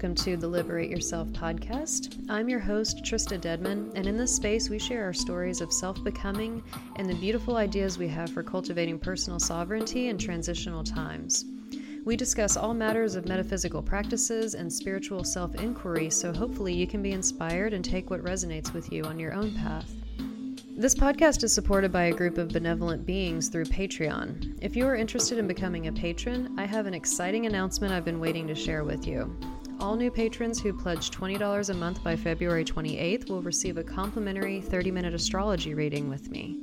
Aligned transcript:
Welcome 0.00 0.14
to 0.14 0.34
the 0.34 0.48
Liberate 0.48 0.88
Yourself 0.88 1.28
podcast. 1.28 2.24
I'm 2.30 2.48
your 2.48 2.58
host, 2.58 3.04
Trista 3.04 3.38
Dedman, 3.38 3.92
and 3.94 4.06
in 4.06 4.16
this 4.16 4.34
space, 4.34 4.70
we 4.70 4.78
share 4.78 5.04
our 5.04 5.12
stories 5.12 5.60
of 5.60 5.70
self 5.70 6.02
becoming 6.02 6.62
and 6.96 7.06
the 7.06 7.14
beautiful 7.16 7.58
ideas 7.58 7.98
we 7.98 8.08
have 8.08 8.30
for 8.30 8.42
cultivating 8.42 8.98
personal 8.98 9.38
sovereignty 9.38 10.08
in 10.08 10.16
transitional 10.16 10.82
times. 10.82 11.44
We 12.06 12.16
discuss 12.16 12.56
all 12.56 12.72
matters 12.72 13.14
of 13.14 13.28
metaphysical 13.28 13.82
practices 13.82 14.54
and 14.54 14.72
spiritual 14.72 15.22
self 15.22 15.54
inquiry, 15.56 16.08
so 16.08 16.32
hopefully 16.32 16.72
you 16.72 16.86
can 16.86 17.02
be 17.02 17.12
inspired 17.12 17.74
and 17.74 17.84
take 17.84 18.08
what 18.08 18.24
resonates 18.24 18.72
with 18.72 18.90
you 18.90 19.04
on 19.04 19.18
your 19.18 19.34
own 19.34 19.54
path. 19.54 19.92
This 20.78 20.94
podcast 20.94 21.44
is 21.44 21.52
supported 21.52 21.92
by 21.92 22.04
a 22.04 22.14
group 22.14 22.38
of 22.38 22.48
benevolent 22.48 23.04
beings 23.04 23.50
through 23.50 23.66
Patreon. 23.66 24.60
If 24.62 24.76
you 24.76 24.86
are 24.86 24.96
interested 24.96 25.36
in 25.36 25.46
becoming 25.46 25.88
a 25.88 25.92
patron, 25.92 26.54
I 26.56 26.64
have 26.64 26.86
an 26.86 26.94
exciting 26.94 27.44
announcement 27.44 27.92
I've 27.92 28.06
been 28.06 28.18
waiting 28.18 28.46
to 28.46 28.54
share 28.54 28.82
with 28.82 29.06
you. 29.06 29.36
All 29.80 29.96
new 29.96 30.10
patrons 30.10 30.60
who 30.60 30.74
pledge 30.74 31.10
$20 31.10 31.70
a 31.70 31.74
month 31.74 32.04
by 32.04 32.14
February 32.14 32.66
28th 32.66 33.30
will 33.30 33.40
receive 33.40 33.78
a 33.78 33.82
complimentary 33.82 34.60
30 34.60 34.90
minute 34.90 35.14
astrology 35.14 35.72
reading 35.72 36.10
with 36.10 36.30
me. 36.30 36.58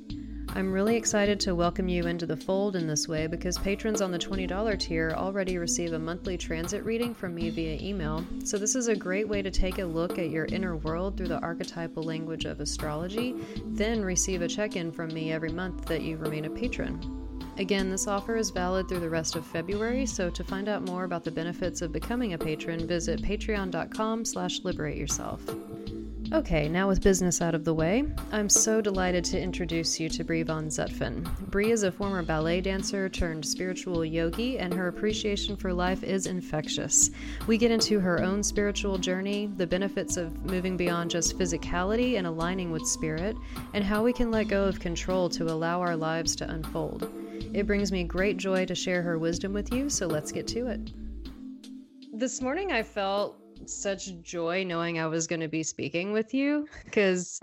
I'm 0.49 0.71
really 0.71 0.95
excited 0.95 1.39
to 1.41 1.55
welcome 1.55 1.89
you 1.89 2.05
into 2.05 2.27
the 2.27 2.37
fold 2.37 2.75
in 2.75 2.85
this 2.85 3.07
way 3.07 3.25
because 3.25 3.57
patrons 3.57 4.01
on 4.01 4.11
the 4.11 4.19
$20 4.19 4.79
tier 4.79 5.13
already 5.15 5.57
receive 5.57 5.93
a 5.93 5.99
monthly 5.99 6.37
transit 6.37 6.85
reading 6.85 7.15
from 7.15 7.33
me 7.33 7.49
via 7.49 7.81
email. 7.81 8.23
So, 8.43 8.59
this 8.59 8.75
is 8.75 8.87
a 8.87 8.95
great 8.95 9.27
way 9.27 9.41
to 9.41 9.49
take 9.49 9.79
a 9.79 9.85
look 9.85 10.19
at 10.19 10.29
your 10.29 10.45
inner 10.45 10.75
world 10.75 11.17
through 11.17 11.29
the 11.29 11.41
archetypal 11.41 12.03
language 12.03 12.45
of 12.45 12.59
astrology, 12.59 13.33
then 13.65 14.03
receive 14.03 14.43
a 14.43 14.47
check 14.47 14.75
in 14.75 14.91
from 14.91 15.11
me 15.11 15.31
every 15.31 15.51
month 15.51 15.85
that 15.85 16.03
you 16.03 16.17
remain 16.17 16.45
a 16.45 16.51
patron. 16.51 17.26
Again, 17.57 17.89
this 17.89 18.07
offer 18.07 18.35
is 18.35 18.51
valid 18.51 18.87
through 18.87 18.99
the 18.99 19.09
rest 19.09 19.35
of 19.35 19.43
February, 19.43 20.05
so 20.05 20.29
to 20.29 20.43
find 20.43 20.69
out 20.69 20.83
more 20.83 21.05
about 21.05 21.23
the 21.23 21.31
benefits 21.31 21.81
of 21.81 21.91
becoming 21.91 22.33
a 22.33 22.37
patron, 22.37 22.85
visit 22.85 23.21
patreon.com 23.23 24.25
slash 24.25 24.59
liberate 24.63 24.97
yourself. 24.97 25.41
Okay, 26.33 26.67
now 26.67 26.89
with 26.89 27.01
business 27.01 27.41
out 27.41 27.55
of 27.55 27.63
the 27.63 27.73
way, 27.73 28.03
I'm 28.33 28.49
so 28.49 28.79
delighted 28.79 29.23
to 29.25 29.41
introduce 29.41 29.99
you 29.99 30.07
to 30.09 30.23
Brie 30.23 30.43
von 30.43 30.67
Zutphen. 30.67 31.23
Brie 31.49 31.71
is 31.71 31.83
a 31.83 31.91
former 31.91 32.21
ballet 32.21 32.61
dancer 32.61 33.07
turned 33.09 33.45
spiritual 33.45 34.05
yogi, 34.05 34.59
and 34.59 34.71
her 34.73 34.89
appreciation 34.89 35.55
for 35.55 35.73
life 35.73 36.03
is 36.03 36.27
infectious. 36.27 37.11
We 37.47 37.57
get 37.57 37.71
into 37.71 37.99
her 38.01 38.21
own 38.21 38.43
spiritual 38.43 38.97
journey, 38.97 39.49
the 39.55 39.65
benefits 39.65 40.17
of 40.17 40.45
moving 40.45 40.77
beyond 40.77 41.09
just 41.09 41.39
physicality 41.39 42.17
and 42.17 42.27
aligning 42.27 42.71
with 42.71 42.85
spirit, 42.85 43.35
and 43.73 43.83
how 43.83 44.03
we 44.03 44.13
can 44.13 44.29
let 44.29 44.49
go 44.49 44.65
of 44.65 44.79
control 44.79 45.29
to 45.29 45.45
allow 45.45 45.79
our 45.79 45.95
lives 45.95 46.35
to 46.35 46.49
unfold. 46.49 47.09
It 47.57 47.65
brings 47.65 47.91
me 47.91 48.03
great 48.03 48.37
joy 48.37 48.67
to 48.67 48.75
share 48.75 49.01
her 49.01 49.17
wisdom 49.17 49.51
with 49.51 49.73
you, 49.73 49.89
so 49.89 50.05
let's 50.05 50.31
get 50.31 50.45
to 50.49 50.67
it. 50.67 50.91
This 52.13 52.39
morning 52.39 52.71
I 52.71 52.83
felt 52.83 53.41
such 53.65 54.21
joy 54.21 54.63
knowing 54.63 54.99
I 54.99 55.07
was 55.07 55.25
going 55.25 55.39
to 55.39 55.47
be 55.47 55.63
speaking 55.63 56.11
with 56.11 56.35
you 56.35 56.67
because 56.85 57.41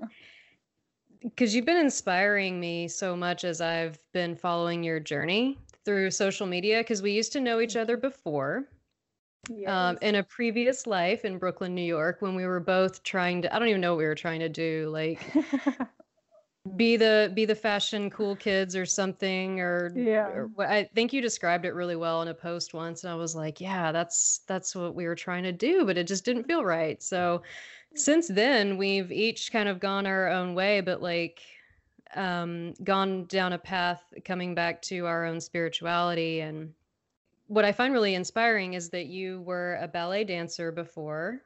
because 1.21 1.53
you've 1.56 1.65
been 1.65 1.79
inspiring 1.79 2.61
me 2.61 2.87
so 2.87 3.17
much 3.17 3.43
as 3.43 3.61
I've 3.61 3.99
been 4.12 4.37
following 4.37 4.84
your 4.84 5.00
journey 5.00 5.59
through 5.84 6.12
social 6.12 6.47
media 6.47 6.78
because 6.78 7.03
we 7.03 7.11
used 7.11 7.33
to 7.33 7.41
know 7.41 7.59
each 7.61 7.75
other 7.75 7.97
before 7.97 8.69
Yes. 9.49 9.69
um, 9.69 9.99
in 10.00 10.15
a 10.15 10.22
previous 10.22 10.87
life 10.87 11.25
in 11.25 11.38
Brooklyn, 11.38 11.75
New 11.75 11.83
York, 11.83 12.22
when 12.22 12.37
we 12.37 12.47
were 12.47 12.61
both 12.61 13.03
trying 13.03 13.43
to 13.43 13.53
I 13.53 13.59
don't 13.59 13.67
even 13.67 13.81
know 13.81 13.94
what 13.94 13.99
we 13.99 14.05
were 14.05 14.15
trying 14.15 14.41
to 14.41 14.49
do 14.49 14.91
like 14.93 15.21
be 16.76 16.97
the 16.97 17.30
be 17.34 17.44
the 17.44 17.54
fashion 17.54 18.08
cool 18.08 18.34
kids 18.34 18.75
or 18.75 18.86
something 18.86 19.60
or, 19.60 19.92
Yeah. 19.94 20.28
or 20.28 20.50
I 20.58 20.84
think 20.94 21.12
you 21.12 21.20
described 21.20 21.66
it 21.66 21.75
really 21.75 21.97
well 21.97 22.22
in 22.22 22.28
a 22.28 22.34
post 22.34 22.72
once 22.72 23.04
and 23.04 23.12
I 23.12 23.16
was 23.16 23.34
like 23.36 23.60
yeah 23.60 23.92
that's 23.92 24.41
that's 24.47 24.75
what 24.75 24.94
we 24.94 25.06
were 25.06 25.14
trying 25.14 25.42
to 25.42 25.52
do 25.52 25.84
but 25.84 25.98
it 25.98 26.06
just 26.06 26.25
didn't 26.25 26.44
feel 26.44 26.64
right 26.64 27.02
so 27.02 27.42
since 27.94 28.28
then 28.28 28.78
we've 28.78 29.12
each 29.12 29.52
kind 29.52 29.69
of 29.69 29.78
gone 29.78 30.06
our 30.06 30.28
own 30.28 30.54
way 30.54 30.80
but 30.80 31.02
like 31.02 31.42
um 32.14 32.72
gone 32.82 33.26
down 33.26 33.52
a 33.52 33.58
path 33.58 34.02
coming 34.25 34.54
back 34.54 34.81
to 34.82 35.04
our 35.04 35.26
own 35.26 35.42
spirituality 35.42 36.41
and 36.41 36.72
what 37.48 37.66
I 37.66 37.72
find 37.72 37.92
really 37.92 38.14
inspiring 38.14 38.72
is 38.72 38.88
that 38.88 39.06
you 39.06 39.42
were 39.42 39.78
a 39.82 39.86
ballet 39.86 40.25
dancer 40.25 40.72
before 40.72 41.42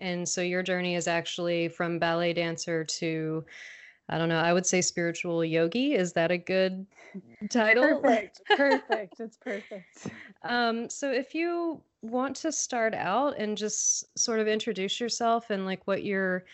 and 0.00 0.28
so 0.28 0.40
your 0.42 0.64
journey 0.64 0.96
is 0.96 1.06
actually 1.06 1.68
from 1.68 2.00
ballet 2.00 2.32
dancer 2.32 2.82
to 2.82 3.44
I 4.08 4.18
don't 4.18 4.28
know. 4.28 4.38
I 4.38 4.52
would 4.52 4.66
say 4.66 4.80
spiritual 4.80 5.44
yogi. 5.44 5.94
Is 5.94 6.12
that 6.12 6.30
a 6.30 6.38
good 6.38 6.86
title? 7.50 8.00
perfect. 8.00 8.42
Perfect. 8.56 9.20
It's 9.20 9.36
perfect. 9.36 10.06
Um, 10.42 10.88
so 10.88 11.10
if 11.10 11.34
you 11.34 11.82
want 12.02 12.36
to 12.36 12.52
start 12.52 12.94
out 12.94 13.36
and 13.38 13.58
just 13.58 14.16
sort 14.18 14.38
of 14.38 14.46
introduce 14.46 15.00
yourself 15.00 15.50
and 15.50 15.66
like 15.66 15.86
what 15.86 16.04
you're 16.04 16.44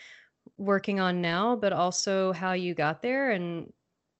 working 0.57 0.99
on 0.99 1.21
now, 1.21 1.55
but 1.55 1.73
also 1.73 2.33
how 2.33 2.53
you 2.53 2.73
got 2.73 3.01
there 3.01 3.31
and 3.31 3.71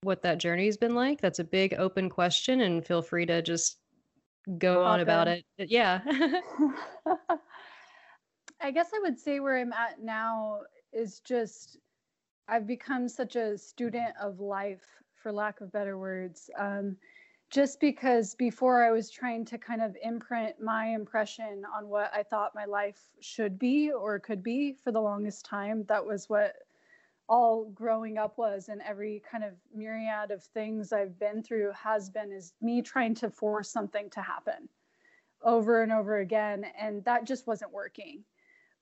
what 0.02 0.22
that 0.22 0.38
journey's 0.38 0.78
been 0.78 0.94
like, 0.94 1.20
that's 1.20 1.40
a 1.40 1.44
big 1.44 1.74
open 1.76 2.10
question 2.10 2.62
and 2.62 2.86
feel 2.86 3.02
free 3.02 3.26
to 3.26 3.42
just 3.42 3.80
go 4.58 4.84
on 4.84 5.00
about 5.00 5.28
it. 5.28 5.44
Yeah. 5.58 6.02
I 8.62 8.72
guess 8.72 8.92
I 8.96 9.00
would 9.00 9.20
say 9.20 9.40
where 9.40 9.58
I'm 9.58 9.74
at 9.74 10.02
now 10.02 10.60
is 10.92 11.20
just 11.20 11.78
I've 12.48 12.68
become 12.68 13.08
such 13.08 13.36
a 13.36 13.58
student 13.58 14.14
of 14.22 14.40
life, 14.40 14.84
for 15.16 15.32
lack 15.32 15.62
of 15.62 15.72
better 15.72 15.98
words. 15.98 16.50
Um, 16.58 16.98
just 17.50 17.80
because 17.80 18.36
before 18.36 18.84
I 18.84 18.92
was 18.92 19.10
trying 19.10 19.46
to 19.46 19.58
kind 19.58 19.82
of 19.82 19.96
imprint 20.04 20.60
my 20.60 20.88
impression 20.88 21.64
on 21.76 21.88
what 21.88 22.12
I 22.14 22.24
thought 22.24 22.56
my 22.56 22.66
life 22.66 23.00
should 23.22 23.60
be 23.60 23.92
or 23.92 24.20
could 24.20 24.42
be 24.42 24.74
for 24.74 24.92
the 24.92 25.00
longest 25.00 25.46
time, 25.46 25.86
that 25.88 26.04
was 26.04 26.28
what 26.30 26.56
all 27.30 27.70
growing 27.74 28.18
up 28.18 28.38
was 28.38 28.70
and 28.70 28.82
every 28.82 29.22
kind 29.30 29.44
of 29.44 29.54
myriad 29.74 30.32
of 30.32 30.44
things 30.44 30.92
I've 30.92 31.18
been 31.20 31.42
through 31.42 31.72
has 31.72 32.10
been 32.10 32.32
is 32.32 32.54
me 32.62 32.82
trying 32.82 33.16
to 33.16 33.30
force 33.30 33.70
something 33.70 34.10
to 34.12 34.22
happen 34.22 34.68
over 35.42 35.84
and 35.84 35.92
over 35.92 36.18
again 36.20 36.66
and 36.80 37.04
that 37.06 37.26
just 37.26 37.48
wasn't 37.48 37.72
working. 37.72 38.24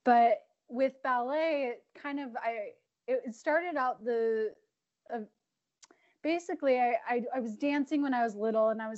But 0.03 0.39
with 0.69 0.93
ballet 1.03 1.73
it 1.73 1.83
kind 2.01 2.19
of 2.19 2.35
I 2.35 2.69
it 3.11 3.21
it 3.27 3.35
started 3.35 3.75
out 3.75 4.03
the 4.03 4.53
uh, 5.13 5.19
basically 6.23 6.79
I, 6.79 6.95
I 7.07 7.21
I 7.35 7.39
was 7.39 7.55
dancing 7.55 8.01
when 8.01 8.13
I 8.13 8.23
was 8.23 8.35
little 8.35 8.69
and 8.69 8.81
I 8.81 8.89
was 8.89 8.97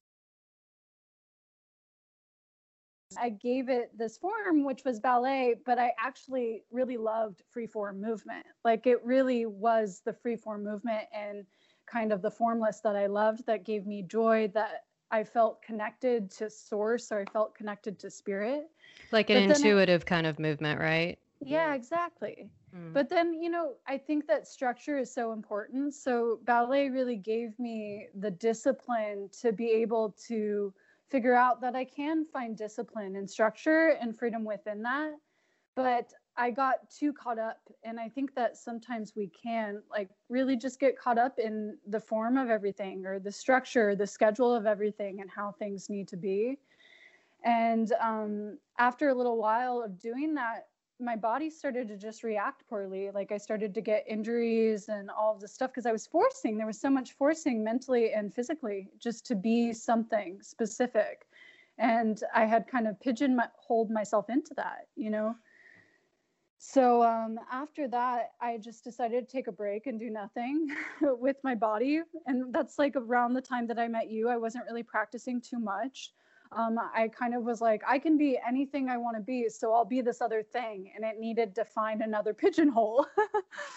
I 3.18 3.30
gave 3.30 3.70
it 3.70 3.96
this 3.98 4.18
form, 4.18 4.64
which 4.64 4.84
was 4.84 5.00
ballet, 5.00 5.56
but 5.66 5.78
I 5.78 5.94
actually 6.00 6.64
really 6.72 6.98
loved 6.98 7.44
freeform 7.56 8.00
movement. 8.00 8.46
Like 8.64 8.88
it 8.88 9.04
really 9.04 9.46
was 9.46 10.02
the 10.04 10.14
freeform 10.14 10.64
movement 10.64 11.04
and 11.14 11.46
kind 11.86 12.12
of 12.12 12.22
the 12.22 12.32
formless 12.32 12.80
that 12.80 12.96
I 12.96 13.08
loved 13.08 13.46
that 13.46 13.66
gave 13.66 13.86
me 13.86 14.04
joy, 14.04 14.50
that 14.54 14.86
I 15.12 15.24
felt 15.24 15.62
connected 15.62 16.32
to 16.32 16.50
source 16.50 17.12
or 17.12 17.20
I 17.22 17.26
felt 17.32 17.56
connected 17.56 18.00
to 18.00 18.10
spirit. 18.10 18.70
like 19.12 19.30
an 19.30 19.36
then 19.48 19.52
I- 19.52 19.54
intuitive 19.54 20.06
kind 20.06 20.26
of 20.26 20.40
movement, 20.40 20.80
right? 20.80 21.20
Yeah, 21.42 21.76
exactly. 21.76 22.50
Mm. 22.76 22.94
But 22.94 23.10
then, 23.10 23.34
you 23.34 23.50
know, 23.50 23.74
I 23.88 23.98
think 23.98 24.28
that 24.28 24.48
structure 24.48 24.98
is 24.98 25.14
so 25.14 25.32
important. 25.32 25.94
So 25.94 26.40
ballet 26.44 26.90
really 26.90 27.18
gave 27.18 27.58
me 27.60 28.08
the 28.16 28.32
discipline 28.32 29.30
to 29.42 29.52
be 29.52 29.70
able 29.70 30.16
to 30.28 30.74
figure 31.10 31.36
out 31.36 31.62
that 31.62 31.76
I 31.76 31.86
can 31.86 32.26
find 32.26 32.58
discipline 32.58 33.16
and 33.16 33.30
structure 33.30 33.90
and 34.02 34.18
freedom 34.18 34.44
within 34.44 34.82
that. 34.84 35.12
But 35.76 36.12
I 36.36 36.50
got 36.50 36.90
too 36.90 37.14
caught 37.14 37.38
up. 37.38 37.60
And 37.84 38.00
I 38.00 38.10
think 38.10 38.34
that 38.36 38.58
sometimes 38.58 39.14
we 39.16 39.28
can 39.28 39.84
like 39.92 40.10
really 40.30 40.56
just 40.56 40.80
get 40.80 40.98
caught 40.98 41.20
up 41.20 41.38
in 41.38 41.78
the 41.88 42.00
form 42.00 42.38
of 42.38 42.50
everything 42.50 43.06
or 43.06 43.20
the 43.20 43.32
structure, 43.32 43.96
the 43.96 44.08
schedule 44.08 44.54
of 44.54 44.66
everything 44.66 45.22
and 45.22 45.30
how 45.30 45.52
things 45.52 45.90
need 45.90 46.08
to 46.08 46.18
be. 46.18 46.58
And 47.46 47.92
um, 48.02 48.58
after 48.80 49.10
a 49.10 49.14
little 49.14 49.38
while 49.38 49.84
of 49.84 50.00
doing 50.00 50.34
that, 50.36 50.68
my 51.04 51.16
body 51.16 51.50
started 51.50 51.88
to 51.90 51.98
just 51.98 52.24
react 52.24 52.68
poorly. 52.70 53.12
Like 53.12 53.32
I 53.32 53.38
started 53.38 53.74
to 53.76 53.82
get 53.82 54.06
injuries 54.08 54.90
and 54.90 55.10
all 55.12 55.34
of 55.34 55.42
this 55.42 55.54
stuff 55.54 55.72
because 55.72 55.86
I 55.86 55.92
was 55.92 56.08
forcing. 56.08 56.58
There 56.58 56.68
was 56.68 56.80
so 56.80 56.90
much 56.90 57.14
forcing 57.14 57.64
mentally 57.64 58.14
and 58.14 58.34
physically 58.34 58.90
just 59.00 59.26
to 59.28 59.36
be 59.36 59.74
something 59.74 60.42
specific. 60.42 61.26
and 61.78 62.24
i 62.36 62.46
had 62.46 62.68
kind 62.68 62.88
of 62.88 63.00
pigeonholed 63.00 63.90
myself 63.90 64.30
into 64.30 64.54
that 64.56 64.88
you 64.96 65.10
know 65.10 65.36
so 66.58 67.04
um, 67.04 67.40
after 67.52 67.88
that 67.88 68.32
i 68.42 68.58
just 68.58 68.84
decided 68.84 69.28
to 69.28 69.32
take 69.32 69.48
a 69.48 69.52
break 69.52 69.88
and 69.88 70.00
do 70.00 70.10
nothing 70.10 70.68
with 71.02 71.38
my 71.44 71.56
body 71.56 72.02
and 72.28 72.54
that's 72.54 72.78
like 72.80 72.96
around 72.96 73.34
the 73.34 73.42
time 73.42 73.66
that 73.68 73.80
i 73.80 73.88
met 73.88 74.10
you 74.10 74.30
i 74.30 74.38
wasn't 74.38 74.64
really 74.66 74.84
practicing 74.84 75.42
too 75.42 75.60
much 75.60 76.14
um, 76.56 76.80
I 76.94 77.08
kind 77.08 77.36
of 77.36 77.44
was 77.44 77.62
like, 77.62 77.82
I 77.88 78.00
can 78.00 78.18
be 78.18 78.40
anything 78.46 78.90
I 78.90 78.98
want 78.98 79.18
to 79.18 79.22
be, 79.22 79.50
so 79.50 79.74
I'll 79.74 79.86
be 79.86 80.02
this 80.02 80.22
other 80.22 80.44
thing. 80.44 80.92
And 80.96 81.04
it 81.04 81.20
needed 81.20 81.56
to 81.56 81.66
find 81.66 82.02
another 82.02 82.34
pigeonhole. 82.34 83.06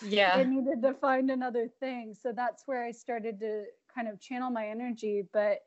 yeah. 0.02 0.38
It 0.38 0.48
needed 0.48 0.82
to 0.82 0.94
find 0.94 1.30
another 1.30 1.68
thing. 1.80 2.14
So 2.14 2.32
that's 2.32 2.64
where 2.66 2.84
I 2.84 2.90
started 2.90 3.40
to 3.40 3.64
kind 3.94 4.08
of 4.08 4.20
channel 4.20 4.50
my 4.50 4.68
energy. 4.68 5.24
But 5.32 5.60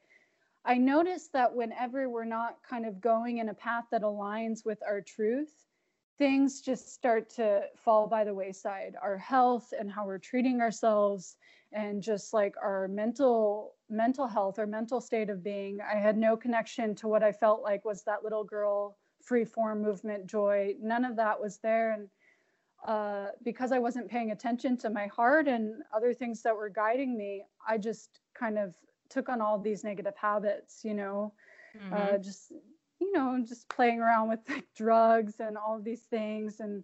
I 0.66 0.78
noticed 0.78 1.34
that 1.34 1.54
whenever 1.54 2.10
we're 2.10 2.26
not 2.26 2.58
kind 2.68 2.86
of 2.86 3.02
going 3.02 3.38
in 3.38 3.50
a 3.50 3.54
path 3.54 3.86
that 3.92 4.02
aligns 4.02 4.66
with 4.66 4.80
our 4.88 5.02
truth, 5.02 5.66
things 6.18 6.62
just 6.62 6.94
start 6.94 7.30
to 7.32 7.64
fall 7.78 8.08
by 8.08 8.24
the 8.24 8.34
wayside. 8.34 8.96
Our 9.02 9.18
health 9.18 9.74
and 9.78 9.90
how 9.90 10.06
we're 10.06 10.18
treating 10.18 10.62
ourselves 10.62 11.38
and 11.72 12.04
just 12.04 12.34
like 12.34 12.56
our 12.62 12.88
mental 12.88 13.76
mental 13.90 14.28
health 14.28 14.60
or 14.60 14.68
mental 14.68 15.02
state 15.02 15.30
of 15.30 15.44
being 15.44 15.80
i 15.82 15.98
had 15.98 16.18
no 16.18 16.38
connection 16.38 16.94
to 16.94 17.08
what 17.08 17.24
i 17.24 17.32
felt 17.32 17.62
like 17.64 17.84
was 17.84 18.04
that 18.04 18.24
little 18.24 18.44
girl 18.44 18.98
free 19.22 19.46
form 19.46 19.82
movement 19.82 20.26
joy. 20.26 20.74
None 20.82 21.06
of 21.06 21.16
that 21.18 21.40
was 21.40 21.58
there. 21.58 21.92
And 21.94 22.08
uh, 22.88 23.32
because 23.44 23.74
i 23.74 23.78
wasn't 23.78 24.10
paying 24.10 24.32
attention 24.32 24.78
to 24.78 24.90
my 24.90 25.06
heart 25.08 25.50
and 25.50 25.84
other 25.94 26.14
things 26.14 26.42
that 26.42 26.56
were 26.56 26.70
guiding 26.70 27.18
me 27.18 27.44
i 27.68 27.78
just 27.78 28.22
kind 28.34 28.58
of 28.58 28.74
took 29.10 29.28
on 29.28 29.42
all 29.42 29.60
these 29.60 29.84
negative 29.84 30.14
habits 30.16 30.80
you 30.86 30.94
know 30.94 31.34
uh, 31.76 31.96
mm-hmm. 31.96 32.16
uh, 32.16 32.18
just 32.20 32.54
you 33.00 33.12
know 33.12 33.44
just 33.46 33.68
playing 33.70 34.00
around 34.00 34.30
with 34.30 34.40
like 34.48 34.66
drugs 34.76 35.40
and 35.40 35.58
all 35.58 35.80
these 35.82 36.04
things. 36.04 36.60
And 36.60 36.84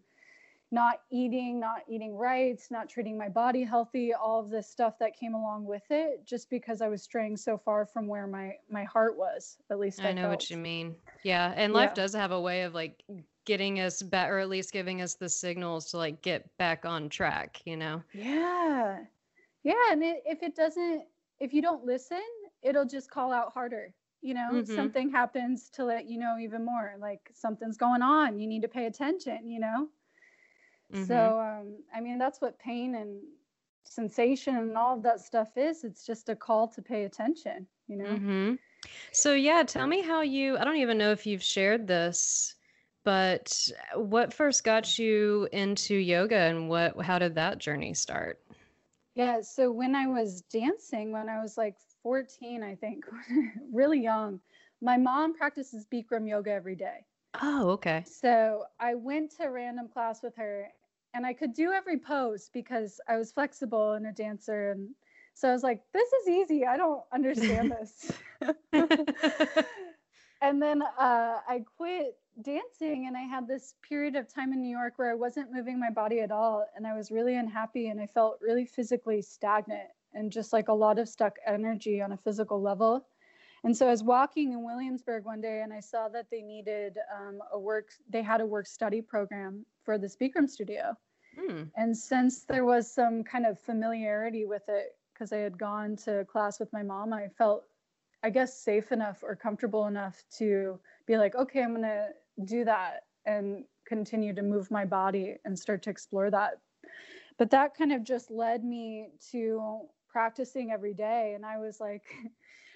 not 0.75 0.99
eating, 1.09 1.57
not 1.57 1.83
eating 1.87 2.17
right, 2.17 2.61
not 2.69 2.89
treating 2.89 3.17
my 3.17 3.29
body 3.29 3.63
healthy, 3.63 4.13
all 4.13 4.41
of 4.41 4.49
this 4.49 4.69
stuff 4.69 4.99
that 4.99 5.17
came 5.17 5.33
along 5.33 5.65
with 5.65 5.83
it, 5.89 6.25
just 6.25 6.49
because 6.49 6.81
I 6.81 6.89
was 6.89 7.01
straying 7.01 7.37
so 7.37 7.57
far 7.57 7.85
from 7.85 8.07
where 8.07 8.27
my 8.27 8.57
my 8.69 8.83
heart 8.83 9.17
was. 9.17 9.57
At 9.71 9.79
least 9.79 10.01
I, 10.01 10.09
I 10.09 10.13
know 10.13 10.23
felt. 10.23 10.31
what 10.33 10.49
you 10.49 10.57
mean. 10.57 10.93
Yeah, 11.23 11.53
and 11.55 11.73
life 11.73 11.91
yeah. 11.91 12.03
does 12.03 12.13
have 12.13 12.31
a 12.31 12.39
way 12.39 12.63
of 12.63 12.73
like 12.75 13.01
getting 13.45 13.79
us 13.79 14.03
back, 14.03 14.29
or 14.29 14.37
at 14.39 14.49
least 14.49 14.73
giving 14.73 15.01
us 15.01 15.15
the 15.15 15.29
signals 15.29 15.91
to 15.91 15.97
like 15.97 16.21
get 16.21 16.45
back 16.57 16.85
on 16.85 17.07
track. 17.07 17.61
You 17.63 17.77
know? 17.77 18.03
Yeah, 18.13 18.99
yeah. 19.63 19.91
And 19.91 20.03
it, 20.03 20.23
if 20.25 20.43
it 20.43 20.57
doesn't, 20.57 21.03
if 21.39 21.53
you 21.53 21.61
don't 21.61 21.85
listen, 21.85 22.21
it'll 22.61 22.85
just 22.85 23.09
call 23.09 23.31
out 23.31 23.53
harder 23.53 23.93
you 24.21 24.33
know 24.33 24.49
mm-hmm. 24.51 24.75
something 24.75 25.11
happens 25.11 25.69
to 25.69 25.85
let 25.85 26.09
you 26.09 26.17
know 26.17 26.37
even 26.41 26.65
more 26.65 26.95
like 26.99 27.29
something's 27.31 27.77
going 27.77 28.01
on 28.01 28.39
you 28.39 28.47
need 28.47 28.61
to 28.61 28.67
pay 28.67 28.87
attention 28.87 29.47
you 29.47 29.59
know 29.59 29.87
Mm-hmm. 30.93 31.05
So, 31.05 31.39
um, 31.39 31.77
I 31.93 32.01
mean, 32.01 32.17
that's 32.17 32.41
what 32.41 32.59
pain 32.59 32.95
and 32.95 33.19
sensation 33.83 34.55
and 34.55 34.77
all 34.77 34.95
of 34.97 35.03
that 35.03 35.19
stuff 35.19 35.57
is. 35.57 35.83
It's 35.83 36.05
just 36.05 36.29
a 36.29 36.35
call 36.35 36.67
to 36.69 36.81
pay 36.81 37.03
attention, 37.05 37.67
you 37.87 37.97
know? 37.97 38.05
Mm-hmm. 38.05 38.53
So, 39.11 39.33
yeah, 39.33 39.63
tell 39.63 39.87
me 39.87 40.01
how 40.01 40.21
you, 40.21 40.57
I 40.57 40.63
don't 40.63 40.77
even 40.77 40.97
know 40.97 41.11
if 41.11 41.25
you've 41.25 41.43
shared 41.43 41.87
this, 41.87 42.55
but 43.03 43.69
what 43.95 44.33
first 44.33 44.63
got 44.63 44.99
you 44.99 45.47
into 45.51 45.95
yoga 45.95 46.35
and 46.35 46.69
what, 46.69 47.01
how 47.01 47.19
did 47.19 47.35
that 47.35 47.57
journey 47.57 47.93
start? 47.93 48.39
Yeah, 49.15 49.41
so 49.41 49.71
when 49.71 49.95
I 49.95 50.07
was 50.07 50.41
dancing, 50.41 51.11
when 51.11 51.29
I 51.29 51.41
was 51.41 51.57
like 51.57 51.77
14, 52.03 52.63
I 52.63 52.75
think, 52.75 53.05
really 53.71 54.01
young, 54.01 54.39
my 54.81 54.97
mom 54.97 55.33
practices 55.33 55.85
Bikram 55.91 56.27
yoga 56.27 56.51
every 56.51 56.75
day. 56.75 57.05
Oh, 57.41 57.69
okay. 57.71 58.03
So 58.05 58.63
I 58.79 58.95
went 58.95 59.35
to 59.37 59.47
random 59.47 59.87
class 59.87 60.21
with 60.23 60.35
her 60.35 60.67
and 61.13 61.25
I 61.25 61.33
could 61.33 61.53
do 61.53 61.71
every 61.71 61.97
pose 61.97 62.49
because 62.53 62.99
I 63.07 63.17
was 63.17 63.31
flexible 63.31 63.93
and 63.93 64.05
a 64.07 64.11
dancer. 64.11 64.71
And 64.71 64.89
so 65.33 65.49
I 65.49 65.53
was 65.53 65.63
like, 65.63 65.81
this 65.93 66.11
is 66.11 66.27
easy. 66.27 66.65
I 66.65 66.77
don't 66.77 67.01
understand 67.13 67.71
this. 67.71 68.11
and 70.41 70.61
then 70.61 70.81
uh, 70.81 71.39
I 71.47 71.63
quit 71.77 72.17
dancing 72.41 73.07
and 73.07 73.15
I 73.15 73.21
had 73.21 73.47
this 73.47 73.75
period 73.87 74.15
of 74.15 74.33
time 74.33 74.51
in 74.51 74.61
New 74.61 74.69
York 74.69 74.93
where 74.97 75.09
I 75.09 75.15
wasn't 75.15 75.53
moving 75.53 75.79
my 75.79 75.89
body 75.89 76.19
at 76.19 76.31
all. 76.31 76.65
And 76.75 76.85
I 76.85 76.95
was 76.95 77.11
really 77.11 77.35
unhappy 77.35 77.87
and 77.87 78.01
I 78.01 78.07
felt 78.07 78.39
really 78.41 78.65
physically 78.65 79.21
stagnant 79.21 79.89
and 80.13 80.31
just 80.31 80.51
like 80.53 80.67
a 80.67 80.73
lot 80.73 80.99
of 80.99 81.07
stuck 81.07 81.37
energy 81.47 82.01
on 82.01 82.11
a 82.11 82.17
physical 82.17 82.61
level. 82.61 83.07
And 83.65 83.75
so 83.75 83.87
I 83.87 83.91
was 83.91 84.03
walking 84.03 84.53
in 84.53 84.63
Williamsburg 84.63 85.25
one 85.25 85.41
day 85.41 85.61
and 85.63 85.73
I 85.73 85.79
saw 85.79 86.07
that 86.09 86.27
they 86.29 86.41
needed 86.43 86.99
um, 87.13 87.39
a 87.51 87.59
work, 87.59 87.89
they 88.07 88.21
had 88.21 88.39
a 88.39 88.45
work 88.45 88.67
study 88.67 89.01
program 89.01 89.65
for 89.83 89.97
the 89.97 90.07
Bikram 90.07 90.47
studio. 90.47 90.95
Hmm. 91.37 91.63
And 91.75 91.97
since 91.97 92.43
there 92.43 92.63
was 92.63 92.93
some 92.93 93.23
kind 93.23 93.45
of 93.45 93.59
familiarity 93.59 94.45
with 94.45 94.61
it, 94.67 94.95
because 95.13 95.33
I 95.33 95.37
had 95.37 95.57
gone 95.57 95.95
to 95.97 96.25
class 96.25 96.59
with 96.59 96.71
my 96.73 96.83
mom, 96.83 97.11
I 97.11 97.27
felt, 97.37 97.63
I 98.21 98.29
guess, 98.29 98.55
safe 98.55 98.91
enough 98.91 99.23
or 99.23 99.35
comfortable 99.35 99.87
enough 99.87 100.23
to 100.37 100.79
be 101.07 101.17
like, 101.17 101.33
okay, 101.35 101.63
I'm 101.63 101.71
going 101.71 101.81
to 101.83 102.09
do 102.45 102.65
that 102.65 103.03
and 103.25 103.63
continue 103.87 104.35
to 104.35 104.43
move 104.43 104.69
my 104.69 104.85
body 104.85 105.37
and 105.43 105.57
start 105.57 105.81
to 105.83 105.89
explore 105.89 106.29
that. 106.29 106.59
But 107.39 107.49
that 107.49 107.75
kind 107.75 107.91
of 107.91 108.03
just 108.03 108.29
led 108.29 108.63
me 108.63 109.09
to 109.31 109.79
practicing 110.07 110.71
every 110.71 110.93
day. 110.93 111.33
And 111.35 111.43
I 111.43 111.57
was 111.57 111.79
like, 111.79 112.03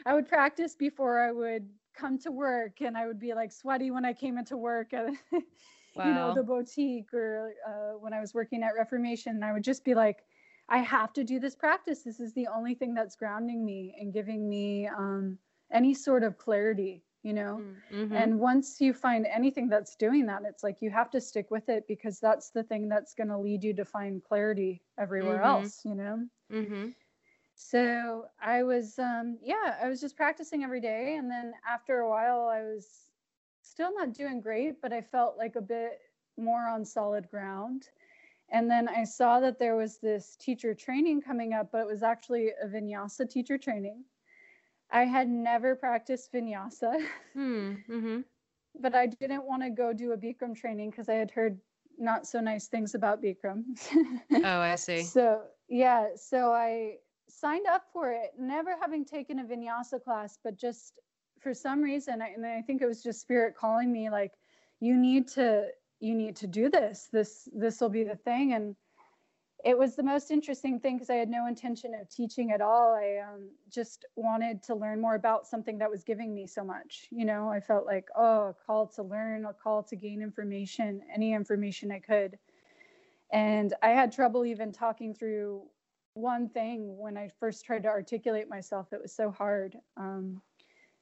I 0.06 0.13
would 0.13 0.28
practice 0.28 0.75
before 0.75 1.19
I 1.19 1.31
would 1.31 1.68
come 1.96 2.18
to 2.19 2.31
work, 2.31 2.81
and 2.81 2.98
I 2.98 3.07
would 3.07 3.19
be 3.19 3.34
like 3.34 3.51
sweaty 3.51 3.92
when 3.92 4.06
I 4.06 4.13
came 4.13 4.38
into 4.38 4.57
work 4.57 4.94
at, 4.94 5.07
wow. 5.96 6.06
you 6.06 6.13
know, 6.13 6.34
the 6.34 6.44
boutique 6.44 7.13
or 7.13 7.54
uh, 7.68 7.98
when 8.00 8.13
I 8.13 8.19
was 8.19 8.34
working 8.34 8.63
at 8.63 8.74
Reformation. 8.78 9.36
And 9.36 9.46
I 9.46 9.54
would 9.54 9.63
just 9.63 9.84
be 9.84 9.94
like, 9.94 10.24
I 10.69 10.80
have 10.80 11.13
to 11.13 11.24
do 11.24 11.40
this 11.40 11.56
practice. 11.56 12.04
This 12.04 12.19
is 12.19 12.34
the 12.34 12.48
only 12.48 12.75
thing 12.75 12.94
that's 12.94 13.16
grounding 13.16 13.66
me 13.66 13.96
and 14.00 14.13
giving 14.13 14.48
me 14.48 14.88
um, 14.88 15.38
any 15.72 15.94
sort 15.94 16.24
of 16.24 16.38
clarity, 16.38 17.04
you 17.24 17.34
know? 17.34 17.62
Mm, 17.92 18.01
mm-hmm. 18.04 18.16
And 18.16 18.40
once 18.40 18.80
you 18.80 18.94
find 18.94 19.25
anything 19.25 19.68
that's 19.68 19.96
doing 19.96 20.28
that, 20.28 20.44
it's 20.46 20.63
like 20.63 20.81
you 20.81 20.92
have 20.92 21.10
to 21.12 21.22
stick 21.22 21.50
with 21.50 21.69
it 21.69 21.86
because 21.88 22.19
that's 22.19 22.51
the 22.51 22.63
thing 22.63 22.88
that's 22.88 23.16
going 23.16 23.30
to 23.30 23.38
lead 23.38 23.63
you 23.63 23.74
to 23.74 23.86
find 23.86 24.24
clarity 24.24 24.81
everywhere 25.00 25.38
mm-hmm. 25.38 25.63
else, 25.63 25.81
you 25.84 25.96
know? 25.96 26.24
Mm-hmm. 26.54 26.90
So 27.61 28.27
I 28.41 28.63
was, 28.63 28.97
um, 29.00 29.38
yeah, 29.44 29.75
I 29.83 29.89
was 29.89 30.00
just 30.00 30.15
practicing 30.15 30.63
every 30.63 30.79
day. 30.79 31.17
And 31.17 31.29
then 31.29 31.51
after 31.69 32.00
a 32.00 32.09
while, 32.09 32.47
I 32.47 32.61
was 32.61 32.88
still 33.61 33.94
not 33.94 34.13
doing 34.13 34.39
great, 34.39 34.81
but 34.81 34.94
I 34.94 35.01
felt 35.01 35.38
like 35.38 35.57
a 35.57 35.61
bit 35.61 36.00
more 36.38 36.69
on 36.69 36.85
solid 36.85 37.29
ground. 37.29 37.89
And 38.50 38.72
then 38.72 38.88
I 38.88 39.03
saw 39.03 39.41
that 39.41 39.60
there 39.60 39.75
was 39.75 39.98
this 39.98 40.38
teacher 40.38 40.74
training 40.74 41.22
coming 41.22 41.53
up, 41.53 41.74
but 41.74 41.81
it 41.81 41.88
was 41.88 42.01
actually 42.01 42.51
a 42.63 42.65
vinyasa 42.65 43.29
teacher 43.29 43.57
training. 43.57 44.05
I 44.89 45.03
had 45.03 45.27
never 45.27 45.75
practiced 45.75 46.31
vinyasa, 46.31 47.05
hmm, 47.34 47.74
mm-hmm. 47.89 48.19
but 48.79 48.95
I 48.95 49.07
didn't 49.07 49.43
want 49.43 49.63
to 49.63 49.69
go 49.69 49.91
do 49.91 50.13
a 50.13 50.17
Bikram 50.17 50.55
training 50.55 50.91
because 50.91 51.10
I 51.10 51.15
had 51.15 51.29
heard 51.29 51.60
not 51.98 52.25
so 52.25 52.39
nice 52.39 52.67
things 52.67 52.95
about 52.95 53.22
Bikram. 53.22 53.65
oh, 54.45 54.60
I 54.60 54.75
see. 54.75 55.03
So, 55.03 55.41
yeah, 55.67 56.07
so 56.15 56.53
I 56.53 57.00
signed 57.39 57.67
up 57.67 57.84
for 57.93 58.12
it, 58.12 58.31
never 58.38 58.75
having 58.79 59.05
taken 59.05 59.39
a 59.39 59.43
vinyasa 59.43 60.03
class, 60.03 60.38
but 60.43 60.58
just 60.58 61.00
for 61.39 61.53
some 61.53 61.81
reason, 61.81 62.22
I, 62.22 62.29
and 62.29 62.46
I 62.46 62.62
think 62.62 62.81
it 62.81 62.88
was 62.88 63.01
just 63.01 63.22
spirit 63.22 63.55
calling 63.55 63.91
me, 63.91 64.10
like, 64.10 64.34
you 64.79 64.96
need 64.96 65.27
to, 65.29 65.67
you 66.00 66.15
need 66.15 66.36
to 66.38 66.48
do 66.48 66.69
this. 66.69 67.10
This, 67.12 67.48
this 67.53 67.81
will 67.81 67.89
be 67.89 68.03
the 68.03 68.15
thing. 68.15 68.53
And 68.53 68.75
it 69.65 69.77
was 69.77 69.96
the 69.96 70.03
most 70.03 70.31
interesting 70.31 70.79
thing 70.79 70.96
because 70.96 71.10
I 71.10 71.15
had 71.15 71.29
no 71.29 71.48
intention 71.48 71.93
of 71.93 72.10
teaching 72.10 72.51
at 72.51 72.62
all. 72.62 72.93
I 72.93 73.17
um, 73.17 73.50
just 73.69 74.05
wanted 74.15 74.63
to 74.63 74.75
learn 74.75 75.01
more 75.01 75.15
about 75.15 75.48
something 75.48 75.77
that 75.79 75.89
was 75.89 76.03
giving 76.03 76.34
me 76.34 76.48
so 76.48 76.63
much. 76.63 77.08
You 77.12 77.25
know, 77.25 77.50
I 77.50 77.60
felt 77.60 77.86
like, 77.86 78.08
oh, 78.15 78.50
a 78.50 78.55
call 78.65 78.88
to 78.96 79.03
learn, 79.03 79.46
a 79.46 79.53
call 79.53 79.84
to 79.84 79.96
gain 79.96 80.22
information, 80.22 81.01
any 81.13 81.34
information 81.34 81.91
I 81.91 82.00
could. 82.00 82.38
And 83.31 83.74
I 83.84 83.89
had 83.89 84.12
trouble 84.12 84.46
even 84.46 84.72
talking 84.72 85.13
through 85.13 85.63
one 86.19 86.49
thing 86.49 86.97
when 86.97 87.17
I 87.17 87.29
first 87.39 87.65
tried 87.65 87.83
to 87.83 87.89
articulate 87.89 88.49
myself. 88.49 88.91
It 88.91 89.01
was 89.01 89.13
so 89.13 89.31
hard, 89.31 89.77
um, 89.97 90.41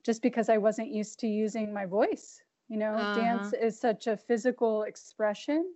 just 0.03 0.21
because 0.21 0.49
I 0.49 0.57
wasn't 0.57 0.89
used 0.89 1.19
to 1.19 1.27
using 1.27 1.73
my 1.73 1.85
voice. 1.85 2.41
You 2.69 2.77
know, 2.77 2.93
uh-huh. 2.93 3.15
dance 3.15 3.53
is 3.53 3.79
such 3.79 4.07
a 4.07 4.17
physical 4.17 4.83
expression, 4.83 5.73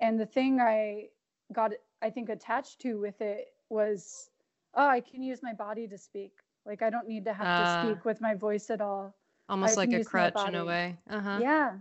and 0.00 0.18
the 0.18 0.26
thing 0.26 0.60
I 0.60 1.08
got, 1.52 1.72
I 2.02 2.10
think, 2.10 2.28
attached 2.28 2.80
to 2.82 2.94
with 3.00 3.20
it 3.20 3.48
was, 3.70 4.30
oh, 4.74 4.86
I 4.86 5.00
can 5.00 5.22
use 5.22 5.42
my 5.42 5.52
body 5.52 5.86
to 5.88 5.98
speak. 5.98 6.32
Like 6.64 6.82
I 6.82 6.90
don't 6.90 7.08
need 7.08 7.24
to 7.24 7.32
have 7.32 7.46
uh, 7.46 7.82
to 7.82 7.88
speak 7.88 8.04
with 8.04 8.20
my 8.20 8.34
voice 8.34 8.70
at 8.70 8.80
all. 8.80 9.14
Almost 9.48 9.76
like 9.76 9.92
a 9.92 10.04
crutch 10.04 10.36
in 10.46 10.54
a 10.54 10.64
way. 10.64 10.96
Uh 11.08 11.20
huh. 11.20 11.38
Yeah. 11.40 11.72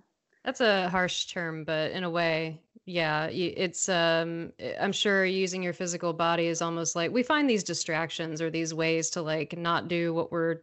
That's 0.46 0.62
a 0.62 0.90
harsh 0.90 1.26
term, 1.26 1.66
but 1.66 1.92
in 1.92 2.06
a 2.06 2.10
way, 2.10 2.62
yeah, 2.88 3.26
it's 3.28 3.90
um 3.90 4.52
I'm 4.80 4.92
sure 4.94 5.26
using 5.26 5.62
your 5.62 5.74
physical 5.74 6.14
body 6.14 6.48
is 6.48 6.62
almost 6.62 6.96
like 6.96 7.12
we 7.12 7.22
find 7.22 7.50
these 7.50 7.64
distractions 7.64 8.42
or 8.42 8.50
these 8.50 8.74
ways 8.74 9.12
to 9.12 9.22
like 9.22 9.56
not 9.58 9.88
do 9.88 10.14
what 10.14 10.32
we're 10.32 10.62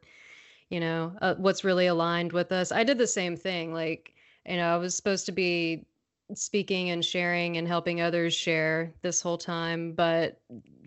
you 0.70 0.80
know, 0.80 1.12
uh, 1.20 1.34
what's 1.36 1.62
really 1.62 1.86
aligned 1.86 2.32
with 2.32 2.50
us. 2.50 2.72
I 2.72 2.84
did 2.84 2.98
the 2.98 3.06
same 3.06 3.36
thing. 3.36 3.72
Like, 3.72 4.12
you 4.46 4.56
know, 4.56 4.74
I 4.74 4.76
was 4.76 4.96
supposed 4.96 5.26
to 5.26 5.32
be 5.32 5.86
speaking 6.34 6.90
and 6.90 7.04
sharing 7.04 7.58
and 7.58 7.68
helping 7.68 8.00
others 8.00 8.34
share 8.34 8.92
this 9.02 9.20
whole 9.20 9.38
time, 9.38 9.92
but 9.92 10.40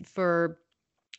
for 0.04 0.58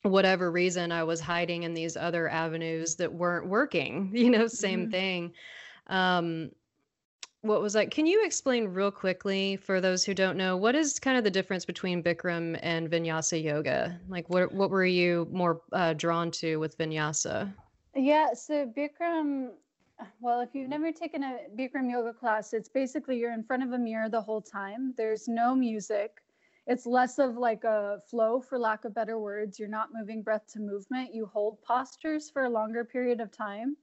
whatever 0.04 0.52
reason, 0.52 0.92
I 0.92 1.04
was 1.04 1.20
hiding 1.20 1.64
in 1.64 1.74
these 1.74 1.98
other 1.98 2.30
avenues 2.30 2.96
that 2.98 3.14
weren't 3.14 3.48
working, 3.48 4.12
you 4.14 4.30
know, 4.30 4.48
same 4.48 4.84
mm-hmm. 4.84 4.92
thing. 4.92 5.34
Um, 5.88 6.52
what 7.42 7.62
was 7.62 7.74
that? 7.74 7.90
Can 7.90 8.06
you 8.06 8.26
explain 8.26 8.68
real 8.68 8.92
quickly 8.92 9.56
for 9.56 9.80
those 9.80 10.04
who 10.04 10.14
don't 10.14 10.38
know 10.38 10.58
what 10.58 10.76
is 10.76 11.00
kind 11.00 11.18
of 11.18 11.24
the 11.24 11.32
difference 11.32 11.64
between 11.64 12.04
Bikram 12.04 12.60
and 12.62 12.90
Vinyasa 12.90 13.42
yoga? 13.42 14.00
Like, 14.10 14.30
what 14.30 14.54
what 14.54 14.70
were 14.70 14.86
you 14.86 15.28
more 15.32 15.62
uh, 15.72 15.94
drawn 15.94 16.32
to 16.32 16.58
with 16.58 16.78
Vinyasa? 16.78 17.54
Yeah, 17.96 18.34
so 18.34 18.72
Bikram, 18.78 19.52
well, 20.20 20.42
if 20.42 20.50
you've 20.54 20.70
never 20.70 20.92
taken 20.92 21.24
a 21.24 21.38
Bikram 21.58 21.90
yoga 21.90 22.14
class, 22.14 22.54
it's 22.54 22.70
basically 22.70 23.18
you're 23.18 23.34
in 23.34 23.44
front 23.44 23.64
of 23.64 23.72
a 23.72 23.78
mirror 23.78 24.10
the 24.10 24.22
whole 24.22 24.42
time. 24.42 24.94
There's 24.98 25.28
no 25.28 25.56
music. 25.56 26.22
It's 26.68 26.86
less 26.86 27.18
of 27.20 27.36
like 27.36 27.64
a 27.64 28.00
flow, 28.10 28.42
for 28.42 28.60
lack 28.60 28.86
of 28.86 28.94
better 28.94 29.18
words. 29.18 29.58
You're 29.58 29.70
not 29.70 29.90
moving 29.94 30.22
breath 30.22 30.46
to 30.54 30.60
movement. 30.60 31.16
You 31.16 31.26
hold 31.26 31.62
postures 31.64 32.30
for 32.30 32.44
a 32.44 32.50
longer 32.50 32.84
period 32.84 33.22
of 33.22 33.32
time. 33.32 33.76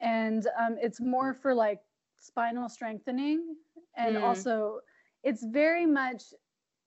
And 0.00 0.46
um, 0.58 0.76
it's 0.80 1.00
more 1.00 1.34
for 1.34 1.54
like 1.54 1.80
spinal 2.24 2.68
strengthening. 2.68 3.56
And 3.96 4.16
mm. 4.16 4.22
also 4.22 4.80
it's 5.22 5.44
very 5.44 5.86
much 5.86 6.22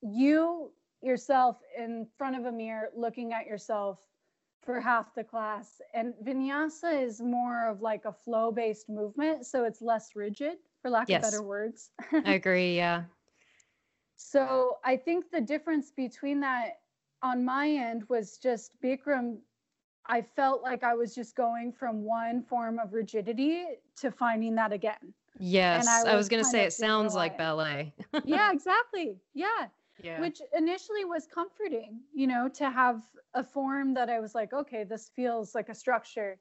you 0.02 0.72
yourself 1.02 1.58
in 1.78 2.08
front 2.18 2.38
of 2.38 2.46
a 2.46 2.52
mirror 2.52 2.90
looking 2.96 3.34
at 3.34 3.46
yourself 3.46 4.00
for 4.64 4.82
half 4.82 5.14
the 5.16 5.24
class. 5.24 5.82
And 5.94 6.14
vinyasa 6.26 7.04
is 7.04 7.22
more 7.22 7.68
of 7.70 7.82
like 7.82 8.06
a 8.06 8.12
flow 8.12 8.52
based 8.52 8.90
movement 8.90 9.46
so 9.46 9.64
it's 9.64 9.82
less 9.82 10.16
rigid 10.16 10.58
for 10.82 10.90
lack 10.90 11.10
yes. 11.10 11.26
of 11.26 11.32
better 11.32 11.44
words. 11.44 11.92
I 12.26 12.34
agree 12.34 12.76
yeah. 12.76 13.04
So 14.18 14.78
i 14.84 14.98
think 14.98 15.26
the 15.32 15.42
difference 15.42 15.92
between 15.92 16.40
that 16.40 16.80
on 17.22 17.46
my 17.46 17.70
end 17.70 18.04
was 18.10 18.38
just 18.38 18.72
bikram 18.82 19.38
i 20.08 20.22
felt 20.22 20.62
like 20.62 20.84
i 20.84 20.94
was 20.94 21.14
just 21.16 21.36
going 21.36 21.72
from 21.72 22.04
one 22.04 22.42
form 22.42 22.80
of 22.80 22.94
rigidity 22.94 23.66
to 23.96 24.12
finding 24.12 24.56
that 24.56 24.72
again 24.72 25.14
Yes, 25.40 25.88
I 25.88 26.04
was, 26.04 26.08
I 26.08 26.16
was 26.16 26.30
going 26.30 26.44
to 26.44 26.50
say 26.50 26.64
it 26.64 26.74
sounds 26.74 27.16
like 27.16 27.38
ballet. 27.38 27.94
yeah, 28.26 28.52
exactly. 28.52 29.18
Yeah. 29.34 29.68
Yeah. 30.04 30.22
Which 30.22 30.42
initially 30.56 31.06
was 31.06 31.28
comforting, 31.34 32.02
you 32.14 32.28
know, 32.28 32.48
to 32.50 32.70
have 32.70 33.02
a 33.34 33.44
form 33.44 33.94
that 33.96 34.10
I 34.10 34.20
was 34.20 34.36
like, 34.36 34.54
okay, 34.54 34.84
this 34.84 35.10
feels 35.16 35.56
like 35.56 35.70
a 35.70 35.76
structure. 35.76 36.38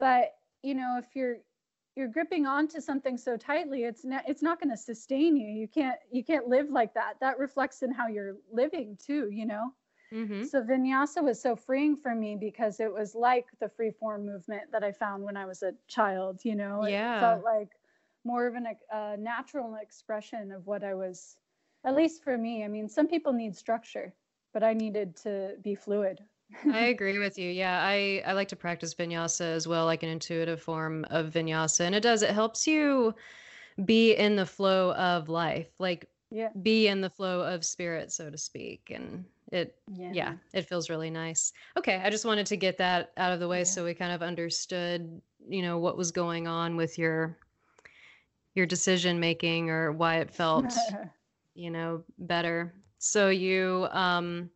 But, 0.00 0.34
you 0.62 0.74
know, 0.74 0.98
if 0.98 1.14
you're 1.14 1.36
you're 1.96 2.08
gripping 2.08 2.44
onto 2.44 2.78
something 2.80 3.16
so 3.16 3.36
tightly, 3.36 3.84
it's 3.84 4.04
not 4.04 4.22
it's 4.28 4.42
not 4.42 4.60
going 4.60 4.70
to 4.70 4.76
sustain 4.76 5.36
you. 5.36 5.48
You 5.48 5.66
can't 5.66 5.98
you 6.10 6.22
can't 6.22 6.46
live 6.46 6.70
like 6.70 6.92
that. 6.94 7.14
That 7.20 7.38
reflects 7.38 7.82
in 7.82 7.90
how 7.90 8.06
you're 8.06 8.36
living 8.52 8.98
too, 9.04 9.30
you 9.30 9.46
know. 9.46 9.72
Mm-hmm. 10.12 10.44
So 10.44 10.62
vinyasa 10.62 11.22
was 11.22 11.40
so 11.40 11.56
freeing 11.56 11.96
for 11.96 12.14
me 12.14 12.36
because 12.38 12.80
it 12.80 12.92
was 12.92 13.14
like 13.14 13.46
the 13.60 13.68
free 13.68 13.90
form 13.90 14.26
movement 14.26 14.70
that 14.72 14.84
I 14.84 14.92
found 14.92 15.24
when 15.24 15.36
I 15.36 15.46
was 15.46 15.62
a 15.62 15.72
child, 15.88 16.40
you 16.44 16.54
know. 16.54 16.84
It 16.84 16.92
yeah. 16.92 17.18
felt 17.18 17.42
like 17.42 17.70
more 18.26 18.46
of 18.46 18.54
an, 18.54 18.66
a 18.66 18.96
uh, 18.96 19.16
natural 19.18 19.76
expression 19.80 20.50
of 20.50 20.66
what 20.66 20.82
I 20.82 20.94
was, 20.94 21.36
at 21.84 21.94
least 21.94 22.24
for 22.24 22.36
me. 22.36 22.64
I 22.64 22.68
mean, 22.68 22.88
some 22.88 23.06
people 23.06 23.32
need 23.32 23.56
structure, 23.56 24.12
but 24.52 24.64
I 24.64 24.72
needed 24.72 25.16
to 25.18 25.54
be 25.62 25.74
fluid. 25.74 26.20
I 26.72 26.86
agree 26.94 27.18
with 27.18 27.38
you. 27.38 27.50
Yeah, 27.50 27.80
I, 27.82 28.22
I 28.26 28.32
like 28.32 28.48
to 28.48 28.56
practice 28.56 28.94
vinyasa 28.94 29.42
as 29.42 29.68
well, 29.68 29.84
like 29.84 30.02
an 30.02 30.08
intuitive 30.08 30.60
form 30.60 31.06
of 31.10 31.32
vinyasa. 31.32 31.80
And 31.80 31.94
it 31.94 32.02
does, 32.02 32.22
it 32.22 32.30
helps 32.30 32.66
you 32.66 33.14
be 33.84 34.14
in 34.14 34.36
the 34.36 34.46
flow 34.46 34.92
of 34.94 35.28
life, 35.28 35.68
like 35.78 36.08
yeah. 36.30 36.48
be 36.62 36.88
in 36.88 37.00
the 37.00 37.10
flow 37.10 37.40
of 37.40 37.64
spirit, 37.64 38.12
so 38.12 38.28
to 38.28 38.38
speak. 38.38 38.90
And 38.92 39.24
it, 39.52 39.76
yeah. 39.94 40.10
yeah, 40.12 40.32
it 40.52 40.68
feels 40.68 40.90
really 40.90 41.10
nice. 41.10 41.52
Okay, 41.78 42.00
I 42.02 42.10
just 42.10 42.24
wanted 42.24 42.46
to 42.46 42.56
get 42.56 42.78
that 42.78 43.12
out 43.16 43.32
of 43.32 43.40
the 43.40 43.48
way 43.48 43.58
yeah. 43.58 43.64
so 43.64 43.84
we 43.84 43.94
kind 43.94 44.12
of 44.12 44.22
understood, 44.22 45.20
you 45.48 45.62
know, 45.62 45.78
what 45.78 45.96
was 45.96 46.10
going 46.10 46.48
on 46.48 46.76
with 46.76 46.98
your 46.98 47.36
your 48.56 48.66
decision 48.66 49.20
making 49.20 49.70
or 49.70 49.92
why 49.92 50.16
it 50.16 50.30
felt 50.30 50.74
you 51.54 51.70
know 51.70 52.02
better. 52.18 52.74
So 52.98 53.28
you 53.28 53.88
um, 53.90 54.50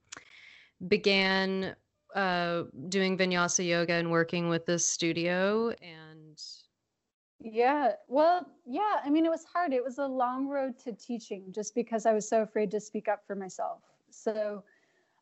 began 0.89 1.77
uh, 2.15 2.65
doing 2.89 3.17
vinyasa 3.17 3.67
yoga 3.67 3.93
and 3.95 4.11
working 4.11 4.49
with 4.49 4.67
this 4.67 4.89
studio 4.89 5.71
and 5.83 6.41
yeah 7.43 7.93
well 8.09 8.45
yeah 8.67 9.01
i 9.03 9.09
mean 9.09 9.25
it 9.25 9.31
was 9.31 9.45
hard. 9.45 9.73
It 9.73 9.83
was 9.83 9.99
a 9.99 10.07
long 10.07 10.49
road 10.49 10.79
to 10.81 10.93
teaching 10.93 11.45
just 11.51 11.75
because 11.75 12.05
i 12.05 12.13
was 12.13 12.29
so 12.29 12.43
afraid 12.43 12.71
to 12.73 12.81
speak 12.81 13.09
up 13.09 13.27
for 13.27 13.35
myself. 13.35 13.83
So 14.11 14.65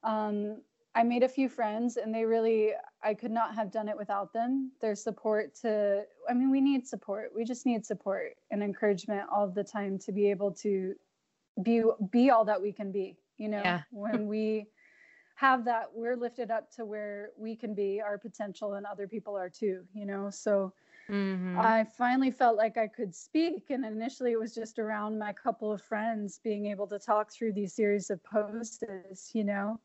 um, 0.03 0.63
I 0.95 1.03
made 1.03 1.23
a 1.23 1.29
few 1.29 1.49
friends 1.49 1.97
and 1.97 2.15
they 2.15 2.25
really, 2.25 2.73
I 3.03 3.15
could 3.15 3.31
not 3.31 3.55
have 3.55 3.71
done 3.71 3.89
it 3.89 3.97
without 3.97 4.33
them. 4.33 4.73
Their 4.81 4.95
support 4.95 5.55
to, 5.63 6.05
I 6.29 6.35
mean, 6.35 6.51
we 6.51 6.61
need 6.61 6.87
support. 6.87 7.31
We 7.35 7.45
just 7.45 7.65
need 7.65 7.87
support 7.87 8.37
and 8.51 8.63
encouragement 8.63 9.23
all 9.33 9.49
the 9.49 9.65
time 9.65 9.99
to 10.01 10.13
be 10.13 10.31
able 10.31 10.53
to 10.53 10.95
be, 11.63 11.83
be 12.11 12.31
all 12.31 12.45
that 12.45 12.61
we 12.61 12.73
can 12.73 12.91
be, 12.91 13.17
you 13.37 13.49
know, 13.49 13.63
yeah. 13.63 13.83
when 13.91 14.27
we 14.27 14.67
have 15.37 15.65
that, 15.65 15.91
we're 15.95 16.17
lifted 16.17 16.51
up 16.51 16.71
to 16.73 16.85
where 16.85 17.31
we 17.37 17.55
can 17.55 17.75
be 17.75 18.01
our 18.01 18.19
potential 18.19 18.75
and 18.75 18.85
other 18.85 19.07
people 19.07 19.37
are 19.37 19.51
too, 19.51 19.85
you 19.95 20.07
know? 20.07 20.31
So, 20.31 20.73
Mm-hmm. 21.11 21.59
I 21.59 21.85
finally 21.97 22.31
felt 22.31 22.59
like 22.59 22.77
I 22.77 22.87
could 22.87 23.15
speak. 23.15 23.71
And 23.71 23.83
initially, 23.83 24.33
it 24.33 24.39
was 24.39 24.55
just 24.55 24.79
around 24.79 25.19
my 25.19 25.33
couple 25.33 25.73
of 25.73 25.81
friends 25.81 26.39
being 26.45 26.67
able 26.67 26.87
to 26.87 26.99
talk 26.99 27.33
through 27.33 27.55
these 27.55 27.73
series 27.73 28.11
of 28.11 28.23
poses, 28.23 29.31
you 29.33 29.45
know 29.45 29.81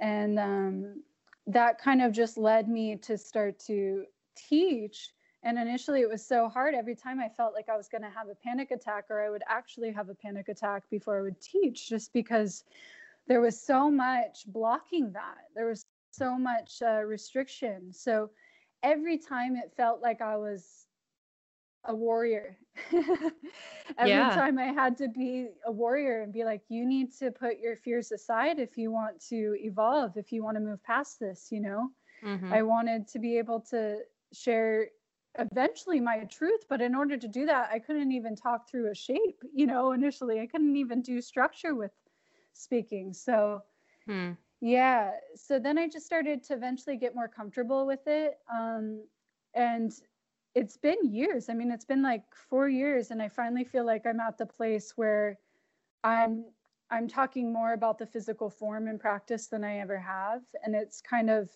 and 0.00 0.38
um, 0.38 1.02
that 1.46 1.78
kind 1.78 2.02
of 2.02 2.12
just 2.12 2.36
led 2.38 2.68
me 2.68 2.96
to 2.96 3.18
start 3.18 3.58
to 3.66 4.04
teach. 4.36 5.10
And 5.42 5.58
initially 5.58 6.00
it 6.00 6.08
was 6.08 6.26
so 6.26 6.48
hard. 6.48 6.74
Every 6.74 6.96
time 6.96 7.20
i 7.20 7.28
felt 7.36 7.54
like 7.54 7.68
i 7.68 7.76
was 7.76 7.88
going 7.88 8.02
to 8.02 8.10
have 8.10 8.28
a 8.28 8.34
panic 8.34 8.70
attack 8.70 9.04
or 9.10 9.22
i 9.22 9.30
would 9.30 9.42
actually 9.48 9.92
have 9.92 10.08
a 10.08 10.14
panic 10.14 10.48
attack 10.48 10.84
before 10.90 11.18
i 11.18 11.22
would 11.22 11.40
teach 11.40 11.88
just 11.88 12.12
because 12.12 12.64
there 13.26 13.40
was 13.40 13.60
so 13.60 13.90
much 13.90 14.44
blocking 14.46 15.12
that. 15.12 15.48
There 15.54 15.66
was 15.66 15.86
so 16.12 16.38
much 16.38 16.82
uh, 16.82 17.02
restriction. 17.02 17.92
So 17.92 18.30
every 18.82 19.18
time 19.18 19.56
it 19.56 19.72
felt 19.76 20.02
like 20.02 20.20
i 20.20 20.36
was 20.36 20.83
a 21.86 21.94
warrior. 21.94 22.56
Every 22.92 24.10
yeah. 24.10 24.34
time 24.34 24.58
I 24.58 24.66
had 24.66 24.96
to 24.98 25.08
be 25.08 25.48
a 25.66 25.72
warrior 25.72 26.22
and 26.22 26.32
be 26.32 26.44
like, 26.44 26.62
you 26.68 26.86
need 26.86 27.12
to 27.18 27.30
put 27.30 27.58
your 27.58 27.76
fears 27.76 28.12
aside 28.12 28.58
if 28.58 28.76
you 28.76 28.90
want 28.90 29.20
to 29.28 29.56
evolve, 29.60 30.16
if 30.16 30.32
you 30.32 30.42
want 30.42 30.56
to 30.56 30.60
move 30.60 30.82
past 30.82 31.20
this, 31.20 31.48
you 31.50 31.60
know? 31.60 31.90
Mm-hmm. 32.24 32.52
I 32.52 32.62
wanted 32.62 33.06
to 33.08 33.18
be 33.18 33.38
able 33.38 33.60
to 33.70 33.98
share 34.32 34.88
eventually 35.38 36.00
my 36.00 36.24
truth, 36.24 36.64
but 36.68 36.80
in 36.80 36.94
order 36.94 37.16
to 37.16 37.28
do 37.28 37.46
that, 37.46 37.70
I 37.72 37.78
couldn't 37.78 38.12
even 38.12 38.36
talk 38.36 38.68
through 38.68 38.90
a 38.90 38.94
shape, 38.94 39.42
you 39.52 39.66
know, 39.66 39.92
initially. 39.92 40.40
I 40.40 40.46
couldn't 40.46 40.76
even 40.76 41.02
do 41.02 41.20
structure 41.20 41.74
with 41.74 41.92
speaking. 42.52 43.12
So, 43.12 43.62
hmm. 44.06 44.32
yeah. 44.60 45.12
So 45.34 45.58
then 45.58 45.76
I 45.78 45.88
just 45.88 46.06
started 46.06 46.42
to 46.44 46.54
eventually 46.54 46.96
get 46.96 47.14
more 47.14 47.28
comfortable 47.28 47.86
with 47.86 48.06
it. 48.06 48.38
Um, 48.52 49.04
and 49.54 49.92
it's 50.54 50.76
been 50.76 50.98
years. 51.02 51.48
I 51.48 51.54
mean, 51.54 51.70
it's 51.70 51.84
been 51.84 52.02
like 52.02 52.22
four 52.48 52.68
years, 52.68 53.10
and 53.10 53.20
I 53.20 53.28
finally 53.28 53.64
feel 53.64 53.84
like 53.84 54.06
I'm 54.06 54.20
at 54.20 54.38
the 54.38 54.46
place 54.46 54.92
where 54.96 55.38
I'm 56.02 56.44
I'm 56.90 57.08
talking 57.08 57.52
more 57.52 57.72
about 57.72 57.98
the 57.98 58.06
physical 58.06 58.50
form 58.50 58.88
and 58.88 59.00
practice 59.00 59.46
than 59.48 59.64
I 59.64 59.78
ever 59.78 59.98
have, 59.98 60.42
and 60.62 60.74
it's 60.74 61.00
kind 61.00 61.30
of 61.30 61.50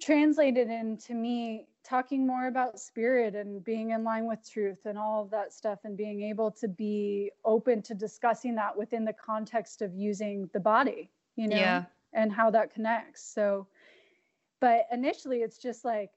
translated 0.00 0.68
into 0.68 1.14
me 1.14 1.66
talking 1.82 2.26
more 2.26 2.48
about 2.48 2.78
spirit 2.78 3.34
and 3.34 3.64
being 3.64 3.90
in 3.90 4.04
line 4.04 4.26
with 4.26 4.38
truth 4.48 4.84
and 4.84 4.98
all 4.98 5.22
of 5.22 5.30
that 5.30 5.52
stuff 5.52 5.78
and 5.84 5.96
being 5.96 6.22
able 6.22 6.50
to 6.50 6.68
be 6.68 7.30
open 7.44 7.80
to 7.80 7.94
discussing 7.94 8.54
that 8.54 8.76
within 8.76 9.04
the 9.04 9.12
context 9.12 9.82
of 9.82 9.94
using 9.94 10.50
the 10.52 10.60
body 10.60 11.08
you 11.36 11.48
know 11.48 11.56
yeah. 11.56 11.84
and 12.12 12.32
how 12.32 12.50
that 12.50 12.74
connects 12.74 13.32
so 13.32 13.66
but 14.60 14.86
initially 14.92 15.38
it's 15.38 15.58
just 15.58 15.84
like 15.84 16.10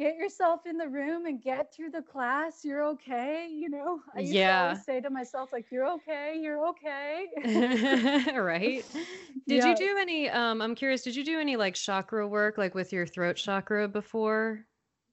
get 0.00 0.16
yourself 0.16 0.64
in 0.64 0.78
the 0.78 0.88
room 0.88 1.26
and 1.26 1.42
get 1.42 1.74
through 1.74 1.90
the 1.90 2.00
class. 2.00 2.64
You're 2.64 2.82
okay. 2.84 3.48
You 3.52 3.68
know, 3.68 4.00
I 4.16 4.20
used 4.20 4.32
yeah. 4.32 4.56
to 4.56 4.68
always 4.68 4.84
say 4.84 5.00
to 5.02 5.10
myself, 5.10 5.52
like, 5.52 5.66
you're 5.70 5.86
okay, 5.86 6.38
you're 6.40 6.66
okay. 6.68 7.26
right. 8.34 8.82
Did 9.46 9.62
yeah. 9.62 9.66
you 9.66 9.76
do 9.76 9.98
any, 9.98 10.30
um, 10.30 10.62
I'm 10.62 10.74
curious, 10.74 11.02
did 11.02 11.16
you 11.16 11.24
do 11.24 11.38
any 11.38 11.56
like 11.56 11.74
chakra 11.74 12.26
work, 12.26 12.56
like 12.56 12.74
with 12.74 12.92
your 12.92 13.06
throat 13.06 13.36
chakra 13.36 13.88
before? 13.88 14.64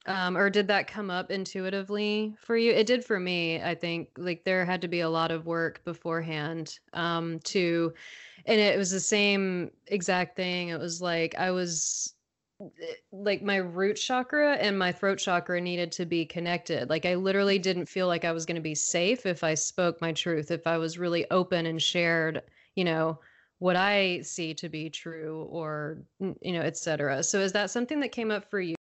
Um, 0.05 0.37
or 0.37 0.49
did 0.49 0.67
that 0.67 0.87
come 0.87 1.09
up 1.09 1.31
intuitively 1.31 2.35
for 2.39 2.55
you? 2.55 2.71
It 2.71 2.87
did 2.87 3.03
for 3.03 3.19
me, 3.19 3.61
I 3.61 3.75
think. 3.75 4.09
Like 4.17 4.43
there 4.45 4.63
had 4.63 4.81
to 4.81 4.87
be 4.87 5.01
a 5.01 5.09
lot 5.09 5.31
of 5.31 5.45
work 5.45 5.83
beforehand 5.83 6.79
um, 6.93 7.39
to, 7.45 7.93
and 8.45 8.59
it 8.59 8.77
was 8.77 8.91
the 8.91 8.99
same 8.99 9.71
exact 9.87 10.37
thing. 10.37 10.69
It 10.69 10.79
was 10.79 11.01
like 11.01 11.35
I 11.35 11.51
was 11.51 12.13
like 13.11 13.43
my 13.43 13.57
root 13.57 13.95
chakra 13.95 14.55
and 14.55 14.77
my 14.77 14.91
throat 14.91 15.19
chakra 15.19 15.61
needed 15.61 15.91
to 15.93 16.05
be 16.05 16.25
connected. 16.25 16.89
Like 16.89 17.05
I 17.05 17.15
literally 17.15 17.59
didn't 17.59 17.85
feel 17.85 18.07
like 18.07 18.25
I 18.25 18.31
was 18.31 18.45
going 18.45 18.55
to 18.55 18.61
be 18.61 18.75
safe 18.75 19.25
if 19.25 19.43
I 19.43 19.53
spoke 19.53 20.01
my 20.01 20.11
truth, 20.11 20.49
if 20.51 20.65
I 20.65 20.77
was 20.77 20.97
really 20.97 21.29
open 21.29 21.65
and 21.67 21.81
shared, 21.81 22.41
you 22.75 22.83
know, 22.83 23.19
what 23.59 23.75
I 23.75 24.21
see 24.21 24.53
to 24.55 24.69
be 24.69 24.89
true 24.89 25.47
or 25.49 25.99
you 26.19 26.53
know, 26.53 26.61
etc. 26.61 27.23
So 27.23 27.39
is 27.39 27.53
that 27.53 27.71
something 27.71 27.99
that 27.99 28.11
came 28.11 28.31
up 28.31 28.49
for 28.49 28.59
you? 28.59 28.75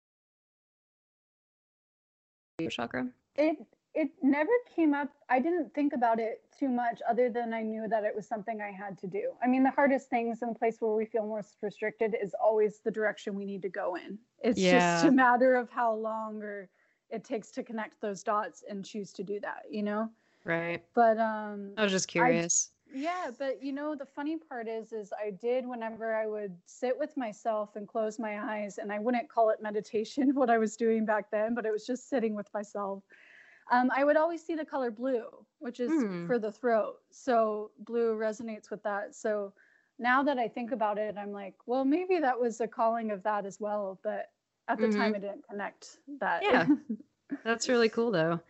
Chakra? 2.71 3.09
It 3.37 3.57
it 3.95 4.11
never 4.23 4.51
came 4.75 4.95
up. 4.95 5.09
I 5.29 5.39
didn't 5.39 5.75
think 5.75 5.93
about 5.93 6.19
it 6.19 6.43
too 6.59 6.69
much 6.69 7.01
other 7.09 7.29
than 7.29 7.53
I 7.53 7.63
knew 7.63 7.87
that 7.89 8.05
it 8.05 8.15
was 8.15 8.27
something 8.27 8.61
I 8.61 8.71
had 8.71 8.99
to 8.99 9.07
do. 9.07 9.33
I 9.43 9.47
mean, 9.47 9.63
the 9.63 9.71
hardest 9.71 10.09
things 10.09 10.41
in 10.41 10.49
the 10.49 10.55
place 10.55 10.77
where 10.81 10.93
we 10.93 11.05
feel 11.05 11.27
most 11.27 11.57
restricted 11.61 12.17
is 12.21 12.35
always 12.43 12.81
the 12.85 12.91
direction 12.91 13.35
we 13.35 13.45
need 13.45 13.63
to 13.63 13.69
go 13.69 13.97
in. 13.97 14.19
It's 14.43 14.59
yeah. 14.59 14.95
just 14.95 15.07
a 15.07 15.11
matter 15.11 15.55
of 15.57 15.71
how 15.71 15.95
long 15.95 16.43
or 16.43 16.69
it 17.11 17.25
takes 17.25 17.51
to 17.53 17.63
connect 17.63 18.01
those 18.01 18.23
dots 18.23 18.65
and 18.69 18.85
choose 18.85 19.13
to 19.13 19.23
do 19.23 19.39
that, 19.41 19.65
you 19.71 19.83
know? 19.83 20.09
Right. 20.45 20.83
But 20.95 21.19
um 21.19 21.73
I 21.77 21.83
was 21.83 21.93
just 21.93 22.09
curious. 22.09 22.71
I, 22.71 22.99
yeah, 22.99 23.31
but 23.39 23.63
you 23.63 23.73
know 23.73 23.95
the 23.95 24.07
funny 24.07 24.37
part 24.37 24.69
is 24.69 24.93
is 24.93 25.13
I 25.13 25.31
did 25.31 25.67
whenever 25.67 26.15
I 26.15 26.27
would 26.27 26.55
sit 26.67 26.99
with 26.99 27.17
myself 27.17 27.77
and 27.77 27.87
close 27.87 28.19
my 28.19 28.43
eyes 28.43 28.79
and 28.79 28.93
I 28.93 28.99
wouldn't 28.99 29.29
call 29.29 29.51
it 29.51 29.63
meditation 29.63 30.31
what 30.35 30.51
I 30.51 30.59
was 30.59 30.77
doing 30.77 31.05
back 31.05 31.31
then, 31.31 31.55
but 31.55 31.67
it 31.67 31.73
was 31.73 31.87
just 31.87 32.09
sitting 32.09 32.35
with 32.35 32.49
myself 32.53 33.03
um, 33.71 33.91
I 33.95 34.05
would 34.05 34.17
always 34.17 34.45
see 34.45 34.55
the 34.55 34.65
color 34.65 34.91
blue, 34.91 35.25
which 35.59 35.81
is 35.81 35.91
hmm. 35.91 36.27
for 36.27 36.39
the 36.39 36.53
throat. 36.53 36.97
So 37.11 37.71
blue 37.79 38.17
resonates 38.17 38.71
with 38.71 38.83
that. 38.83 39.15
So 39.15 39.53
now 39.99 40.23
that 40.23 40.39
I 40.39 40.49
think 40.49 40.73
about 40.73 40.99
it, 40.99 41.17
I'm 41.17 41.33
like, 41.33 41.55
well, 41.67 41.85
maybe 41.85 42.19
that 42.19 42.39
was 42.39 42.61
a 42.61 42.69
calling 42.69 43.11
of 43.11 43.23
that 43.23 43.47
as 43.47 43.61
well. 43.61 43.99
But 44.03 44.31
at 44.69 44.79
the 44.79 44.87
mm-hmm. 44.87 44.99
time, 44.99 45.15
I 45.15 45.19
didn't 45.19 45.49
connect 45.49 45.99
that. 46.21 46.43
Yeah. 46.43 46.67
That's 47.45 47.69
really 47.69 47.89
cool, 47.89 48.11
though. 48.11 48.41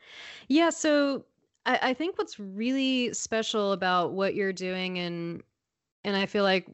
Yeah. 0.49 0.71
So 0.71 1.25
I, 1.67 1.79
I 1.83 1.95
think 1.95 2.19
what's 2.19 2.41
really 2.41 3.13
special 3.13 3.73
about 3.73 4.13
what 4.13 4.35
you're 4.35 4.53
doing, 4.53 4.99
and 4.99 5.43
and 6.05 6.17
I 6.17 6.27
feel 6.27 6.43
like 6.43 6.67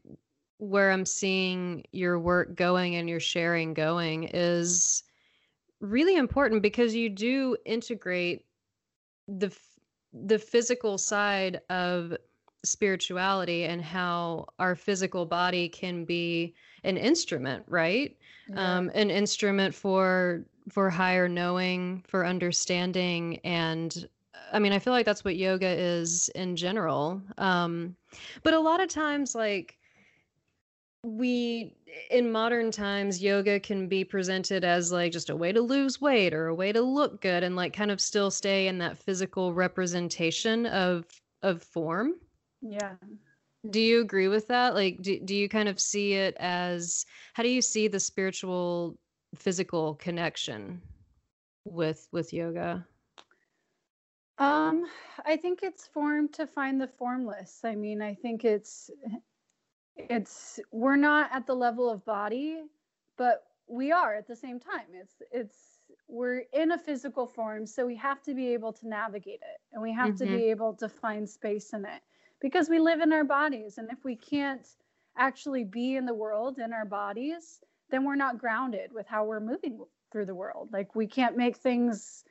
where 0.58 0.90
I'm 0.90 1.06
seeing 1.06 1.84
your 1.92 2.18
work 2.18 2.54
going 2.56 2.96
and 2.96 3.08
your 3.08 3.20
sharing 3.20 3.74
going 3.74 4.24
is 4.32 5.04
really 5.80 6.16
important 6.16 6.62
because 6.62 6.94
you 6.94 7.08
do 7.08 7.56
integrate 7.64 8.44
the 9.26 9.54
the 10.12 10.38
physical 10.38 10.98
side 10.98 11.60
of 11.68 12.16
spirituality 12.64 13.64
and 13.64 13.82
how 13.82 14.46
our 14.58 14.74
physical 14.74 15.24
body 15.24 15.68
can 15.68 16.04
be 16.04 16.54
an 16.84 16.96
instrument 16.96 17.64
right 17.68 18.16
yeah. 18.48 18.78
um, 18.78 18.90
an 18.94 19.10
instrument 19.10 19.74
for 19.74 20.44
for 20.68 20.90
higher 20.90 21.28
knowing 21.28 22.02
for 22.08 22.26
understanding 22.26 23.38
and 23.44 24.08
i 24.52 24.58
mean 24.58 24.72
i 24.72 24.78
feel 24.78 24.92
like 24.92 25.06
that's 25.06 25.24
what 25.24 25.36
yoga 25.36 25.68
is 25.68 26.28
in 26.30 26.56
general 26.56 27.22
um, 27.38 27.94
but 28.42 28.54
a 28.54 28.60
lot 28.60 28.80
of 28.80 28.88
times 28.88 29.34
like 29.34 29.77
we 31.04 31.74
in 32.10 32.30
modern 32.30 32.70
times 32.70 33.22
yoga 33.22 33.60
can 33.60 33.88
be 33.88 34.04
presented 34.04 34.64
as 34.64 34.90
like 34.90 35.12
just 35.12 35.30
a 35.30 35.36
way 35.36 35.52
to 35.52 35.60
lose 35.60 36.00
weight 36.00 36.34
or 36.34 36.48
a 36.48 36.54
way 36.54 36.72
to 36.72 36.80
look 36.80 37.20
good 37.20 37.44
and 37.44 37.54
like 37.54 37.72
kind 37.72 37.90
of 37.90 38.00
still 38.00 38.30
stay 38.30 38.66
in 38.66 38.78
that 38.78 38.98
physical 38.98 39.54
representation 39.54 40.66
of 40.66 41.04
of 41.42 41.62
form. 41.62 42.14
Yeah. 42.60 42.94
Do 43.70 43.80
you 43.80 44.00
agree 44.00 44.28
with 44.28 44.48
that? 44.48 44.74
Like 44.74 45.00
do, 45.00 45.20
do 45.20 45.34
you 45.34 45.48
kind 45.48 45.68
of 45.68 45.78
see 45.78 46.14
it 46.14 46.36
as 46.40 47.06
how 47.34 47.42
do 47.42 47.48
you 47.48 47.62
see 47.62 47.86
the 47.86 48.00
spiritual 48.00 48.98
physical 49.36 49.94
connection 49.94 50.82
with 51.64 52.08
with 52.10 52.32
yoga? 52.32 52.84
Um 54.38 54.86
i 55.24 55.36
think 55.36 55.60
it's 55.62 55.86
form 55.86 56.28
to 56.30 56.46
find 56.46 56.80
the 56.80 56.88
formless. 56.88 57.60
I 57.64 57.76
mean 57.76 58.02
i 58.02 58.14
think 58.14 58.44
it's 58.44 58.90
it's 59.98 60.60
we're 60.70 60.96
not 60.96 61.30
at 61.32 61.46
the 61.46 61.54
level 61.54 61.90
of 61.90 62.04
body 62.04 62.62
but 63.16 63.44
we 63.66 63.92
are 63.92 64.14
at 64.14 64.26
the 64.26 64.36
same 64.36 64.58
time 64.60 64.86
it's 64.94 65.22
it's 65.32 65.56
we're 66.06 66.42
in 66.52 66.72
a 66.72 66.78
physical 66.78 67.26
form 67.26 67.66
so 67.66 67.84
we 67.86 67.96
have 67.96 68.22
to 68.22 68.34
be 68.34 68.48
able 68.48 68.72
to 68.72 68.88
navigate 68.88 69.40
it 69.42 69.60
and 69.72 69.82
we 69.82 69.92
have 69.92 70.10
mm-hmm. 70.10 70.24
to 70.24 70.36
be 70.38 70.44
able 70.44 70.72
to 70.72 70.88
find 70.88 71.28
space 71.28 71.72
in 71.72 71.84
it 71.84 72.00
because 72.40 72.68
we 72.68 72.78
live 72.78 73.00
in 73.00 73.12
our 73.12 73.24
bodies 73.24 73.78
and 73.78 73.90
if 73.90 74.04
we 74.04 74.16
can't 74.16 74.66
actually 75.16 75.64
be 75.64 75.96
in 75.96 76.06
the 76.06 76.14
world 76.14 76.58
in 76.58 76.72
our 76.72 76.86
bodies 76.86 77.60
then 77.90 78.04
we're 78.04 78.14
not 78.14 78.38
grounded 78.38 78.92
with 78.92 79.06
how 79.06 79.24
we're 79.24 79.40
moving 79.40 79.80
through 80.12 80.24
the 80.24 80.34
world 80.34 80.68
like 80.72 80.94
we 80.94 81.06
can't 81.06 81.36
make 81.36 81.56
things 81.56 82.24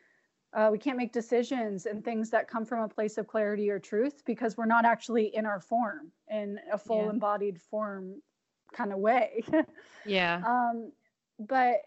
uh, 0.53 0.69
we 0.71 0.77
can't 0.77 0.97
make 0.97 1.11
decisions 1.11 1.85
and 1.85 2.03
things 2.03 2.29
that 2.29 2.47
come 2.47 2.65
from 2.65 2.81
a 2.81 2.87
place 2.87 3.17
of 3.17 3.27
clarity 3.27 3.69
or 3.69 3.79
truth 3.79 4.23
because 4.25 4.57
we're 4.57 4.65
not 4.65 4.85
actually 4.85 5.35
in 5.35 5.45
our 5.45 5.59
form 5.59 6.11
in 6.29 6.59
a 6.71 6.77
full 6.77 7.03
yeah. 7.03 7.09
embodied 7.09 7.61
form 7.61 8.21
kind 8.73 8.93
of 8.93 8.99
way. 8.99 9.43
yeah. 10.05 10.41
Um, 10.45 10.91
but 11.39 11.81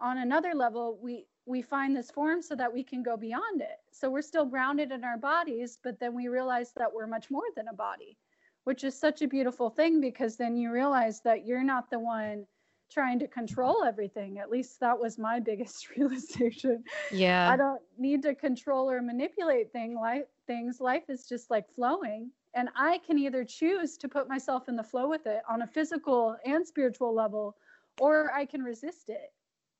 on 0.00 0.18
another 0.18 0.52
level, 0.54 0.98
we 1.02 1.26
we 1.44 1.60
find 1.60 1.96
this 1.96 2.10
form 2.10 2.40
so 2.40 2.54
that 2.54 2.72
we 2.72 2.84
can 2.84 3.02
go 3.02 3.16
beyond 3.16 3.60
it. 3.60 3.78
So 3.90 4.08
we're 4.08 4.22
still 4.22 4.44
grounded 4.44 4.92
in 4.92 5.02
our 5.02 5.18
bodies, 5.18 5.78
but 5.82 5.98
then 5.98 6.14
we 6.14 6.28
realize 6.28 6.72
that 6.76 6.92
we're 6.92 7.08
much 7.08 7.32
more 7.32 7.42
than 7.56 7.66
a 7.66 7.74
body, 7.74 8.16
which 8.62 8.84
is 8.84 8.96
such 8.96 9.22
a 9.22 9.28
beautiful 9.28 9.68
thing 9.68 10.00
because 10.00 10.36
then 10.36 10.56
you 10.56 10.70
realize 10.70 11.20
that 11.22 11.44
you're 11.44 11.64
not 11.64 11.90
the 11.90 11.98
one 11.98 12.46
trying 12.92 13.18
to 13.18 13.28
control 13.28 13.82
everything. 13.84 14.38
At 14.38 14.50
least 14.50 14.80
that 14.80 14.98
was 14.98 15.18
my 15.18 15.40
biggest 15.40 15.88
realization. 15.96 16.84
Yeah. 17.10 17.50
I 17.50 17.56
don't 17.56 17.80
need 17.98 18.22
to 18.22 18.34
control 18.34 18.90
or 18.90 19.00
manipulate 19.02 19.72
thing 19.72 19.94
life 19.94 20.24
things. 20.46 20.80
Life 20.80 21.04
is 21.08 21.26
just 21.26 21.50
like 21.50 21.68
flowing. 21.74 22.30
And 22.54 22.68
I 22.76 22.98
can 23.06 23.18
either 23.18 23.44
choose 23.44 23.96
to 23.98 24.08
put 24.08 24.28
myself 24.28 24.68
in 24.68 24.76
the 24.76 24.82
flow 24.82 25.08
with 25.08 25.26
it 25.26 25.42
on 25.48 25.62
a 25.62 25.66
physical 25.66 26.36
and 26.44 26.66
spiritual 26.66 27.14
level, 27.14 27.56
or 27.98 28.30
I 28.34 28.44
can 28.44 28.62
resist 28.62 29.08
it. 29.08 29.32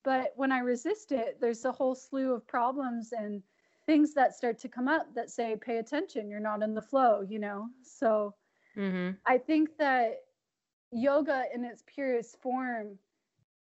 But 0.04 0.32
when 0.36 0.50
I 0.50 0.60
resist 0.60 1.12
it, 1.12 1.38
there's 1.40 1.64
a 1.64 1.72
whole 1.72 1.94
slew 1.94 2.32
of 2.32 2.46
problems 2.46 3.12
and 3.12 3.42
things 3.86 4.14
that 4.14 4.34
start 4.34 4.58
to 4.60 4.68
come 4.68 4.88
up 4.88 5.14
that 5.14 5.30
say, 5.30 5.56
pay 5.60 5.78
attention, 5.78 6.30
you're 6.30 6.40
not 6.40 6.62
in 6.62 6.74
the 6.74 6.82
flow, 6.82 7.20
you 7.20 7.38
know? 7.38 7.68
So 7.82 8.34
mm-hmm. 8.76 9.10
I 9.26 9.38
think 9.38 9.76
that 9.78 10.20
yoga 10.92 11.44
in 11.54 11.64
its 11.64 11.82
purest 11.86 12.40
form 12.40 12.98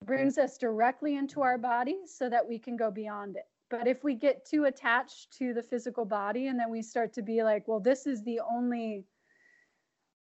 brings 0.06 0.38
us 0.38 0.58
directly 0.58 1.16
into 1.18 1.42
our 1.42 1.58
body 1.58 1.98
so 2.06 2.30
that 2.30 2.48
we 2.48 2.58
can 2.58 2.76
go 2.76 2.90
beyond 2.90 3.36
it. 3.36 3.48
But 3.70 3.88
if 3.88 4.04
we 4.04 4.16
get 4.16 4.46
too 4.46 4.66
attached 4.66 5.32
to 5.38 5.54
the 5.54 5.62
physical 5.62 6.06
body 6.06 6.48
and 6.48 6.60
then 6.60 6.72
we 6.72 6.82
start 6.82 7.14
to 7.14 7.22
be 7.22 7.44
like, 7.44 7.68
well, 7.68 7.80
this 7.80 8.08
is 8.08 8.24
the 8.24 8.40
only 8.50 9.06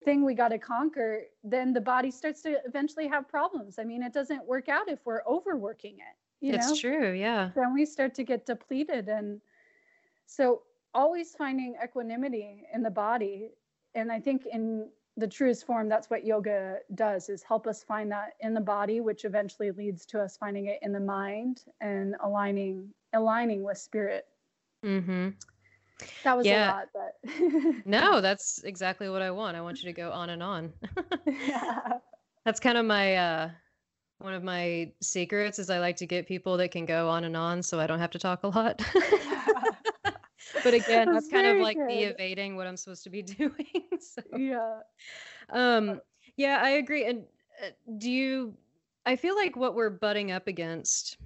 thing 0.03 0.25
we 0.25 0.33
got 0.33 0.49
to 0.49 0.57
conquer, 0.57 1.21
then 1.43 1.73
the 1.73 1.81
body 1.81 2.11
starts 2.11 2.41
to 2.41 2.57
eventually 2.65 3.07
have 3.07 3.27
problems. 3.27 3.79
I 3.79 3.83
mean, 3.83 4.03
it 4.03 4.13
doesn't 4.13 4.45
work 4.45 4.67
out 4.67 4.89
if 4.89 4.99
we're 5.05 5.23
overworking 5.25 5.95
it. 5.95 6.45
You 6.45 6.53
it's 6.53 6.69
know? 6.69 6.75
true, 6.75 7.11
yeah. 7.13 7.51
Then 7.55 7.73
we 7.73 7.85
start 7.85 8.13
to 8.15 8.23
get 8.23 8.45
depleted. 8.45 9.07
And 9.07 9.41
so, 10.25 10.63
always 10.93 11.35
finding 11.35 11.75
equanimity 11.83 12.63
in 12.73 12.81
the 12.81 12.89
body. 12.89 13.51
And 13.93 14.11
I 14.11 14.19
think 14.19 14.45
in 14.45 14.89
the 15.19 15.27
truest 15.27 15.65
form 15.65 15.89
that's 15.89 16.09
what 16.09 16.25
yoga 16.25 16.77
does 16.95 17.29
is 17.29 17.43
help 17.43 17.67
us 17.67 17.83
find 17.83 18.11
that 18.11 18.33
in 18.39 18.53
the 18.53 18.61
body 18.61 19.01
which 19.01 19.25
eventually 19.25 19.71
leads 19.71 20.05
to 20.05 20.19
us 20.19 20.37
finding 20.37 20.67
it 20.67 20.79
in 20.81 20.93
the 20.93 20.99
mind 20.99 21.63
and 21.81 22.15
aligning 22.23 22.89
aligning 23.13 23.61
with 23.63 23.77
spirit 23.77 24.27
mm-hmm. 24.85 25.29
that 26.23 26.37
was 26.37 26.45
yeah. 26.45 26.71
a 26.71 26.75
lot 26.75 26.87
but 26.93 27.31
no 27.85 28.21
that's 28.21 28.63
exactly 28.63 29.09
what 29.09 29.21
i 29.21 29.29
want 29.29 29.57
i 29.57 29.61
want 29.61 29.81
you 29.83 29.89
to 29.89 29.93
go 29.93 30.11
on 30.11 30.29
and 30.29 30.41
on 30.41 30.71
yeah. 31.25 31.93
that's 32.45 32.59
kind 32.59 32.77
of 32.77 32.85
my 32.85 33.15
uh 33.15 33.49
one 34.19 34.33
of 34.33 34.43
my 34.43 34.89
secrets 35.01 35.59
is 35.59 35.69
i 35.69 35.79
like 35.79 35.97
to 35.97 36.05
get 36.05 36.27
people 36.27 36.55
that 36.55 36.71
can 36.71 36.85
go 36.85 37.09
on 37.09 37.25
and 37.25 37.35
on 37.35 37.61
so 37.61 37.79
i 37.79 37.87
don't 37.87 37.99
have 37.99 38.11
to 38.11 38.19
talk 38.19 38.43
a 38.43 38.47
lot 38.47 38.81
but 40.63 40.73
again, 40.73 41.11
that's, 41.11 41.27
that's 41.27 41.29
kind 41.29 41.47
of 41.47 41.57
like 41.57 41.77
good. 41.77 41.87
me 41.87 42.03
evading 42.05 42.55
what 42.55 42.67
I'm 42.67 42.77
supposed 42.77 43.03
to 43.03 43.09
be 43.09 43.21
doing. 43.39 43.83
so, 43.99 44.21
yeah. 44.37 44.79
Um, 45.49 46.01
yeah, 46.37 46.59
I 46.63 46.71
agree. 46.71 47.05
And 47.05 47.23
uh, 47.63 47.69
do 47.97 48.09
you, 48.09 48.53
I 49.05 49.15
feel 49.15 49.35
like 49.35 49.55
what 49.55 49.75
we're 49.75 49.89
butting 49.89 50.31
up 50.31 50.47
against 50.47 51.17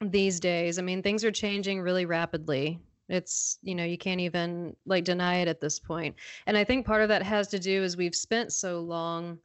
these 0.00 0.40
days, 0.40 0.78
I 0.78 0.82
mean, 0.82 1.02
things 1.02 1.24
are 1.24 1.32
changing 1.32 1.80
really 1.80 2.06
rapidly. 2.06 2.80
It's, 3.08 3.58
you 3.62 3.74
know, 3.74 3.84
you 3.84 3.98
can't 3.98 4.20
even 4.20 4.74
like 4.84 5.04
deny 5.04 5.36
it 5.36 5.48
at 5.48 5.60
this 5.60 5.78
point. 5.78 6.16
And 6.46 6.56
I 6.56 6.64
think 6.64 6.86
part 6.86 7.02
of 7.02 7.08
that 7.08 7.22
has 7.22 7.48
to 7.48 7.58
do 7.58 7.82
is 7.82 7.96
we've 7.96 8.14
spent 8.14 8.52
so 8.52 8.80
long 8.80 9.38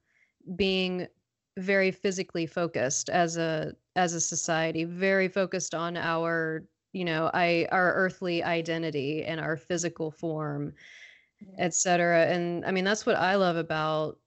being 0.56 1.08
very 1.58 1.92
physically 1.92 2.46
focused 2.46 3.10
as 3.10 3.38
a 3.38 3.74
as 3.96 4.14
a 4.14 4.22
society 4.22 4.86
very 4.86 5.28
focused 5.28 5.76
on 5.76 5.98
our 5.98 6.64
you 6.94 7.06
know 7.06 7.30
i 7.34 7.68
our 7.72 7.94
earthly 7.94 8.44
identity 8.44 9.24
and 9.24 9.40
our 9.40 9.58
physical 9.58 10.12
form 10.12 10.74
etc 11.58 12.26
and 12.28 12.66
i 12.66 12.72
mean 12.72 12.84
that's 12.84 13.06
what 13.06 13.16
i 13.16 13.36
love 13.36 13.56
about 13.56 14.18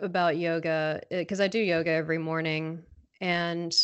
about 0.00 0.36
yoga 0.36 1.00
because 1.10 1.40
eh, 1.40 1.44
i 1.44 1.48
do 1.48 1.58
yoga 1.58 1.90
every 1.90 2.18
morning 2.18 2.82
and 3.20 3.74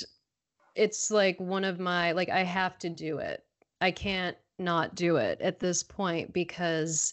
it's 0.74 1.10
like 1.10 1.38
one 1.38 1.64
of 1.64 1.78
my 1.78 2.12
like 2.12 2.28
I 2.28 2.42
have 2.42 2.78
to 2.80 2.88
do 2.88 3.18
it. 3.18 3.44
I 3.80 3.90
can't 3.90 4.37
not 4.58 4.94
do 4.94 5.16
it 5.16 5.40
at 5.40 5.60
this 5.60 5.82
point 5.82 6.32
because 6.32 7.12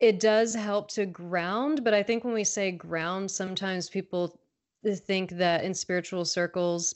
it 0.00 0.20
does 0.20 0.54
help 0.54 0.88
to 0.90 1.06
ground, 1.06 1.82
but 1.82 1.94
I 1.94 2.02
think 2.02 2.24
when 2.24 2.34
we 2.34 2.44
say 2.44 2.70
ground, 2.70 3.30
sometimes 3.30 3.88
people 3.88 4.38
think 4.84 5.30
that 5.32 5.64
in 5.64 5.74
spiritual 5.74 6.24
circles 6.24 6.94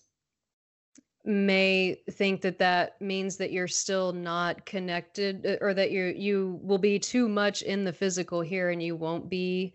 may 1.24 1.96
think 2.12 2.40
that 2.40 2.58
that 2.58 3.00
means 3.00 3.36
that 3.36 3.52
you're 3.52 3.68
still 3.68 4.12
not 4.12 4.64
connected 4.64 5.44
uh, 5.44 5.56
or 5.60 5.74
that 5.74 5.90
you 5.90 6.14
you 6.16 6.58
will 6.62 6.78
be 6.78 6.98
too 6.98 7.28
much 7.28 7.62
in 7.62 7.84
the 7.84 7.92
physical 7.92 8.40
here 8.40 8.70
and 8.70 8.82
you 8.82 8.96
won't 8.96 9.28
be 9.28 9.74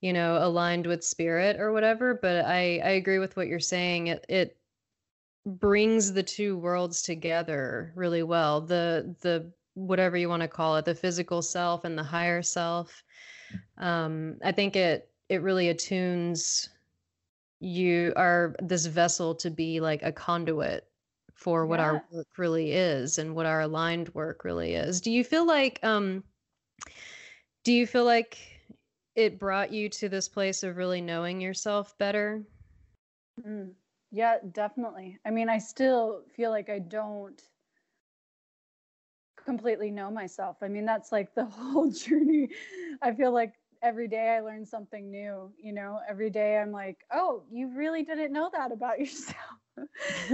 you 0.00 0.12
know 0.12 0.38
aligned 0.44 0.86
with 0.86 1.04
spirit 1.04 1.60
or 1.60 1.72
whatever 1.72 2.18
but 2.20 2.44
i 2.44 2.80
i 2.84 2.90
agree 2.90 3.18
with 3.18 3.36
what 3.36 3.46
you're 3.46 3.60
saying. 3.60 4.08
It 4.08 4.26
it 4.28 4.56
brings 5.46 6.12
the 6.12 6.22
two 6.22 6.58
worlds 6.58 7.02
together 7.02 7.92
really 7.94 8.22
well. 8.22 8.60
The 8.60 9.14
the 9.20 9.52
whatever 9.74 10.16
you 10.16 10.28
want 10.28 10.42
to 10.42 10.48
call 10.48 10.76
it 10.76 10.84
the 10.84 10.94
physical 10.94 11.40
self 11.42 11.84
and 11.84 11.96
the 11.96 12.02
higher 12.02 12.42
self 12.42 13.02
um 13.78 14.36
i 14.44 14.52
think 14.52 14.76
it 14.76 15.08
it 15.28 15.42
really 15.42 15.68
attunes 15.68 16.68
you 17.60 18.12
are 18.16 18.54
this 18.60 18.86
vessel 18.86 19.34
to 19.36 19.50
be 19.50 19.80
like 19.80 20.02
a 20.02 20.12
conduit 20.12 20.86
for 21.34 21.66
what 21.66 21.78
yeah. 21.78 21.86
our 21.86 22.04
work 22.10 22.38
really 22.38 22.72
is 22.72 23.18
and 23.18 23.34
what 23.34 23.46
our 23.46 23.62
aligned 23.62 24.12
work 24.14 24.44
really 24.44 24.74
is. 24.74 25.00
Do 25.00 25.10
you 25.10 25.22
feel 25.22 25.46
like 25.46 25.78
um 25.82 26.24
do 27.64 27.72
you 27.72 27.86
feel 27.86 28.04
like 28.04 28.38
it 29.14 29.38
brought 29.38 29.70
you 29.70 29.88
to 29.90 30.08
this 30.08 30.28
place 30.28 30.62
of 30.62 30.76
really 30.76 31.00
knowing 31.00 31.40
yourself 31.40 31.96
better? 31.98 32.42
Mm. 33.46 33.72
yeah 34.10 34.36
definitely. 34.52 35.18
I 35.24 35.30
mean 35.30 35.48
i 35.48 35.58
still 35.58 36.22
feel 36.34 36.50
like 36.50 36.68
i 36.68 36.78
don't 36.78 37.40
completely 39.44 39.90
know 39.90 40.10
myself. 40.10 40.58
I 40.62 40.68
mean 40.68 40.84
that's 40.84 41.12
like 41.12 41.34
the 41.34 41.44
whole 41.56 41.90
journey. 41.90 42.48
I 43.02 43.12
feel 43.12 43.32
like 43.32 43.54
every 43.82 44.08
day 44.08 44.36
I 44.36 44.40
learn 44.40 44.64
something 44.66 45.10
new. 45.10 45.50
You 45.58 45.72
know, 45.72 46.00
every 46.08 46.30
day 46.30 46.58
I'm 46.58 46.72
like, 46.72 47.04
oh, 47.12 47.42
you 47.50 47.68
really 47.76 48.02
didn't 48.02 48.32
know 48.32 48.50
that 48.52 48.72
about 48.72 48.98
yourself. 49.00 49.36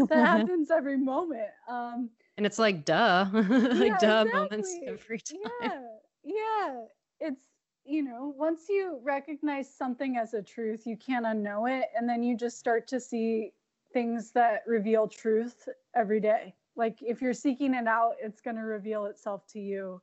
that 0.08 0.24
happens 0.26 0.70
every 0.70 0.98
moment. 0.98 1.50
Um, 1.68 2.10
and 2.36 2.46
it's 2.46 2.58
like, 2.58 2.84
duh, 2.84 3.26
like, 3.32 3.52
yeah, 3.72 3.98
duh 3.98 4.24
exactly. 4.24 4.30
moments 4.32 4.78
every 4.86 5.18
time. 5.18 5.38
Yeah, 5.62 5.80
yeah. 6.24 6.84
It's, 7.20 7.48
you 7.84 8.02
know, 8.02 8.34
once 8.36 8.68
you 8.68 9.00
recognize 9.02 9.72
something 9.72 10.16
as 10.16 10.34
a 10.34 10.42
truth, 10.42 10.86
you 10.86 10.96
can't 10.96 11.24
unknow 11.24 11.70
it. 11.70 11.88
And 11.96 12.08
then 12.08 12.22
you 12.22 12.36
just 12.36 12.58
start 12.58 12.86
to 12.88 13.00
see 13.00 13.52
things 13.92 14.32
that 14.32 14.62
reveal 14.66 15.08
truth 15.08 15.68
every 15.94 16.20
day. 16.20 16.54
Like 16.76 16.98
if 17.00 17.22
you're 17.22 17.32
seeking 17.32 17.74
it 17.74 17.86
out, 17.86 18.14
it's 18.20 18.40
going 18.40 18.56
to 18.56 18.62
reveal 18.62 19.06
itself 19.06 19.46
to 19.48 19.60
you 19.60 20.02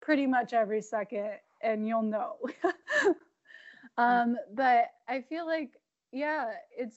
pretty 0.00 0.26
much 0.26 0.52
every 0.52 0.80
second 0.80 1.30
and 1.60 1.86
you'll 1.86 2.02
know. 2.02 2.36
um, 3.98 4.36
but 4.54 4.86
I 5.08 5.22
feel 5.22 5.46
like, 5.46 5.70
yeah, 6.12 6.52
it's, 6.76 6.96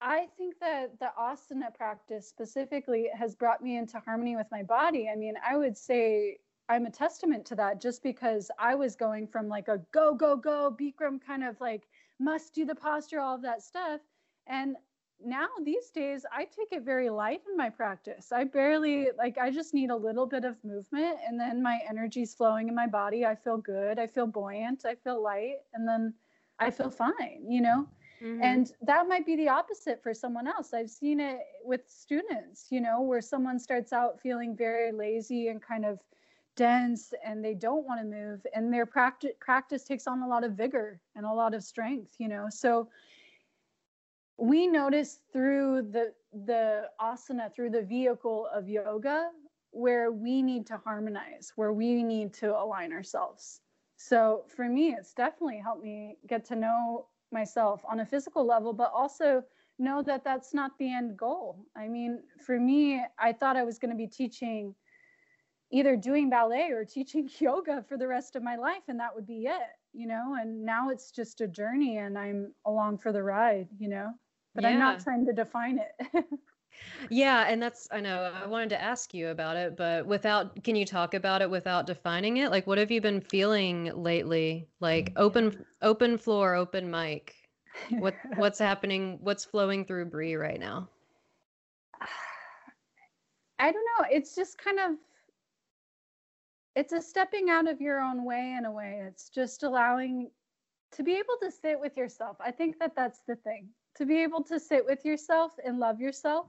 I 0.00 0.26
think 0.36 0.56
that 0.60 0.98
the 1.00 1.10
asana 1.18 1.74
practice 1.74 2.28
specifically 2.28 3.08
has 3.18 3.34
brought 3.34 3.62
me 3.62 3.76
into 3.76 3.98
harmony 4.00 4.36
with 4.36 4.46
my 4.50 4.62
body. 4.62 5.08
I 5.10 5.16
mean, 5.16 5.34
I 5.48 5.56
would 5.56 5.76
say 5.76 6.38
I'm 6.68 6.86
a 6.86 6.90
testament 6.90 7.46
to 7.46 7.54
that 7.56 7.80
just 7.80 8.02
because 8.02 8.50
I 8.58 8.74
was 8.74 8.96
going 8.96 9.26
from 9.26 9.48
like 9.48 9.68
a 9.68 9.80
go, 9.92 10.14
go, 10.14 10.36
go, 10.36 10.76
Bikram 10.78 11.20
kind 11.24 11.44
of 11.44 11.60
like 11.60 11.84
must 12.18 12.54
do 12.54 12.64
the 12.64 12.74
posture, 12.74 13.20
all 13.20 13.36
of 13.36 13.42
that 13.42 13.62
stuff. 13.62 14.00
And 14.46 14.76
now 15.24 15.48
these 15.64 15.90
days 15.90 16.24
I 16.30 16.44
take 16.44 16.72
it 16.72 16.84
very 16.84 17.08
light 17.10 17.40
in 17.50 17.56
my 17.56 17.70
practice. 17.70 18.32
I 18.32 18.44
barely 18.44 19.08
like 19.16 19.38
I 19.38 19.50
just 19.50 19.74
need 19.74 19.90
a 19.90 19.96
little 19.96 20.26
bit 20.26 20.44
of 20.44 20.62
movement 20.64 21.18
and 21.26 21.38
then 21.38 21.62
my 21.62 21.78
energy's 21.88 22.34
flowing 22.34 22.68
in 22.68 22.74
my 22.74 22.86
body. 22.86 23.24
I 23.24 23.34
feel 23.34 23.56
good. 23.56 23.98
I 23.98 24.06
feel 24.06 24.26
buoyant. 24.26 24.84
I 24.84 24.94
feel 24.94 25.22
light 25.22 25.56
and 25.74 25.88
then 25.88 26.14
I 26.58 26.70
feel 26.70 26.90
fine, 26.90 27.44
you 27.48 27.60
know? 27.60 27.86
Mm-hmm. 28.22 28.42
And 28.42 28.72
that 28.82 29.08
might 29.08 29.26
be 29.26 29.36
the 29.36 29.48
opposite 29.48 30.02
for 30.02 30.14
someone 30.14 30.46
else. 30.46 30.72
I've 30.72 30.88
seen 30.88 31.20
it 31.20 31.40
with 31.64 31.82
students, 31.86 32.66
you 32.70 32.80
know, 32.80 33.02
where 33.02 33.20
someone 33.20 33.58
starts 33.58 33.92
out 33.92 34.20
feeling 34.20 34.56
very 34.56 34.90
lazy 34.90 35.48
and 35.48 35.60
kind 35.60 35.84
of 35.84 36.00
dense 36.56 37.12
and 37.24 37.44
they 37.44 37.52
don't 37.52 37.84
want 37.84 38.00
to 38.00 38.06
move 38.06 38.40
and 38.54 38.72
their 38.72 38.86
practice 38.86 39.32
practice 39.40 39.84
takes 39.84 40.06
on 40.06 40.22
a 40.22 40.26
lot 40.26 40.42
of 40.42 40.52
vigor 40.52 40.98
and 41.14 41.26
a 41.26 41.32
lot 41.32 41.52
of 41.54 41.62
strength, 41.62 42.14
you 42.18 42.28
know. 42.28 42.46
So 42.50 42.88
we 44.38 44.66
notice 44.66 45.20
through 45.32 45.82
the 45.90 46.12
the 46.44 46.84
asana 47.00 47.52
through 47.54 47.70
the 47.70 47.82
vehicle 47.82 48.48
of 48.52 48.68
yoga 48.68 49.30
where 49.70 50.12
we 50.12 50.42
need 50.42 50.66
to 50.66 50.76
harmonize 50.76 51.52
where 51.56 51.72
we 51.72 52.02
need 52.02 52.32
to 52.32 52.56
align 52.56 52.92
ourselves. 52.92 53.60
So 53.96 54.44
for 54.48 54.68
me 54.68 54.92
it's 54.92 55.14
definitely 55.14 55.58
helped 55.58 55.82
me 55.82 56.16
get 56.28 56.44
to 56.46 56.56
know 56.56 57.06
myself 57.32 57.82
on 57.90 58.00
a 58.00 58.06
physical 58.06 58.46
level 58.46 58.72
but 58.72 58.92
also 58.94 59.42
know 59.78 60.02
that 60.02 60.24
that's 60.24 60.54
not 60.54 60.72
the 60.78 60.92
end 60.92 61.16
goal. 61.16 61.64
I 61.74 61.88
mean 61.88 62.22
for 62.44 62.60
me 62.60 63.02
i 63.18 63.32
thought 63.32 63.56
i 63.56 63.64
was 63.64 63.78
going 63.78 63.90
to 63.90 63.96
be 63.96 64.06
teaching 64.06 64.74
either 65.72 65.96
doing 65.96 66.28
ballet 66.28 66.70
or 66.70 66.84
teaching 66.84 67.28
yoga 67.38 67.82
for 67.88 67.96
the 67.96 68.06
rest 68.06 68.36
of 68.36 68.42
my 68.42 68.56
life 68.56 68.82
and 68.88 69.00
that 69.00 69.14
would 69.14 69.26
be 69.26 69.46
it 69.46 69.76
you 69.94 70.06
know? 70.06 70.36
And 70.38 70.62
now 70.62 70.90
it's 70.90 71.10
just 71.10 71.40
a 71.40 71.48
journey 71.48 71.96
and 71.96 72.18
i'm 72.18 72.52
along 72.66 72.98
for 72.98 73.12
the 73.12 73.22
ride 73.22 73.68
you 73.78 73.88
know 73.88 74.12
but 74.56 74.64
yeah. 74.64 74.70
I'm 74.70 74.78
not 74.78 75.00
trying 75.00 75.24
to 75.26 75.32
define 75.32 75.78
it. 75.78 76.24
yeah, 77.10 77.46
and 77.48 77.62
that's 77.62 77.86
I 77.92 78.00
know 78.00 78.32
I 78.42 78.46
wanted 78.46 78.70
to 78.70 78.82
ask 78.82 79.14
you 79.14 79.28
about 79.28 79.56
it, 79.56 79.76
but 79.76 80.06
without 80.06 80.64
can 80.64 80.74
you 80.74 80.84
talk 80.84 81.14
about 81.14 81.42
it 81.42 81.50
without 81.50 81.86
defining 81.86 82.38
it? 82.38 82.50
Like 82.50 82.66
what 82.66 82.78
have 82.78 82.90
you 82.90 83.00
been 83.00 83.20
feeling 83.20 83.92
lately? 83.94 84.68
Like 84.80 85.12
open 85.16 85.64
open 85.82 86.18
floor, 86.18 86.54
open 86.54 86.90
mic. 86.90 87.34
What 87.90 88.14
what's 88.36 88.58
happening? 88.58 89.18
What's 89.20 89.44
flowing 89.44 89.84
through 89.84 90.06
Brie 90.06 90.34
right 90.34 90.58
now? 90.58 90.88
I 93.58 93.70
don't 93.72 93.86
know. 93.98 94.06
It's 94.10 94.34
just 94.34 94.58
kind 94.58 94.80
of 94.80 94.96
it's 96.74 96.92
a 96.92 97.00
stepping 97.00 97.48
out 97.48 97.68
of 97.68 97.80
your 97.80 98.00
own 98.00 98.24
way 98.24 98.54
in 98.58 98.66
a 98.66 98.72
way. 98.72 99.02
It's 99.06 99.30
just 99.30 99.62
allowing 99.62 100.30
to 100.92 101.02
be 101.02 101.12
able 101.12 101.36
to 101.42 101.50
sit 101.50 101.80
with 101.80 101.96
yourself. 101.96 102.36
I 102.40 102.50
think 102.50 102.78
that 102.78 102.94
that's 102.94 103.20
the 103.26 103.36
thing 103.36 103.68
to 103.96 104.06
be 104.06 104.22
able 104.22 104.42
to 104.44 104.60
sit 104.60 104.84
with 104.84 105.04
yourself 105.04 105.52
and 105.64 105.78
love 105.78 106.00
yourself. 106.00 106.46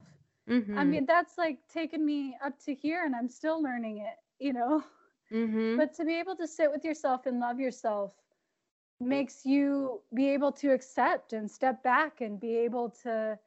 Mm-hmm. 0.49 0.77
I 0.77 0.83
mean, 0.83 1.05
that's 1.05 1.37
like 1.37 1.59
taken 1.71 2.05
me 2.05 2.37
up 2.43 2.59
to 2.65 2.73
here 2.73 3.05
and 3.05 3.15
I'm 3.15 3.29
still 3.29 3.61
learning 3.61 3.99
it, 3.99 4.15
you 4.39 4.53
know? 4.53 4.83
Mm-hmm. 5.31 5.77
But 5.77 5.93
to 5.95 6.05
be 6.05 6.19
able 6.19 6.35
to 6.37 6.47
sit 6.47 6.71
with 6.71 6.85
yourself 6.85 7.25
and 7.25 7.39
love 7.39 7.59
yourself 7.59 8.13
makes 8.99 9.45
you 9.45 10.01
be 10.13 10.29
able 10.29 10.51
to 10.51 10.71
accept 10.71 11.33
and 11.33 11.49
step 11.49 11.83
back 11.83 12.21
and 12.21 12.39
be 12.39 12.55
able 12.55 12.89
to 13.03 13.37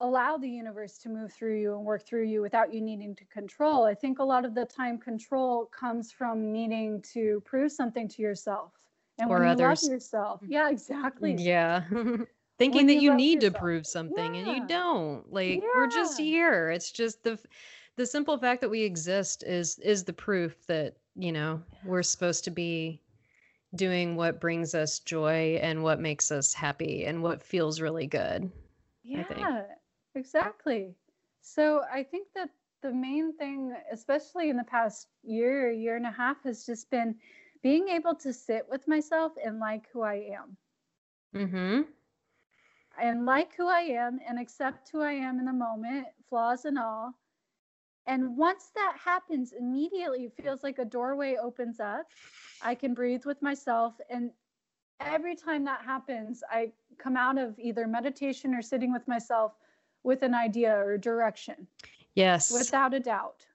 allow 0.00 0.38
the 0.38 0.48
universe 0.48 0.98
to 0.98 1.08
move 1.08 1.32
through 1.32 1.60
you 1.60 1.74
and 1.74 1.84
work 1.84 2.06
through 2.06 2.24
you 2.24 2.40
without 2.40 2.72
you 2.72 2.80
needing 2.80 3.14
to 3.14 3.24
control. 3.26 3.84
I 3.84 3.94
think 3.94 4.18
a 4.18 4.24
lot 4.24 4.44
of 4.44 4.54
the 4.54 4.64
time 4.64 4.98
control 4.98 5.66
comes 5.66 6.10
from 6.10 6.50
needing 6.52 7.02
to 7.12 7.42
prove 7.44 7.70
something 7.70 8.08
to 8.08 8.22
yourself. 8.22 8.72
And 9.18 9.30
or 9.30 9.40
when 9.40 9.48
others. 9.48 9.82
you 9.82 9.88
love 9.88 9.94
yourself. 9.94 10.40
Yeah, 10.46 10.70
exactly. 10.70 11.34
Yeah. 11.38 11.84
thinking 12.60 12.86
that 12.86 12.96
you, 12.96 13.10
you 13.10 13.14
need 13.14 13.42
yourself. 13.42 13.54
to 13.54 13.58
prove 13.58 13.86
something 13.86 14.34
yeah. 14.34 14.40
and 14.42 14.48
you 14.48 14.66
don't 14.66 15.32
like 15.32 15.62
yeah. 15.62 15.68
we're 15.74 15.88
just 15.88 16.20
here 16.20 16.70
it's 16.70 16.92
just 16.92 17.24
the 17.24 17.38
the 17.96 18.06
simple 18.06 18.36
fact 18.38 18.60
that 18.60 18.68
we 18.68 18.82
exist 18.82 19.42
is 19.44 19.78
is 19.78 20.04
the 20.04 20.12
proof 20.12 20.66
that 20.66 20.96
you 21.16 21.32
know 21.32 21.60
we're 21.84 22.02
supposed 22.02 22.44
to 22.44 22.50
be 22.50 23.00
doing 23.74 24.14
what 24.14 24.40
brings 24.40 24.74
us 24.74 24.98
joy 25.00 25.58
and 25.62 25.82
what 25.82 26.00
makes 26.00 26.30
us 26.30 26.52
happy 26.52 27.04
and 27.06 27.22
what 27.22 27.42
feels 27.42 27.80
really 27.80 28.06
good 28.06 28.50
yeah 29.02 29.62
exactly 30.14 30.94
so 31.40 31.82
i 31.92 32.02
think 32.02 32.28
that 32.34 32.50
the 32.82 32.92
main 32.92 33.34
thing 33.38 33.74
especially 33.90 34.50
in 34.50 34.56
the 34.56 34.64
past 34.64 35.08
year 35.22 35.70
year 35.70 35.96
and 35.96 36.06
a 36.06 36.10
half 36.10 36.36
has 36.44 36.66
just 36.66 36.90
been 36.90 37.14
being 37.62 37.88
able 37.88 38.14
to 38.14 38.32
sit 38.32 38.66
with 38.68 38.86
myself 38.86 39.32
and 39.42 39.58
like 39.60 39.84
who 39.92 40.02
i 40.02 40.14
am 40.14 40.56
mm-hmm 41.34 41.82
and 43.00 43.24
like 43.24 43.54
who 43.56 43.68
I 43.68 43.80
am 43.80 44.20
and 44.26 44.38
accept 44.38 44.90
who 44.90 45.00
I 45.00 45.12
am 45.12 45.38
in 45.38 45.44
the 45.44 45.52
moment, 45.52 46.06
flaws 46.28 46.64
and 46.64 46.78
all. 46.78 47.14
And 48.06 48.36
once 48.36 48.70
that 48.74 48.96
happens, 49.02 49.52
immediately 49.52 50.24
it 50.24 50.32
feels 50.42 50.62
like 50.62 50.78
a 50.78 50.84
doorway 50.84 51.36
opens 51.40 51.80
up. 51.80 52.06
I 52.62 52.74
can 52.74 52.94
breathe 52.94 53.24
with 53.24 53.40
myself. 53.42 53.94
And 54.08 54.30
every 55.00 55.36
time 55.36 55.64
that 55.64 55.82
happens, 55.84 56.42
I 56.50 56.72
come 56.98 57.16
out 57.16 57.38
of 57.38 57.58
either 57.58 57.86
meditation 57.86 58.54
or 58.54 58.62
sitting 58.62 58.92
with 58.92 59.06
myself 59.06 59.52
with 60.02 60.22
an 60.22 60.34
idea 60.34 60.74
or 60.74 60.98
direction. 60.98 61.66
Yes. 62.14 62.50
Without 62.50 62.94
a 62.94 63.00
doubt. 63.00 63.46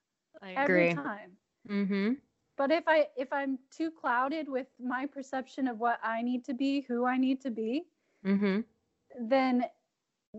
I 0.42 0.50
agree. 0.62 0.90
Every 0.90 0.94
time. 0.94 1.30
Mm-hmm. 1.68 2.12
But 2.56 2.70
if 2.70 2.84
I 2.86 3.08
if 3.16 3.32
I'm 3.32 3.58
too 3.70 3.90
clouded 3.90 4.48
with 4.48 4.68
my 4.82 5.04
perception 5.04 5.68
of 5.68 5.78
what 5.78 5.98
I 6.02 6.22
need 6.22 6.44
to 6.46 6.54
be, 6.54 6.80
who 6.80 7.04
I 7.04 7.18
need 7.18 7.40
to 7.42 7.50
be, 7.50 7.84
mm-hmm 8.24 8.60
then 9.20 9.64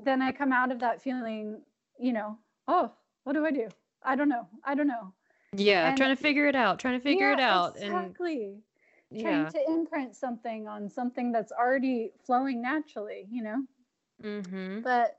then 0.03 0.21
I 0.21 0.31
come 0.31 0.51
out 0.51 0.71
of 0.71 0.79
that 0.79 1.01
feeling, 1.01 1.61
you 1.99 2.13
know, 2.13 2.37
oh, 2.67 2.91
what 3.23 3.33
do 3.33 3.45
I 3.45 3.51
do? 3.51 3.67
I 4.03 4.15
don't 4.15 4.29
know. 4.29 4.47
I 4.63 4.75
don't 4.75 4.87
know. 4.87 5.13
Yeah, 5.53 5.89
and, 5.89 5.97
trying 5.97 6.15
to 6.15 6.21
figure 6.21 6.47
it 6.47 6.55
out, 6.55 6.79
trying 6.79 6.99
to 6.99 7.03
figure 7.03 7.29
yeah, 7.29 7.33
it 7.33 7.39
out. 7.39 7.75
Exactly. 7.77 8.57
And, 9.11 9.21
trying 9.21 9.43
yeah. 9.43 9.49
to 9.49 9.63
imprint 9.69 10.15
something 10.15 10.67
on 10.67 10.89
something 10.89 11.31
that's 11.31 11.51
already 11.51 12.11
flowing 12.25 12.61
naturally, 12.61 13.25
you 13.31 13.41
know? 13.41 13.63
Mm-hmm. 14.21 14.81
But 14.81 15.17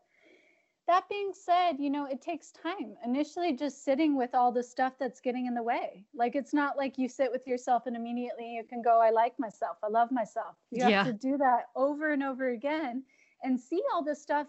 that 0.86 1.08
being 1.08 1.32
said, 1.32 1.74
you 1.78 1.88
know, 1.88 2.06
it 2.06 2.20
takes 2.20 2.52
time. 2.52 2.94
Initially, 3.04 3.54
just 3.54 3.84
sitting 3.84 4.16
with 4.16 4.34
all 4.34 4.52
the 4.52 4.62
stuff 4.62 4.94
that's 4.98 5.20
getting 5.20 5.46
in 5.46 5.54
the 5.54 5.62
way. 5.62 6.04
Like, 6.14 6.36
it's 6.36 6.52
not 6.52 6.76
like 6.76 6.98
you 6.98 7.08
sit 7.08 7.32
with 7.32 7.46
yourself 7.46 7.86
and 7.86 7.96
immediately 7.96 8.54
you 8.54 8.64
can 8.64 8.82
go, 8.82 9.00
I 9.00 9.10
like 9.10 9.38
myself, 9.38 9.78
I 9.82 9.88
love 9.88 10.10
myself. 10.10 10.56
You 10.70 10.82
have 10.82 10.90
yeah. 10.90 11.04
to 11.04 11.12
do 11.12 11.38
that 11.38 11.68
over 11.74 12.12
and 12.12 12.22
over 12.22 12.50
again 12.50 13.04
and 13.42 13.58
see 13.58 13.82
all 13.92 14.02
this 14.02 14.20
stuff 14.22 14.46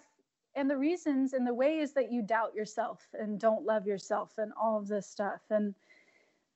and 0.55 0.69
the 0.69 0.77
reasons 0.77 1.33
and 1.33 1.45
the 1.45 1.53
ways 1.53 1.93
that 1.93 2.11
you 2.11 2.21
doubt 2.21 2.55
yourself 2.55 3.07
and 3.13 3.39
don't 3.39 3.65
love 3.65 3.85
yourself 3.87 4.31
and 4.37 4.51
all 4.59 4.77
of 4.77 4.87
this 4.87 5.07
stuff. 5.07 5.41
And 5.49 5.73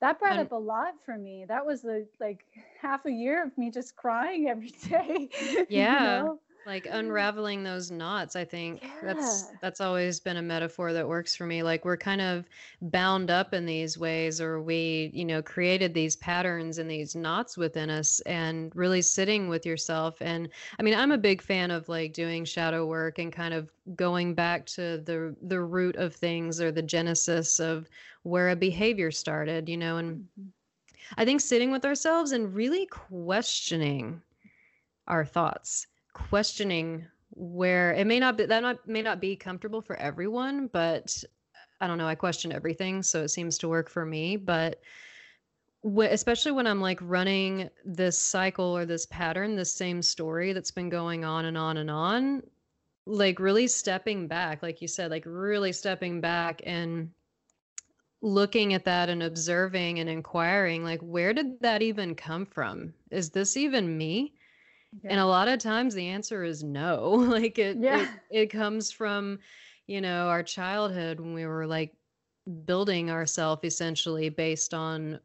that 0.01 0.19
brought 0.19 0.37
up 0.37 0.51
a 0.51 0.55
lot 0.55 0.95
for 1.05 1.17
me. 1.17 1.45
That 1.47 1.65
was 1.65 1.81
the 1.81 2.05
like 2.19 2.43
half 2.81 3.05
a 3.05 3.11
year 3.11 3.43
of 3.43 3.57
me 3.57 3.71
just 3.71 3.95
crying 3.95 4.49
every 4.49 4.69
day. 4.89 5.29
Yeah. 5.69 6.19
you 6.19 6.23
know? 6.23 6.39
Like 6.65 6.87
unraveling 6.89 7.63
those 7.63 7.91
knots 7.91 8.35
i 8.35 8.43
think 8.43 8.81
yeah. 8.81 8.89
that's 9.03 9.51
that's 9.61 9.81
always 9.81 10.19
been 10.19 10.37
a 10.37 10.41
metaphor 10.41 10.93
that 10.93 11.07
works 11.07 11.35
for 11.35 11.45
me 11.45 11.61
like 11.61 11.83
we're 11.83 11.97
kind 11.97 12.21
of 12.21 12.45
bound 12.81 13.29
up 13.29 13.53
in 13.53 13.65
these 13.65 13.97
ways 13.97 14.39
or 14.39 14.61
we 14.61 15.11
you 15.13 15.25
know 15.25 15.41
created 15.41 15.93
these 15.93 16.15
patterns 16.15 16.77
and 16.77 16.89
these 16.89 17.15
knots 17.15 17.57
within 17.57 17.89
us 17.89 18.19
and 18.21 18.73
really 18.75 19.01
sitting 19.01 19.49
with 19.49 19.65
yourself 19.65 20.17
and 20.21 20.49
i 20.79 20.83
mean 20.83 20.93
i'm 20.93 21.11
a 21.11 21.17
big 21.17 21.41
fan 21.41 21.71
of 21.71 21.87
like 21.89 22.13
doing 22.13 22.45
shadow 22.45 22.85
work 22.85 23.19
and 23.19 23.33
kind 23.33 23.53
of 23.53 23.69
going 23.95 24.33
back 24.33 24.65
to 24.65 24.97
the 25.05 25.35
the 25.43 25.59
root 25.59 25.95
of 25.97 26.15
things 26.15 26.61
or 26.61 26.71
the 26.71 26.81
genesis 26.81 27.59
of 27.59 27.89
where 28.23 28.49
a 28.49 28.55
behavior 28.55 29.11
started 29.11 29.67
you 29.67 29.77
know 29.77 29.97
and 29.97 30.17
mm-hmm. 30.17 30.49
i 31.17 31.25
think 31.25 31.41
sitting 31.41 31.71
with 31.71 31.85
ourselves 31.85 32.31
and 32.31 32.55
really 32.55 32.85
questioning 32.85 34.21
our 35.07 35.25
thoughts 35.25 35.87
questioning 36.13 37.05
where 37.31 37.93
it 37.93 38.05
may 38.05 38.19
not 38.19 38.37
be 38.37 38.45
that 38.45 38.61
not 38.61 38.87
may 38.87 39.01
not 39.01 39.19
be 39.19 39.35
comfortable 39.35 39.81
for 39.81 39.95
everyone, 39.95 40.67
but 40.67 41.23
I 41.81 41.87
don't 41.87 41.97
know. 41.97 42.07
I 42.07 42.15
question 42.15 42.51
everything, 42.51 43.03
so 43.03 43.23
it 43.23 43.29
seems 43.29 43.57
to 43.59 43.67
work 43.67 43.89
for 43.89 44.05
me. 44.05 44.37
But 44.37 44.79
especially 45.83 46.53
when 46.53 46.67
I'm 46.67 46.79
like 46.79 46.99
running 47.01 47.69
this 47.83 48.17
cycle 48.17 48.77
or 48.77 48.85
this 48.85 49.05
pattern, 49.05 49.55
this 49.55 49.73
same 49.73 50.01
story 50.01 50.53
that's 50.53 50.71
been 50.71 50.89
going 50.89 51.25
on 51.25 51.45
and 51.45 51.57
on 51.57 51.77
and 51.77 51.91
on, 51.91 52.43
like 53.05 53.39
really 53.39 53.67
stepping 53.67 54.27
back, 54.27 54.63
like 54.63 54.81
you 54.81 54.87
said, 54.87 55.11
like 55.11 55.25
really 55.25 55.73
stepping 55.73 56.21
back 56.21 56.61
and 56.65 57.09
looking 58.21 58.73
at 58.73 58.85
that 58.85 59.09
and 59.09 59.21
observing 59.21 59.99
and 59.99 60.09
inquiring, 60.09 60.83
like, 60.85 61.01
where 61.01 61.33
did 61.33 61.59
that 61.59 61.81
even 61.81 62.15
come 62.15 62.45
from? 62.45 62.93
Is 63.11 63.31
this 63.31 63.57
even 63.57 63.97
me? 63.97 64.33
And 65.03 65.19
a 65.19 65.25
lot 65.25 65.47
of 65.47 65.59
times 65.59 65.93
the 65.93 66.07
answer 66.07 66.43
is 66.43 66.63
no. 66.63 67.09
like 67.29 67.59
it, 67.59 67.77
yeah. 67.79 68.01
it 68.01 68.09
it 68.29 68.47
comes 68.47 68.91
from, 68.91 69.39
you 69.87 70.01
know, 70.01 70.27
our 70.27 70.43
childhood 70.43 71.19
when 71.19 71.33
we 71.33 71.45
were 71.45 71.67
like 71.67 71.93
building 72.65 73.09
ourselves 73.09 73.61
essentially 73.63 74.29
based 74.29 74.73
on 74.73 75.19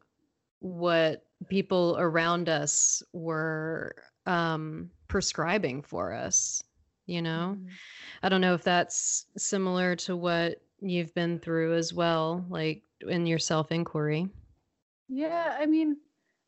what 0.59 1.25
people 1.47 1.95
around 1.99 2.49
us 2.49 3.03
were 3.13 3.95
um 4.25 4.89
prescribing 5.07 5.81
for 5.81 6.13
us, 6.13 6.63
you 7.05 7.21
know? 7.21 7.55
Mm-hmm. 7.57 7.67
I 8.23 8.29
don't 8.29 8.41
know 8.41 8.53
if 8.53 8.63
that's 8.63 9.25
similar 9.37 9.95
to 9.97 10.15
what 10.15 10.61
you've 10.81 11.13
been 11.13 11.39
through 11.39 11.75
as 11.75 11.93
well, 11.93 12.45
like 12.49 12.83
in 13.07 13.25
your 13.25 13.39
self 13.39 13.71
inquiry. 13.71 14.29
Yeah, 15.07 15.57
I 15.59 15.65
mean, 15.65 15.97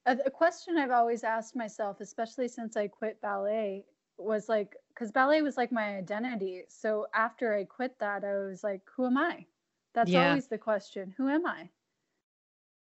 a, 0.06 0.18
a 0.26 0.32
question 0.32 0.78
I've 0.78 0.92
always 0.92 1.24
asked 1.24 1.56
myself, 1.56 2.02
especially 2.02 2.48
since 2.48 2.76
I 2.76 2.88
quit 2.88 3.22
ballet, 3.22 3.86
was 4.18 4.50
like, 4.50 4.76
because 4.94 5.12
ballet 5.12 5.42
was 5.42 5.58
like 5.58 5.72
my 5.72 5.98
identity. 5.98 6.64
So 6.68 7.08
after 7.14 7.54
I 7.54 7.64
quit 7.64 7.98
that, 8.00 8.24
I 8.24 8.34
was 8.38 8.64
like, 8.64 8.82
who 8.96 9.06
am 9.06 9.18
I? 9.18 9.46
That's 9.94 10.12
yeah. 10.12 10.30
always 10.30 10.48
the 10.48 10.58
question. 10.58 11.14
Who 11.18 11.28
am 11.28 11.46
I? 11.46 11.70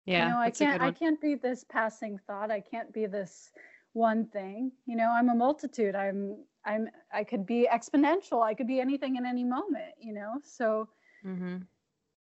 Yeah. 0.04 0.26
You 0.26 0.30
know, 0.32 0.40
I 0.40 0.50
can't 0.50 0.82
I 0.82 0.90
can't 0.90 1.20
be 1.20 1.34
this 1.34 1.64
passing 1.64 2.18
thought. 2.26 2.50
I 2.50 2.60
can't 2.60 2.92
be 2.92 3.06
this 3.06 3.50
one 3.92 4.26
thing. 4.26 4.72
You 4.86 4.96
know, 4.96 5.10
I'm 5.10 5.28
a 5.28 5.34
multitude. 5.34 5.94
I'm 5.94 6.38
I'm 6.64 6.88
I 7.12 7.24
could 7.24 7.46
be 7.46 7.68
exponential. 7.72 8.42
I 8.42 8.54
could 8.54 8.66
be 8.66 8.80
anything 8.80 9.16
in 9.16 9.26
any 9.26 9.44
moment, 9.44 9.94
you 10.00 10.12
know. 10.12 10.34
So 10.44 10.88
mm-hmm. 11.24 11.58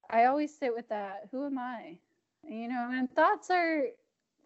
I 0.10 0.26
always 0.26 0.58
sit 0.58 0.74
with 0.74 0.88
that. 0.90 1.28
Who 1.32 1.46
am 1.46 1.58
I? 1.58 1.98
You 2.48 2.70
know, 2.70 2.90
and 2.92 3.12
thoughts 3.14 3.50
are 3.50 3.84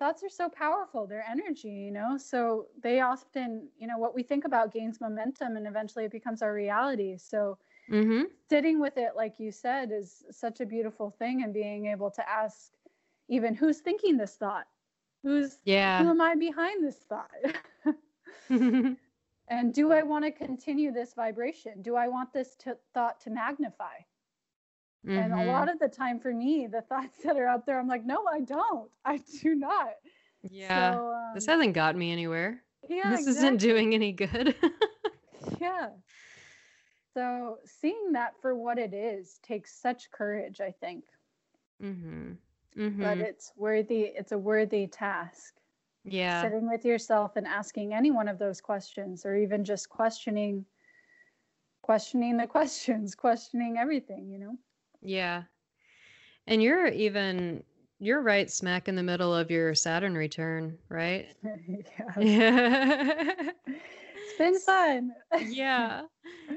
thoughts 0.01 0.23
are 0.23 0.29
so 0.29 0.49
powerful 0.49 1.05
they're 1.05 1.23
energy 1.29 1.69
you 1.69 1.91
know? 1.91 2.17
So 2.17 2.65
they 2.81 3.01
often 3.01 3.67
you 3.77 3.85
know 3.87 3.99
what 3.99 4.15
we 4.15 4.23
think 4.23 4.45
about 4.45 4.73
gains 4.73 4.99
momentum 4.99 5.57
and 5.57 5.67
eventually 5.67 6.05
it 6.05 6.11
becomes 6.11 6.41
our 6.41 6.53
reality. 6.53 7.17
So 7.17 7.59
mm-hmm. 7.87 8.23
sitting 8.49 8.81
with 8.81 8.97
it 8.97 9.11
like 9.15 9.35
you 9.37 9.51
said 9.51 9.91
is 9.91 10.23
such 10.31 10.59
a 10.59 10.65
beautiful 10.65 11.11
thing 11.11 11.43
and 11.43 11.53
being 11.53 11.85
able 11.85 12.09
to 12.11 12.27
ask 12.27 12.71
even 13.29 13.53
who's 13.53 13.77
thinking 13.77 14.17
this 14.17 14.35
thought? 14.35 14.65
Who's 15.21 15.59
yeah. 15.65 16.01
who 16.03 16.09
am 16.09 16.19
i 16.19 16.33
behind 16.35 16.83
this 16.83 16.97
thought? 17.07 17.29
And 19.47 19.73
do 19.73 19.91
i 19.91 20.01
want 20.01 20.23
to 20.23 20.31
continue 20.31 20.93
this 20.93 21.13
vibration? 21.13 21.81
Do 21.81 21.95
i 21.95 22.07
want 22.07 22.31
this 22.31 22.55
to, 22.61 22.77
thought 22.93 23.19
to 23.21 23.29
magnify 23.29 23.97
Mm-hmm. 25.05 25.17
And 25.17 25.33
a 25.33 25.37
mm-hmm. 25.37 25.49
lot 25.49 25.69
of 25.69 25.79
the 25.79 25.87
time 25.87 26.19
for 26.19 26.33
me, 26.33 26.67
the 26.67 26.81
thoughts 26.89 27.17
that 27.23 27.37
are 27.37 27.47
out 27.47 27.65
there, 27.65 27.79
I'm 27.79 27.87
like, 27.87 28.05
no, 28.05 28.25
I 28.31 28.41
don't. 28.41 28.89
I 29.05 29.19
do 29.41 29.55
not. 29.55 29.93
Yeah. 30.49 30.93
So, 30.93 31.13
um, 31.13 31.31
this 31.35 31.45
hasn't 31.45 31.73
got 31.73 31.95
me 31.95 32.11
anywhere. 32.11 32.63
Yeah. 32.89 33.11
This 33.11 33.21
exactly. 33.21 33.31
isn't 33.31 33.57
doing 33.57 33.93
any 33.93 34.11
good. 34.11 34.55
yeah. 35.61 35.89
So 37.13 37.57
seeing 37.65 38.13
that 38.13 38.33
for 38.41 38.55
what 38.55 38.77
it 38.77 38.93
is 38.93 39.39
takes 39.43 39.73
such 39.73 40.09
courage, 40.11 40.61
I 40.61 40.71
think. 40.71 41.03
Mm-hmm. 41.83 42.31
Mm-hmm. 42.77 43.03
But 43.03 43.17
it's 43.17 43.51
worthy, 43.57 44.11
it's 44.15 44.31
a 44.31 44.37
worthy 44.37 44.87
task. 44.87 45.55
Yeah. 46.05 46.41
Sitting 46.41 46.69
with 46.69 46.85
yourself 46.85 47.35
and 47.35 47.45
asking 47.45 47.93
any 47.93 48.09
one 48.11 48.27
of 48.27 48.39
those 48.39 48.61
questions, 48.61 49.25
or 49.25 49.35
even 49.35 49.63
just 49.63 49.89
questioning 49.89 50.65
questioning 51.81 52.37
the 52.37 52.47
questions, 52.47 53.15
questioning 53.15 53.77
everything, 53.77 54.29
you 54.29 54.39
know? 54.39 54.57
Yeah. 55.01 55.43
And 56.47 56.61
you're 56.61 56.87
even 56.87 57.63
you're 57.99 58.21
right 58.21 58.49
smack 58.49 58.87
in 58.87 58.95
the 58.95 59.03
middle 59.03 59.33
of 59.33 59.51
your 59.51 59.75
Saturn 59.75 60.15
return, 60.15 60.77
right? 60.89 61.27
yeah. 62.17 62.19
yeah. 62.19 63.33
it's 63.67 64.37
been 64.37 64.59
fun. 64.59 65.11
yeah. 65.47 66.01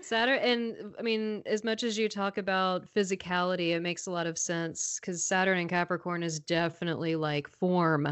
Saturn 0.01 0.39
and 0.39 0.95
I 0.99 1.03
mean 1.03 1.43
as 1.47 1.65
much 1.65 1.83
as 1.83 1.99
you 1.99 2.09
talk 2.09 2.39
about 2.39 2.87
physicality, 2.95 3.71
it 3.71 3.83
makes 3.83 4.07
a 4.07 4.11
lot 4.11 4.27
of 4.27 4.39
sense 4.39 4.99
cuz 5.01 5.27
Saturn 5.27 5.59
and 5.59 5.69
Capricorn 5.69 6.23
is 6.23 6.41
definitely 6.41 7.15
like 7.17 7.49
form 7.49 8.09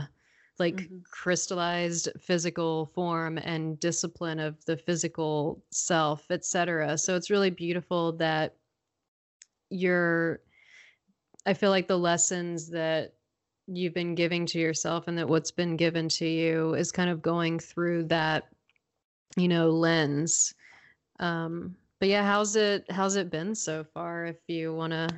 like 0.58 0.76
mm-hmm. 0.76 0.98
crystallized 1.10 2.08
physical 2.20 2.86
form 2.94 3.38
and 3.38 3.80
discipline 3.80 4.38
of 4.38 4.62
the 4.64 4.76
physical 4.76 5.62
self, 5.70 6.30
etc. 6.30 6.96
So 6.98 7.16
it's 7.16 7.30
really 7.30 7.50
beautiful 7.50 8.12
that 8.12 8.54
you're 9.72 10.40
I 11.44 11.54
feel 11.54 11.70
like 11.70 11.88
the 11.88 11.98
lessons 11.98 12.68
that 12.70 13.14
you've 13.66 13.94
been 13.94 14.14
giving 14.14 14.46
to 14.46 14.58
yourself 14.58 15.08
and 15.08 15.16
that 15.18 15.28
what's 15.28 15.50
been 15.50 15.76
given 15.76 16.08
to 16.08 16.26
you 16.26 16.74
is 16.74 16.92
kind 16.92 17.10
of 17.10 17.22
going 17.22 17.58
through 17.58 18.04
that 18.04 18.44
you 19.36 19.48
know 19.48 19.70
lens 19.70 20.54
um 21.20 21.74
but 22.00 22.08
yeah 22.08 22.24
how's 22.24 22.56
it 22.56 22.84
how's 22.90 23.16
it 23.16 23.30
been 23.30 23.54
so 23.54 23.84
far 23.94 24.26
if 24.26 24.36
you 24.48 24.74
want 24.74 24.92
to 24.92 25.08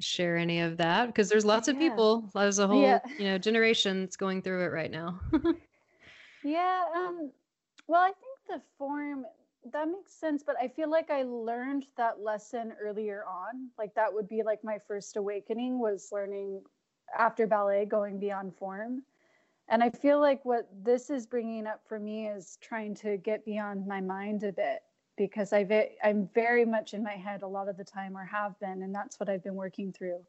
share 0.00 0.36
any 0.36 0.60
of 0.60 0.76
that 0.78 1.06
because 1.06 1.28
there's 1.28 1.44
lots 1.44 1.68
yeah. 1.68 1.74
of 1.74 1.78
people 1.80 2.28
there's 2.34 2.58
a 2.58 2.66
whole 2.66 2.82
yeah. 2.82 2.98
you 3.18 3.24
know 3.24 3.38
generation 3.38 4.00
that's 4.00 4.16
going 4.16 4.42
through 4.42 4.64
it 4.64 4.72
right 4.72 4.90
now 4.90 5.20
yeah 6.44 6.84
um 6.96 7.30
well 7.86 8.00
i 8.00 8.06
think 8.06 8.38
the 8.48 8.60
form 8.78 9.24
that 9.70 9.86
makes 9.88 10.12
sense 10.12 10.42
but 10.42 10.56
i 10.60 10.66
feel 10.66 10.90
like 10.90 11.10
i 11.10 11.22
learned 11.22 11.86
that 11.96 12.20
lesson 12.20 12.72
earlier 12.80 13.24
on. 13.28 13.68
Like 13.78 13.94
that 13.94 14.12
would 14.12 14.28
be 14.28 14.42
like 14.42 14.64
my 14.64 14.78
first 14.88 15.16
awakening 15.16 15.78
was 15.78 16.08
learning 16.12 16.62
after 17.16 17.46
ballet 17.46 17.84
going 17.84 18.18
beyond 18.18 18.56
form. 18.56 19.02
And 19.68 19.82
i 19.82 19.90
feel 19.90 20.20
like 20.20 20.44
what 20.44 20.68
this 20.82 21.10
is 21.10 21.26
bringing 21.26 21.66
up 21.66 21.80
for 21.86 21.98
me 21.98 22.28
is 22.28 22.58
trying 22.60 22.94
to 22.96 23.16
get 23.18 23.44
beyond 23.44 23.86
my 23.86 24.00
mind 24.00 24.42
a 24.42 24.52
bit 24.52 24.82
because 25.16 25.52
i 25.52 25.88
i'm 26.02 26.28
very 26.34 26.64
much 26.64 26.94
in 26.94 27.02
my 27.02 27.12
head 27.12 27.42
a 27.42 27.46
lot 27.46 27.68
of 27.68 27.76
the 27.76 27.84
time 27.84 28.16
or 28.16 28.24
have 28.24 28.58
been 28.60 28.82
and 28.82 28.94
that's 28.94 29.20
what 29.20 29.28
i've 29.28 29.44
been 29.44 29.54
working 29.54 29.92
through 29.92 30.20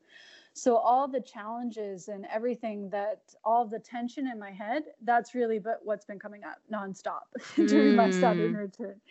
So 0.53 0.77
all 0.77 1.07
the 1.07 1.21
challenges 1.21 2.07
and 2.09 2.25
everything 2.27 2.89
that 2.91 3.33
all 3.43 3.65
the 3.65 3.79
tension 3.79 4.27
in 4.27 4.39
my 4.39 4.51
head, 4.51 4.83
that's 5.03 5.33
really 5.35 5.59
but 5.59 5.79
what's 5.83 6.05
been 6.05 6.19
coming 6.19 6.43
up 6.43 6.59
nonstop 6.71 7.27
during 7.65 7.95
my 7.95 8.09
Saturn 8.09 8.53
Mm. 8.53 8.57
return. 8.57 9.01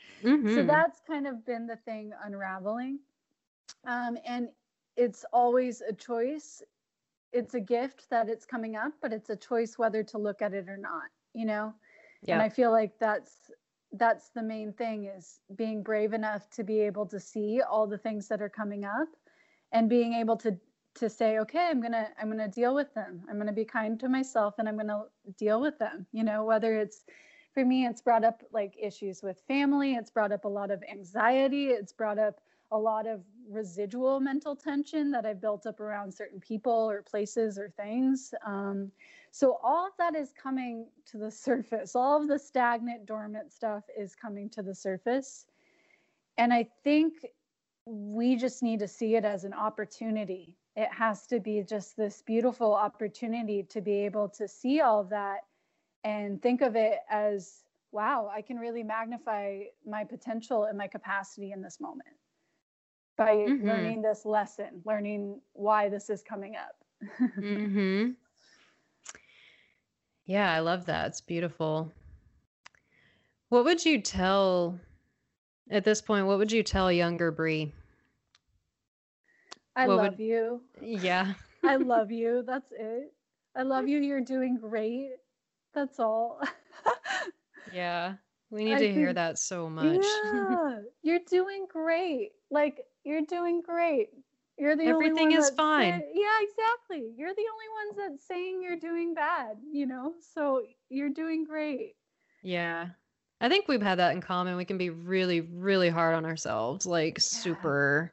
So 0.47 0.63
Mhm. 0.63 0.67
that's 0.67 1.01
kind 1.01 1.27
of 1.27 1.45
been 1.45 1.67
the 1.67 1.77
thing 1.77 2.13
unraveling. 2.25 3.01
Um, 3.85 4.19
and 4.27 4.49
it's 4.97 5.25
always 5.33 5.81
a 5.81 5.93
choice. 5.93 6.63
It's 7.33 7.55
a 7.55 7.61
gift 7.61 8.09
that 8.11 8.29
it's 8.29 8.45
coming 8.47 8.77
up, 8.77 8.93
but 9.01 9.13
it's 9.13 9.31
a 9.31 9.37
choice 9.37 9.79
whether 9.79 10.03
to 10.05 10.19
look 10.19 10.43
at 10.43 10.53
it 10.55 10.69
or 10.69 10.77
not, 10.77 11.11
you 11.35 11.47
know? 11.47 11.75
Yeah. 12.23 12.35
And 12.35 12.43
I 12.43 12.49
feel 12.49 12.71
like 12.71 12.99
that's 12.99 13.51
that's 13.93 14.31
the 14.31 14.43
main 14.43 14.73
thing 14.73 15.05
is 15.05 15.41
being 15.55 15.83
brave 15.83 16.13
enough 16.15 16.49
to 16.51 16.65
be 16.65 16.81
able 16.81 17.07
to 17.07 17.21
see 17.21 17.61
all 17.63 17.87
the 17.87 17.99
things 17.99 18.29
that 18.29 18.41
are 18.43 18.49
coming 18.49 18.85
up 18.85 19.09
and 19.73 19.89
being 19.89 20.15
able 20.15 20.37
to 20.39 20.59
to 20.95 21.09
say 21.09 21.39
okay 21.39 21.69
i'm 21.71 21.81
gonna 21.81 22.09
i'm 22.21 22.29
gonna 22.29 22.49
deal 22.49 22.75
with 22.75 22.93
them. 22.95 23.23
I'm 23.29 23.39
gonna 23.39 23.53
be 23.53 23.65
kind 23.65 23.99
to 24.01 24.09
myself 24.09 24.55
and 24.59 24.69
i'm 24.69 24.77
gonna 24.77 25.05
deal 25.39 25.61
with 25.61 25.79
them. 25.79 26.07
You 26.13 26.25
know 26.25 26.45
whether 26.45 26.79
it's 26.79 27.05
for 27.55 27.65
me 27.65 27.87
it's 27.87 28.01
brought 28.01 28.25
up 28.25 28.43
like 28.53 28.75
issues 28.81 29.23
with 29.23 29.43
family 29.47 29.95
it's 29.95 30.11
brought 30.11 30.33
up 30.33 30.45
a 30.45 30.49
lot 30.49 30.71
of 30.71 30.83
anxiety 30.91 31.69
it's 31.69 31.93
brought 31.93 32.19
up 32.19 32.41
a 32.71 32.79
lot 32.79 33.07
of 33.07 33.23
residual 33.51 34.19
mental 34.21 34.57
tension 34.57 35.11
that 35.11 35.27
i've 35.27 35.41
built 35.41 35.67
up 35.67 35.81
around 35.81 36.13
certain 36.13 36.41
people 36.41 36.91
or 36.91 37.03
places 37.03 37.59
or 37.59 37.69
things. 37.71 38.33
Um, 38.47 38.91
so 39.31 39.59
all 39.63 39.87
of 39.87 39.93
that 39.99 40.15
is 40.15 40.33
coming 40.33 40.87
to 41.07 41.19
the 41.19 41.31
surface. 41.47 41.95
All 41.97 42.21
of 42.21 42.29
the 42.29 42.39
stagnant 42.39 43.07
dormant 43.07 43.53
stuff 43.53 43.85
is 43.99 44.15
coming 44.15 44.49
to 44.51 44.63
the 44.63 44.75
surface. 44.75 45.47
And 46.39 46.53
i 46.53 46.67
think 46.85 47.15
we 47.85 48.37
just 48.37 48.63
need 48.63 48.79
to 48.79 48.89
see 48.89 49.17
it 49.17 49.25
as 49.25 49.45
an 49.45 49.53
opportunity 49.53 50.57
it 50.77 50.89
has 50.93 51.27
to 51.27 51.41
be 51.41 51.63
just 51.63 51.97
this 51.97 52.23
beautiful 52.23 52.75
opportunity 52.75 53.63
to 53.65 53.81
be 53.81 54.05
able 54.05 54.29
to 54.29 54.49
see 54.49 54.81
all 54.81 55.05
that 55.05 55.41
and 56.05 56.41
think 56.43 56.63
of 56.63 56.77
it 56.77 56.99
as 57.11 57.65
wow 57.93 58.31
i 58.35 58.41
can 58.43 58.57
really 58.59 58.83
magnify 58.83 59.61
my 59.87 60.05
potential 60.05 60.65
and 60.65 60.79
my 60.79 60.87
capacity 60.87 61.53
in 61.53 61.63
this 61.63 61.81
moment 61.81 62.17
by 63.17 63.35
Mhm. 63.49 63.67
learning 63.67 64.03
this 64.03 64.25
lesson 64.25 64.81
learning 64.85 65.41
why 65.53 65.89
this 65.89 66.09
is 66.11 66.23
coming 66.23 66.57
up 66.57 66.77
hmm 67.41 68.13
Yeah, 70.25 70.53
I 70.53 70.61
love 70.61 70.87
that. 70.87 71.09
It's 71.09 71.21
beautiful. 71.21 71.93
What 73.49 73.65
would 73.65 73.85
you 73.85 74.01
tell 74.01 74.79
at 75.71 75.85
this 75.85 76.01
point? 76.01 76.27
What 76.27 76.39
would 76.39 76.53
you 76.53 76.63
tell 76.63 76.91
younger 76.91 77.31
Brie? 77.31 77.73
I 79.77 79.87
What 79.87 79.97
love 79.97 80.11
would- 80.13 80.19
you 80.21 80.63
Yeah. 80.81 81.35
i 81.65 81.77
love 81.95 82.11
you 82.11 82.43
that's 82.47 82.73
it 82.73 83.13
i 83.57 83.63
love 83.63 83.89
you 83.89 83.99
you're 84.01 84.21
doing 84.21 84.57
great 84.61 85.11
that's 85.75 85.99
all 86.01 86.41
Yeah. 87.73 88.15
We 88.51 88.65
need 88.65 88.75
I 88.75 88.79
to 88.81 88.93
hear 88.93 89.13
that 89.15 89.39
so 89.39 89.71
much. 89.71 90.05
Yeah, 90.05 90.81
you're 91.03 91.21
doing 91.27 91.67
great. 91.71 92.33
Like 92.51 92.85
you're 93.03 93.23
doing 93.23 93.63
great. 93.63 94.11
You're 94.59 94.77
the 94.77 94.85
Everything 94.85 95.29
only 95.29 95.37
one 95.37 95.43
is 95.43 95.51
fine. 95.51 96.01
say- 96.01 96.09
yeah, 96.13 96.39
exactly. 96.43 97.13
You're 97.17 97.33
the 97.35 97.47
only 97.51 97.69
ones 97.87 97.97
that's 97.97 98.29
saying 98.29 98.61
you're 98.63 98.77
doing 98.77 99.15
bad. 99.15 99.57
You 99.73 99.87
know, 99.87 100.13
so 100.35 100.63
you're 100.91 101.09
doing 101.09 101.45
great. 101.45 101.95
Yeah. 102.43 102.89
I 103.41 103.49
think 103.49 103.69
we've 103.69 103.81
had 103.83 103.99
that 103.99 104.13
in 104.15 104.21
common. 104.21 104.57
We 104.57 104.67
can 104.67 104.77
be 104.77 104.91
really, 104.91 105.41
really 105.41 105.89
hard 105.89 106.15
on 106.15 106.27
ourselves, 106.27 106.85
like 106.85 107.19
super, 107.21 108.13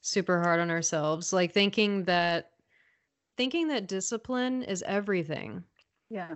super 0.00 0.40
hard 0.40 0.60
on 0.60 0.70
ourselves, 0.70 1.32
like 1.32 1.52
thinking 1.52 2.04
that 2.04 2.52
thinking 3.36 3.68
that 3.68 3.86
discipline 3.86 4.62
is 4.64 4.82
everything. 4.86 5.62
Yeah, 6.10 6.34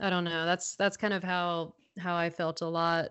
I 0.00 0.10
don't 0.10 0.24
know. 0.24 0.44
That's 0.46 0.76
that's 0.76 0.96
kind 0.96 1.14
of 1.14 1.22
how 1.22 1.74
how 1.98 2.16
I 2.16 2.30
felt 2.30 2.62
a 2.62 2.66
lot. 2.66 3.10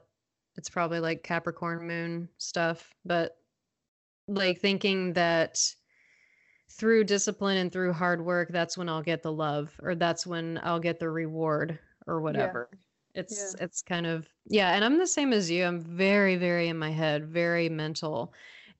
It's 0.55 0.69
probably 0.69 0.99
like 0.99 1.23
Capricorn 1.23 1.85
moon 1.85 2.29
stuff, 2.37 2.93
but 3.05 3.37
like 4.27 4.59
thinking 4.59 5.13
that 5.13 5.59
through 6.69 7.03
discipline 7.05 7.57
and 7.57 7.71
through 7.71 7.93
hard 7.93 8.23
work, 8.23 8.49
that's 8.51 8.77
when 8.77 8.89
I'll 8.89 9.03
get 9.03 9.23
the 9.23 9.31
love 9.31 9.73
or 9.81 9.95
that's 9.95 10.25
when 10.27 10.59
I'll 10.63 10.79
get 10.79 10.99
the 10.99 11.09
reward 11.09 11.79
or 12.07 12.21
whatever. 12.21 12.69
It's 13.13 13.55
it's 13.55 13.81
kind 13.81 14.05
of 14.05 14.27
yeah, 14.45 14.73
and 14.73 14.85
I'm 14.85 14.97
the 14.97 15.07
same 15.07 15.33
as 15.33 15.49
you. 15.49 15.65
I'm 15.65 15.81
very 15.81 16.35
very 16.35 16.67
in 16.67 16.77
my 16.77 16.91
head, 16.91 17.27
very 17.27 17.69
mental. 17.69 18.33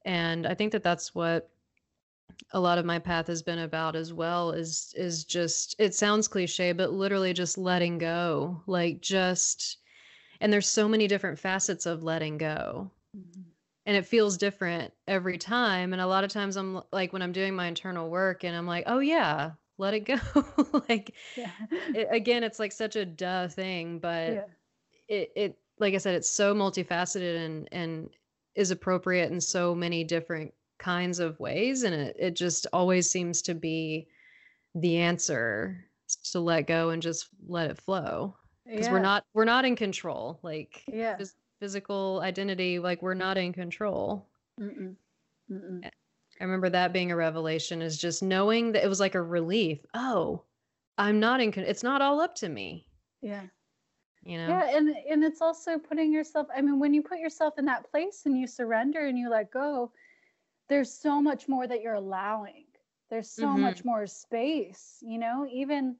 And 0.08 0.48
I 0.48 0.54
think 0.54 0.72
that 0.72 0.84
that's 0.84 1.14
what 1.14 1.50
a 2.54 2.60
lot 2.60 2.78
of 2.78 2.86
my 2.86 2.98
path 2.98 3.28
has 3.28 3.42
been 3.42 3.60
about 3.60 3.96
as 3.96 4.14
well 4.14 4.52
is 4.52 4.94
is 4.98 5.26
just 5.26 5.76
it 5.80 5.94
sounds 5.94 6.28
cliche 6.28 6.72
but 6.72 6.94
literally 6.94 7.34
just 7.34 7.58
letting 7.58 7.98
go 7.98 8.62
like 8.68 9.02
just 9.02 9.78
and 10.40 10.52
there's 10.52 10.70
so 10.70 10.88
many 10.88 11.08
different 11.08 11.40
facets 11.40 11.86
of 11.86 12.04
letting 12.04 12.38
go. 12.38 12.92
Mm-hmm. 13.18 13.42
And 13.86 13.98
it 13.98 14.06
feels 14.06 14.38
different 14.38 14.94
every 15.08 15.38
time. 15.38 15.94
And 15.94 16.02
a 16.02 16.08
lot 16.08 16.24
of 16.24 16.32
times 16.32 16.56
i'm 16.56 16.82
like 16.92 17.12
when 17.12 17.22
i'm 17.22 17.34
doing 17.34 17.56
my 17.56 17.68
internal 17.68 18.10
work 18.10 18.44
and 18.44 18.56
i'm 18.56 18.68
like 18.68 18.86
oh 18.88 19.00
yeah 19.00 19.52
let 19.78 19.94
it 19.94 20.02
go. 20.02 20.18
Like 20.90 21.16
yeah, 21.36 21.52
it, 21.94 22.08
again 22.12 22.44
it's 22.44 22.60
like 22.60 22.72
such 22.72 22.96
a 22.96 23.06
duh 23.06 23.50
thing 23.50 24.00
but 24.00 24.34
yeah, 24.34 24.42
it 25.10 25.32
it 25.36 25.60
like 25.80 25.94
I 25.94 25.98
said, 25.98 26.16
it's 26.16 26.30
so 26.30 26.56
multifaceted 26.56 27.46
and 27.46 27.70
and 27.72 28.10
is 28.58 28.72
appropriate 28.72 29.32
in 29.32 29.40
so 29.40 29.74
many 29.74 30.04
different 30.04 30.54
kinds 30.80 31.20
of 31.20 31.40
ways, 31.40 31.84
and 31.84 31.94
it 31.96 32.16
it 32.20 32.36
just 32.36 32.68
always 32.74 33.10
seems 33.10 33.42
to 33.44 33.54
be 33.56 34.08
the 34.76 34.98
answer 34.98 35.86
to 36.32 36.40
let 36.40 36.68
go 36.68 36.90
and 36.90 37.02
just 37.02 37.28
let 37.48 37.70
it 37.70 37.78
flow 37.82 38.36
because 38.66 38.90
we're 38.90 39.00
not 39.00 39.24
we're 39.34 39.44
not 39.46 39.66
in 39.66 39.76
control 39.76 40.40
like 40.44 40.84
Yeah. 40.88 41.18
phys- 41.18 41.36
physical 41.60 42.22
identity 42.24 42.80
like 42.80 43.02
we're 43.02 43.14
not 43.14 43.38
in 43.38 43.52
control 43.54 44.28
Mm-mm. 44.60 44.96
Mm-mm. 45.52 45.86
i 45.86 46.44
remember 46.44 46.70
that 46.70 46.94
being 46.94 47.12
a 47.12 47.16
revelation 47.16 47.82
is 47.82 47.98
just 47.98 48.22
knowing 48.24 48.72
that 48.74 48.84
it 48.86 48.88
was 48.88 49.00
like 49.00 49.16
a 49.16 49.22
relief 49.22 49.80
oh 49.96 50.44
i'm 50.98 51.20
not 51.20 51.42
in 51.42 51.52
con- 51.52 51.64
it's 51.66 51.84
not 51.84 52.02
all 52.02 52.22
up 52.22 52.36
to 52.36 52.48
me 52.50 52.86
yeah. 53.22 53.44
You 54.28 54.38
know 54.40 54.64
Yeah, 54.64 54.76
and 54.76 54.90
and 55.10 55.24
it's 55.24 55.42
also 55.42 55.78
putting 55.80 56.12
yourself. 56.14 56.48
I 56.56 56.62
mean, 56.62 56.80
when 56.80 56.94
you 56.94 57.02
put 57.04 57.20
yourself 57.20 57.58
in 57.58 57.66
that 57.66 57.90
place 57.90 58.26
and 58.26 58.38
you 58.38 58.48
surrender 58.48 59.06
and 59.06 59.18
you 59.18 59.30
let 59.30 59.52
go, 59.52 59.92
there's 60.70 60.92
so 60.94 61.22
much 61.22 61.48
more 61.48 61.68
that 61.68 61.82
you're 61.82 61.94
allowing. 61.96 62.66
There's 63.10 63.30
so 63.30 63.58
Mhm. 63.58 63.58
much 63.58 63.86
more 63.86 64.06
space. 64.08 65.04
You 65.06 65.20
know, 65.20 65.48
even 65.52 65.98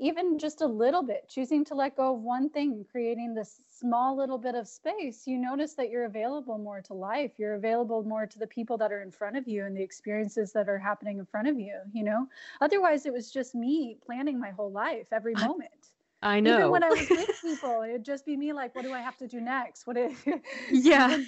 even 0.00 0.38
just 0.38 0.60
a 0.62 0.66
little 0.66 1.02
bit, 1.02 1.28
choosing 1.28 1.64
to 1.64 1.74
let 1.74 1.96
go 1.96 2.14
of 2.14 2.20
one 2.22 2.50
thing, 2.50 2.84
creating 2.90 3.34
this 3.34 3.60
small 3.70 4.16
little 4.16 4.38
bit 4.38 4.54
of 4.54 4.66
space. 4.68 5.26
You 5.26 5.38
notice 5.38 5.74
that 5.74 5.90
you're 5.90 6.04
available 6.04 6.58
more 6.58 6.82
to 6.82 6.94
life. 6.94 7.38
You're 7.38 7.54
available 7.54 8.02
more 8.04 8.26
to 8.26 8.38
the 8.38 8.46
people 8.46 8.76
that 8.78 8.92
are 8.92 9.02
in 9.02 9.10
front 9.12 9.36
of 9.36 9.48
you 9.48 9.64
and 9.64 9.76
the 9.76 9.82
experiences 9.82 10.52
that 10.52 10.68
are 10.68 10.78
happening 10.78 11.18
in 11.18 11.26
front 11.26 11.48
of 11.48 11.58
you. 11.58 11.80
You 11.92 12.04
know, 12.04 12.28
otherwise 12.60 13.06
it 13.06 13.12
was 13.12 13.30
just 13.32 13.54
me 13.54 13.98
planning 14.04 14.38
my 14.40 14.50
whole 14.50 14.72
life 14.72 15.08
every 15.12 15.36
moment 15.36 15.93
i 16.24 16.40
know 16.40 16.50
even 16.50 16.70
when 16.70 16.84
I 16.84 16.90
was 16.92 17.10
with 17.10 17.40
people, 17.40 17.82
it'd 17.82 18.04
just 18.04 18.26
be 18.26 18.36
me 18.36 18.52
like, 18.52 18.74
what 18.74 18.82
do 18.82 18.92
I 18.92 19.00
have 19.00 19.16
to 19.18 19.28
do 19.28 19.40
next? 19.40 19.86
What 19.86 19.96
is 19.96 20.12
Yeah. 20.70 21.18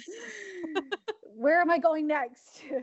where 1.21 1.61
am 1.61 1.71
I 1.71 1.77
going 1.77 2.07
next? 2.07 2.63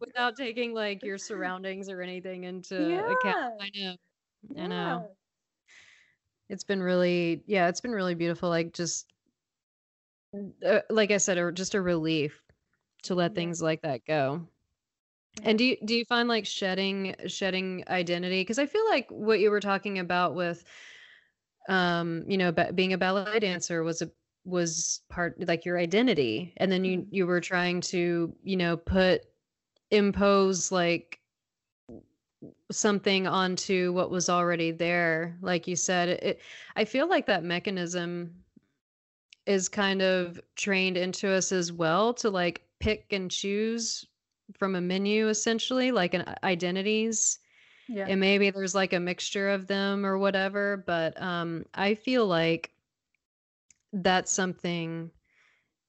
without 0.00 0.36
taking 0.36 0.74
like 0.74 1.04
your 1.04 1.18
surroundings 1.18 1.88
or 1.88 2.02
anything 2.02 2.44
into 2.44 3.04
account. 3.06 3.60
I 3.60 3.70
know. 3.74 3.96
I 4.56 4.66
know. 4.66 5.16
It's 6.48 6.64
been 6.64 6.82
really, 6.82 7.42
yeah, 7.46 7.68
it's 7.68 7.80
been 7.80 7.92
really 7.92 8.14
beautiful. 8.14 8.48
Like 8.48 8.72
just, 8.72 9.12
uh, 10.64 10.80
like 10.90 11.10
I 11.10 11.18
said, 11.18 11.38
or 11.38 11.52
just 11.52 11.74
a 11.74 11.80
relief 11.80 12.42
to 13.04 13.14
let 13.14 13.32
Yeah. 13.32 13.34
things 13.34 13.62
like 13.62 13.82
that 13.82 14.04
go. 14.04 14.48
And 15.42 15.58
do 15.58 15.64
you 15.64 15.76
do 15.84 15.94
you 15.94 16.04
find 16.04 16.28
like 16.28 16.46
shedding 16.46 17.14
shedding 17.26 17.84
identity? 17.88 18.40
Because 18.40 18.58
I 18.58 18.66
feel 18.66 18.84
like 18.86 19.10
what 19.10 19.40
you 19.40 19.50
were 19.50 19.60
talking 19.60 19.98
about 19.98 20.34
with, 20.34 20.64
um, 21.68 22.24
you 22.28 22.36
know, 22.36 22.52
being 22.52 22.92
a 22.92 22.98
ballet 22.98 23.38
dancer 23.40 23.82
was 23.82 24.02
a 24.02 24.10
was 24.44 25.00
part 25.08 25.40
like 25.46 25.64
your 25.64 25.78
identity, 25.78 26.52
and 26.58 26.70
then 26.70 26.84
you 26.84 27.02
Mhm. 27.02 27.08
you 27.10 27.26
were 27.26 27.40
trying 27.40 27.80
to 27.82 28.34
you 28.42 28.56
know 28.56 28.76
put 28.76 29.22
impose 29.90 30.72
like 30.72 31.20
something 32.70 33.26
onto 33.26 33.92
what 33.92 34.10
was 34.10 34.28
already 34.28 34.70
there 34.70 35.38
like 35.40 35.66
you 35.66 35.76
said 35.76 36.08
it 36.08 36.40
i 36.76 36.84
feel 36.84 37.08
like 37.08 37.26
that 37.26 37.44
mechanism 37.44 38.44
is 39.46 39.68
kind 39.68 40.02
of 40.02 40.40
trained 40.56 40.96
into 40.96 41.28
us 41.28 41.52
as 41.52 41.72
well 41.72 42.14
to 42.14 42.30
like 42.30 42.66
pick 42.80 43.12
and 43.12 43.30
choose 43.30 44.06
from 44.52 44.74
a 44.74 44.80
menu 44.80 45.28
essentially 45.28 45.90
like 45.90 46.14
an 46.14 46.22
uh, 46.22 46.34
identities 46.44 47.38
yeah. 47.88 48.06
and 48.08 48.20
maybe 48.20 48.50
there's 48.50 48.74
like 48.74 48.92
a 48.92 49.00
mixture 49.00 49.48
of 49.50 49.66
them 49.66 50.04
or 50.04 50.18
whatever 50.18 50.82
but 50.86 51.20
um 51.20 51.64
i 51.74 51.94
feel 51.94 52.26
like 52.26 52.72
that's 53.92 54.32
something 54.32 55.10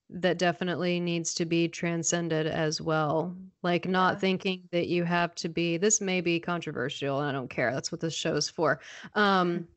that 0.09 0.37
definitely 0.37 0.99
needs 0.99 1.33
to 1.33 1.45
be 1.45 1.67
transcended 1.67 2.45
as 2.45 2.79
well. 2.79 3.35
Like 3.63 3.87
not 3.87 4.13
Yeah. 4.13 4.19
thinking 4.19 4.67
that 4.71 4.87
you 4.87 5.03
have 5.03 5.33
to 5.35 5.49
be 5.49 5.77
this 5.77 5.99
may 5.99 6.21
be 6.21 6.39
controversial 6.39 7.19
and 7.19 7.29
I 7.29 7.31
don't 7.31 7.49
care. 7.49 7.73
That's 7.73 7.91
what 7.91 8.01
this 8.01 8.13
show's 8.13 8.47
for. 8.49 8.79
Um 9.15 9.67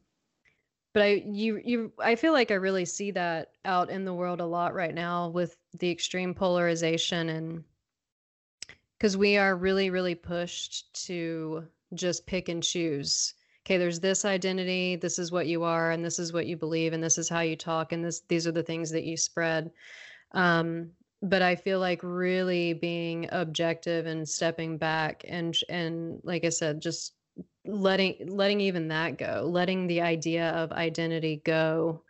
but 0.92 1.02
I 1.02 1.22
you 1.26 1.60
you 1.64 1.92
I 1.98 2.14
feel 2.16 2.32
like 2.32 2.50
I 2.50 2.54
really 2.54 2.84
see 2.84 3.10
that 3.12 3.52
out 3.64 3.90
in 3.90 4.04
the 4.04 4.14
world 4.14 4.40
a 4.40 4.46
lot 4.46 4.74
right 4.74 4.94
now 4.94 5.28
with 5.28 5.56
the 5.78 5.90
extreme 5.90 6.34
polarization 6.34 7.28
and 7.30 7.64
because 8.98 9.16
we 9.16 9.36
are 9.36 9.56
really 9.56 9.90
really 9.90 10.14
pushed 10.14 10.92
to 11.06 11.64
just 11.94 12.26
pick 12.26 12.48
and 12.48 12.62
choose. 12.62 13.34
Okay 13.64 13.78
there's 13.78 14.00
this 14.00 14.24
identity 14.24 14.96
this 14.96 15.18
is 15.18 15.30
what 15.30 15.46
you 15.46 15.62
are 15.62 15.90
and 15.90 16.04
this 16.04 16.18
is 16.18 16.32
what 16.32 16.46
you 16.46 16.56
believe 16.56 16.92
and 16.92 17.02
this 17.02 17.18
is 17.18 17.28
how 17.28 17.40
you 17.40 17.56
talk 17.56 17.92
and 17.92 18.04
this 18.04 18.22
these 18.28 18.46
are 18.46 18.52
the 18.52 18.62
things 18.62 18.90
that 18.90 19.04
you 19.04 19.16
spread. 19.16 19.70
Um 20.32 20.90
but 21.22 21.42
i 21.42 21.54
feel 21.54 21.80
like 21.80 22.00
really 22.02 22.72
being 22.72 23.28
objective 23.32 24.06
and 24.06 24.28
stepping 24.28 24.78
back 24.78 25.24
and 25.26 25.56
and 25.68 26.20
like 26.22 26.44
i 26.44 26.48
said 26.48 26.80
just 26.80 27.14
letting 27.64 28.14
letting 28.28 28.60
even 28.60 28.88
that 28.88 29.18
go 29.18 29.48
letting 29.50 29.86
the 29.86 30.00
idea 30.00 30.50
of 30.50 30.72
identity 30.72 31.42
go 31.44 32.02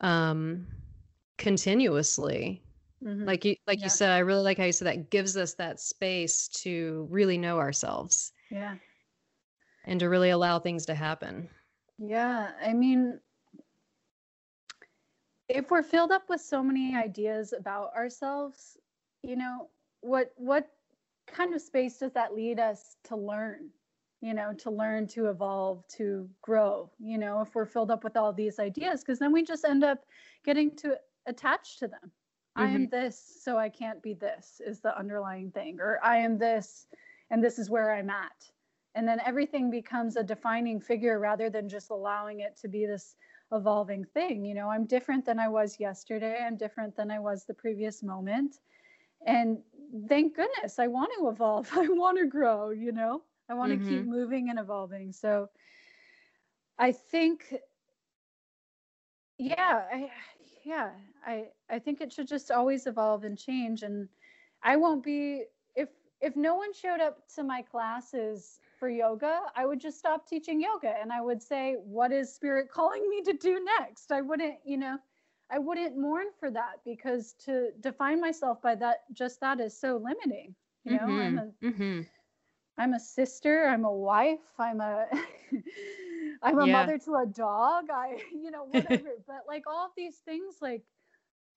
um 0.00 0.66
continuously 1.38 2.62
Mhm. 3.02 3.26
like 3.26 3.44
you 3.44 3.56
like 3.66 3.78
Yeah. 3.80 3.84
you 3.86 3.90
said 3.90 4.10
i 4.10 4.18
really 4.18 4.42
like 4.42 4.58
how 4.58 4.64
you 4.64 4.72
said 4.72 4.86
that 4.86 5.10
gives 5.10 5.36
us 5.36 5.54
that 5.54 5.80
space 5.80 6.46
to 6.62 7.06
really 7.10 7.36
know 7.36 7.58
ourselves 7.58 8.32
yeah. 8.50 8.76
and 9.84 9.98
to 10.00 10.08
really 10.08 10.30
allow 10.30 10.58
things 10.58 10.86
to 10.86 10.94
happen 10.94 11.48
Yeah, 11.98 12.52
I 12.60 12.72
mean, 12.72 13.20
if 15.48 15.70
we're 15.70 15.82
filled 15.82 16.10
up 16.12 16.28
with 16.28 16.40
so 16.40 16.62
many 16.62 16.96
ideas 16.96 17.52
about 17.52 17.94
ourselves, 17.94 18.76
you 19.22 19.36
know, 19.36 19.68
what 20.00 20.32
what 20.36 20.68
kind 21.26 21.54
of 21.54 21.60
space 21.60 21.98
does 21.98 22.12
that 22.12 22.34
lead 22.34 22.58
us 22.58 22.96
to 23.04 23.16
learn? 23.16 23.70
You 24.20 24.34
know, 24.34 24.52
to 24.54 24.70
learn, 24.70 25.06
to 25.08 25.26
evolve, 25.28 25.86
to 25.96 26.28
grow. 26.42 26.90
You 26.98 27.18
know, 27.18 27.40
if 27.40 27.54
we're 27.54 27.66
filled 27.66 27.90
up 27.90 28.04
with 28.04 28.16
all 28.16 28.32
these 28.32 28.58
ideas, 28.58 29.02
because 29.02 29.18
then 29.18 29.32
we 29.32 29.42
just 29.44 29.64
end 29.64 29.84
up 29.84 29.98
getting 30.44 30.74
to 30.76 30.98
attach 31.26 31.78
to 31.78 31.88
them. 31.88 32.10
I 32.54 32.66
am 32.66 32.82
mm-hmm. 32.82 32.90
this, 32.90 33.38
so 33.42 33.56
I 33.56 33.68
can't 33.68 34.02
be 34.02 34.14
this 34.14 34.60
is 34.64 34.80
the 34.80 34.96
underlying 34.96 35.50
thing, 35.50 35.78
or 35.80 35.98
I 36.02 36.18
am 36.18 36.38
this, 36.38 36.86
and 37.30 37.42
this 37.42 37.58
is 37.58 37.70
where 37.70 37.94
I'm 37.94 38.10
at. 38.10 38.50
And 38.94 39.08
then 39.08 39.20
everything 39.24 39.70
becomes 39.70 40.16
a 40.16 40.22
defining 40.22 40.78
figure 40.78 41.18
rather 41.18 41.48
than 41.48 41.68
just 41.68 41.90
allowing 41.90 42.40
it 42.40 42.58
to 42.58 42.68
be 42.68 42.84
this 42.84 43.16
evolving 43.52 44.04
thing 44.04 44.44
you 44.44 44.54
know? 44.54 44.70
I'm 44.70 44.86
different 44.86 45.24
than 45.24 45.38
i 45.38 45.48
was 45.48 45.78
yesterday 45.78 46.38
i'm 46.44 46.56
different 46.56 46.96
than 46.96 47.10
i 47.10 47.18
was 47.18 47.44
the 47.44 47.54
previous 47.54 48.02
moment 48.02 48.56
and 49.26 49.58
thank 50.08 50.34
goodness 50.34 50.78
i 50.78 50.86
want 50.86 51.10
to 51.18 51.28
evolve 51.28 51.68
i 51.76 51.86
want 51.88 52.18
to 52.18 52.26
grow 52.26 52.70
you 52.70 52.92
know? 52.92 53.22
I 53.48 53.54
want 53.54 53.72
to 53.72 53.76
keep 53.76 54.00
mm-hmm. 54.00 54.10
moving 54.10 54.50
and 54.50 54.58
evolving 54.58 55.12
so 55.12 55.50
i 56.78 56.92
think 56.92 57.54
yeah 59.36 59.82
i 59.92 60.10
yeah 60.64 60.90
i 61.26 61.44
i 61.70 61.78
think 61.78 62.00
it 62.00 62.12
should 62.12 62.28
just 62.28 62.50
always 62.50 62.86
evolve 62.86 63.24
and 63.24 63.38
change 63.38 63.82
and 63.82 64.08
i 64.62 64.76
won't 64.76 65.02
be 65.02 65.44
if 65.74 65.88
if 66.20 66.36
no 66.36 66.54
one 66.54 66.72
showed 66.72 67.00
up 67.00 67.18
to 67.34 67.42
my 67.42 67.62
classes 67.62 68.60
for 68.82 68.90
yoga, 68.90 69.42
I 69.54 69.64
would 69.64 69.80
just 69.80 70.00
stop 70.00 70.26
teaching 70.26 70.60
yoga 70.60 70.92
and 71.00 71.12
I 71.12 71.20
would 71.20 71.40
say, 71.40 71.76
what 71.84 72.10
is 72.10 72.34
spirit 72.34 72.68
calling 72.68 73.08
me 73.08 73.22
to 73.22 73.32
do 73.32 73.64
next? 73.78 74.10
I 74.10 74.22
wouldn't, 74.22 74.56
you 74.64 74.76
know, 74.76 74.98
I 75.52 75.60
wouldn't 75.60 75.96
mourn 75.96 76.26
for 76.40 76.50
that 76.50 76.80
because 76.84 77.34
to 77.44 77.68
define 77.78 78.20
myself 78.20 78.60
by 78.60 78.74
that, 78.74 79.04
just 79.12 79.38
that 79.38 79.60
is 79.60 79.78
so 79.78 80.02
limiting. 80.02 80.56
You 80.82 80.96
know, 80.96 81.04
I'm 81.04 81.38
a, 81.38 81.50
mm-hmm. 81.64 82.00
I'm 82.76 82.94
a 82.94 82.98
sister, 82.98 83.68
I'm 83.68 83.84
a 83.84 83.92
wife, 83.92 84.40
I'm 84.58 84.80
a, 84.80 85.06
I'm 86.42 86.58
a 86.58 86.66
Yeah. 86.66 86.68
mother 86.68 86.98
to 86.98 87.14
a 87.16 87.26
dog. 87.26 87.90
I, 87.90 88.22
you 88.32 88.50
know, 88.50 88.64
whatever. 88.70 89.10
but 89.26 89.44
like 89.46 89.66
all 89.66 89.86
of 89.86 89.92
these 89.96 90.18
things, 90.18 90.58
like 90.60 90.82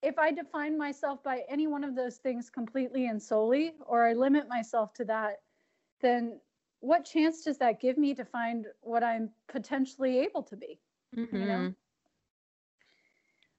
if 0.02 0.18
I 0.18 0.32
define 0.32 0.78
myself 0.78 1.22
by 1.22 1.44
any 1.48 1.66
one 1.66 1.84
of 1.84 1.94
those 1.94 2.16
things 2.16 2.50
completely 2.50 3.06
and 3.06 3.22
solely, 3.22 3.74
or 3.86 4.06
I 4.06 4.14
limit 4.14 4.48
myself 4.48 4.92
to 4.94 5.04
that, 5.06 5.40
then 6.00 6.40
what 6.80 7.04
chance 7.04 7.44
does 7.44 7.58
that 7.58 7.80
give 7.80 7.98
me 7.98 8.14
to 8.14 8.24
find 8.24 8.66
what 8.80 9.02
I'm 9.02 9.30
potentially 9.48 10.20
able 10.20 10.42
to 10.44 10.56
be? 10.56 10.78
Mm-hmm. 11.16 11.36
You 11.36 11.46
know? 11.46 11.74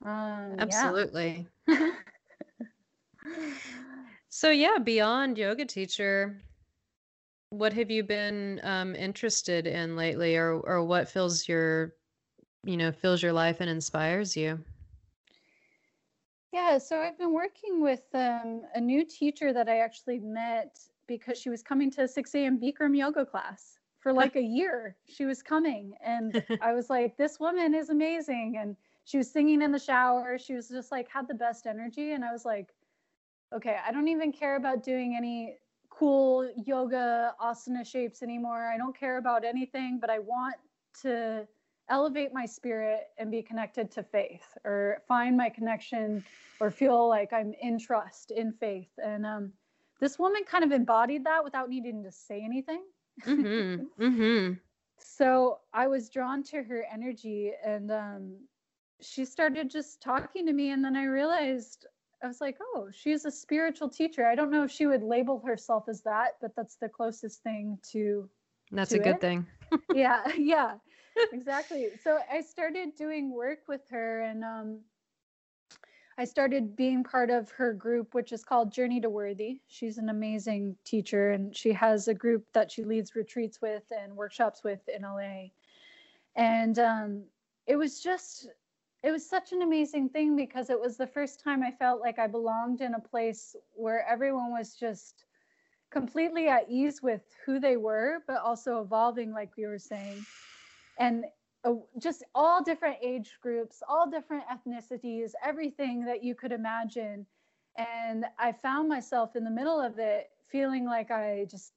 Um, 0.06 0.56
absolutely 0.60 1.48
Yeah. 1.68 1.68
so 4.30 4.50
yeah 4.50 4.78
beyond 4.78 5.38
yoga 5.38 5.66
teacher 5.66 6.42
what 7.50 7.74
have 7.74 7.90
you 7.90 8.04
been 8.04 8.60
um, 8.64 8.96
interested 8.96 9.68
in 9.68 9.96
lately 9.96 10.36
or 10.36 10.56
or 10.60 10.84
what 10.84 11.10
fills 11.10 11.48
your 11.48 11.94
you 12.64 12.78
know 12.78 12.92
fills 12.92 13.24
your 13.24 13.34
life 13.34 13.62
and 13.62 13.70
inspires 13.70 14.36
you 14.36 14.60
Yeah, 16.54 16.78
so 16.78 17.00
I've 17.00 17.18
been 17.18 17.34
working 17.34 17.82
with 17.82 18.04
um, 18.14 18.62
a 18.74 18.82
new 18.82 19.06
teacher 19.06 19.54
that 19.54 19.68
I 19.68 19.80
actually 19.80 20.20
met 20.20 20.80
because 21.06 21.38
she 21.38 21.50
was 21.50 21.62
coming 21.62 21.92
to 21.92 22.08
6 22.08 22.36
a.m. 22.36 22.60
Bikram 22.60 22.98
yoga 22.98 23.26
class 23.26 23.78
for 24.00 24.14
like 24.14 24.36
a 24.36 24.42
year. 24.42 24.96
She 25.08 25.26
was 25.26 25.44
coming, 25.44 25.94
and 26.04 26.42
I 26.62 26.74
was 26.74 26.90
like, 26.90 27.18
this 27.18 27.40
woman 27.40 27.74
is 27.74 27.90
amazing. 27.90 28.58
And 28.60 28.76
she 29.06 29.18
was 29.18 29.32
singing 29.32 29.62
in 29.62 29.72
the 29.72 29.80
shower. 29.80 30.38
She 30.38 30.54
was 30.54 30.70
just 30.70 30.92
like, 30.92 31.10
had 31.10 31.28
the 31.28 31.34
best 31.34 31.68
energy. 31.68 32.14
And 32.14 32.24
I 32.24 32.32
was 32.32 32.46
like, 32.46 32.74
okay, 33.54 33.78
I 33.86 33.92
don't 33.92 34.08
even 34.08 34.32
care 34.32 34.56
about 34.56 34.84
doing 34.84 35.16
any 35.18 35.58
cool 35.98 36.50
yoga 36.66 37.34
asana 37.42 37.86
shapes 37.86 38.22
anymore. 38.22 38.70
I 38.74 38.78
don't 38.78 38.98
care 38.98 39.18
about 39.18 39.44
anything, 39.44 39.98
but 40.00 40.10
I 40.10 40.20
want 40.20 40.56
to 41.02 41.48
elevate 41.90 42.34
my 42.34 42.46
spirit 42.46 43.08
and 43.18 43.32
be 43.32 43.42
connected 43.42 43.90
to 43.92 44.04
faith 44.04 44.58
or 44.66 45.02
find 45.08 45.38
my 45.38 45.50
connection 45.50 46.24
or 46.60 46.70
feel 46.70 47.08
like 47.08 47.34
I'm 47.34 47.54
in 47.62 47.80
trust 47.80 48.32
in 48.32 48.52
faith. 48.52 48.92
And 49.04 49.26
um, 49.26 49.52
this 50.00 50.20
woman 50.20 50.44
kind 50.46 50.64
of 50.64 50.72
embodied 50.72 51.24
that 51.26 51.44
without 51.44 51.70
needing 51.70 52.04
to 52.04 52.12
say 52.12 52.42
anything. 52.44 52.84
mm-hmm. 53.26 53.84
Mm-hmm. 54.04 54.54
So 55.00 55.60
I 55.74 55.88
was 55.88 56.10
drawn 56.10 56.42
to 56.44 56.64
her 56.64 56.86
energy 56.92 57.52
and 57.64 57.92
um, 57.92 58.36
she 59.00 59.26
started 59.26 59.70
just 59.70 60.02
talking 60.02 60.46
to 60.48 60.54
me. 60.54 60.72
And 60.72 60.84
then 60.84 60.96
I 60.96 61.06
realized 61.06 61.86
I 62.24 62.28
was 62.28 62.42
like, 62.42 62.58
oh, 62.60 62.90
she's 62.92 63.26
a 63.26 63.32
spiritual 63.32 63.90
teacher. 63.90 64.26
I 64.26 64.36
don't 64.36 64.52
know 64.52 64.64
if 64.64 64.72
she 64.72 64.88
would 64.88 65.04
label 65.04 65.40
herself 65.46 65.88
as 65.88 66.02
that, 66.02 66.38
but 66.42 66.56
that's 66.56 66.76
the 66.76 66.90
closest 66.90 67.44
thing 67.44 67.78
to 67.92 68.30
that's 68.72 68.92
to 68.92 68.98
a 68.98 69.00
good 69.00 69.16
it. 69.16 69.22
thing 69.22 69.46
yeah 69.94 70.24
yeah 70.38 70.76
exactly 71.34 71.90
so 72.04 72.20
i 72.32 72.42
started 72.42 72.96
doing 72.96 73.34
work 73.34 73.60
with 73.68 73.82
her 73.90 74.22
and 74.22 74.44
um 74.44 74.80
i 76.18 76.24
started 76.24 76.76
being 76.76 77.04
part 77.04 77.30
of 77.30 77.50
her 77.52 77.74
group 77.74 78.14
which 78.14 78.32
is 78.32 78.44
called 78.44 78.72
journey 78.72 79.00
to 79.02 79.10
worthy 79.10 79.60
she's 79.68 79.98
an 79.98 80.10
amazing 80.10 80.76
teacher 80.84 81.32
and 81.32 81.56
she 81.56 81.72
has 81.72 82.08
a 82.08 82.14
group 82.14 82.46
that 82.54 82.72
she 82.72 82.84
leads 82.84 83.16
retreats 83.16 83.62
with 83.62 83.84
and 83.92 84.16
workshops 84.16 84.64
with 84.64 84.88
in 84.90 85.02
la 85.02 85.18
and 86.36 86.80
um 86.80 87.24
it 87.66 87.76
was 87.76 88.02
just 88.02 88.48
it 89.04 89.12
was 89.12 89.28
such 89.30 89.52
an 89.52 89.62
amazing 89.62 90.10
thing 90.10 90.36
because 90.36 90.70
it 90.70 90.80
was 90.80 90.98
the 90.98 91.08
first 91.08 91.40
time 91.40 91.64
i 91.64 91.72
felt 91.72 92.02
like 92.02 92.20
i 92.20 92.28
belonged 92.28 92.82
in 92.82 92.94
a 92.96 93.00
place 93.00 93.56
where 93.76 94.06
everyone 94.08 94.52
was 94.52 94.76
just 94.76 95.26
completely 95.92 96.48
at 96.48 96.70
ease 96.70 97.02
with 97.02 97.22
who 97.46 97.60
they 97.60 97.78
were, 97.78 98.20
but 98.28 98.42
also 98.42 98.82
evolving, 98.82 99.32
like 99.32 99.52
we 99.58 99.66
were 99.66 99.80
saying. 99.80 100.26
And 101.00 101.26
uh, 101.64 101.74
just 102.00 102.24
all 102.36 102.64
different 102.64 102.98
age 103.02 103.38
groups, 103.42 103.82
all 103.88 104.10
different 104.10 104.44
ethnicities, 104.52 105.32
everything 105.44 106.06
that 106.06 106.24
you 106.24 106.36
could 106.36 106.52
imagine. 106.52 107.26
And 107.78 108.26
I 108.40 108.52
found 108.52 108.90
myself 108.90 109.36
in 109.36 109.44
the 109.44 109.52
middle 109.52 109.80
of 109.80 110.00
it 110.00 110.30
feeling 110.52 110.86
like 110.86 111.12
I 111.12 111.46
just, 111.50 111.74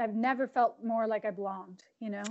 I've 0.00 0.14
never 0.14 0.46
felt 0.46 0.76
more 0.84 1.06
like 1.06 1.24
I 1.24 1.30
belonged, 1.30 1.82
you 2.00 2.10
know? 2.10 2.24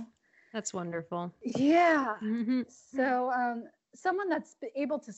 that's 0.52 0.72
wonderful 0.72 1.32
Yeah. 1.42 2.14
mm-hmm. 2.22 2.62
So, 2.68 3.30
um, 3.32 3.64
someone 3.94 4.28
that's 4.28 4.56
able 4.74 4.98
to 4.98 5.12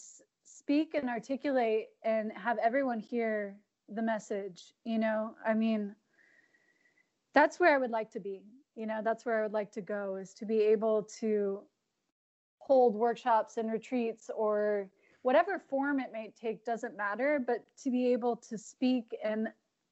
speak 0.45 0.95
and 0.95 1.09
articulate 1.09 1.89
and 2.05 2.33
have 2.33 2.59
everyone 2.59 3.01
hear 3.01 3.57
the 3.89 4.03
message, 4.03 4.75
you 4.85 4.99
know, 4.99 5.35
I 5.45 5.55
mean, 5.55 5.95
that's 7.35 7.61
where 7.61 7.75
I 7.75 7.79
would 7.79 7.91
like 7.91 8.11
to 8.13 8.21
be. 8.21 8.43
You 8.75 8.87
know, 8.87 9.01
that's 9.03 9.25
where 9.25 9.39
I 9.39 9.43
would 9.43 9.53
like 9.53 9.73
to 9.73 9.81
go 9.81 10.17
is 10.17 10.35
to 10.35 10.47
be 10.47 10.61
able 10.61 11.05
to 11.21 11.61
hold 12.59 12.95
workshops 12.95 13.57
and 13.57 13.71
retreats 13.71 14.31
or 14.35 14.89
whatever 15.23 15.59
form 15.59 15.99
it 15.99 16.11
may 16.13 16.33
take 16.41 16.65
doesn't 16.65 16.97
matter, 16.97 17.43
but 17.45 17.65
to 17.83 17.91
be 17.91 18.13
able 18.13 18.37
to 18.37 18.59
speak 18.59 19.17
and 19.25 19.49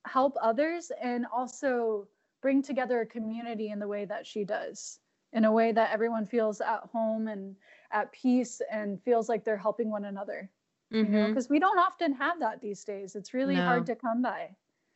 help 0.07 0.37
others 0.43 0.93
and 1.03 1.25
also 1.35 2.07
bring 2.43 2.63
together 2.63 3.01
a 3.01 3.07
community 3.07 3.71
in 3.71 3.79
the 3.79 3.89
way 3.89 4.05
that 4.05 4.27
she 4.27 4.45
does 4.45 4.99
in 5.35 5.45
a 5.45 5.53
way 5.53 5.73
that 5.73 5.93
everyone 5.93 6.25
feels 6.25 6.61
at 6.61 6.81
home 6.93 7.29
and 7.29 7.57
at 7.95 8.13
peace 8.13 8.61
and 8.71 9.01
feels 9.03 9.29
like 9.31 9.45
they're 9.45 9.57
helping 9.57 9.91
one 9.91 10.05
another 10.05 10.51
you 10.91 11.05
know 11.05 11.27
because 11.29 11.49
we 11.49 11.59
don't 11.59 11.79
often 11.79 12.13
have 12.13 12.39
that 12.39 12.61
these 12.61 12.85
days 12.85 13.17
it's 13.17 13.33
really 13.35 13.55
hard 13.57 13.87
to 13.87 13.95
come 13.97 14.21
by 14.23 14.51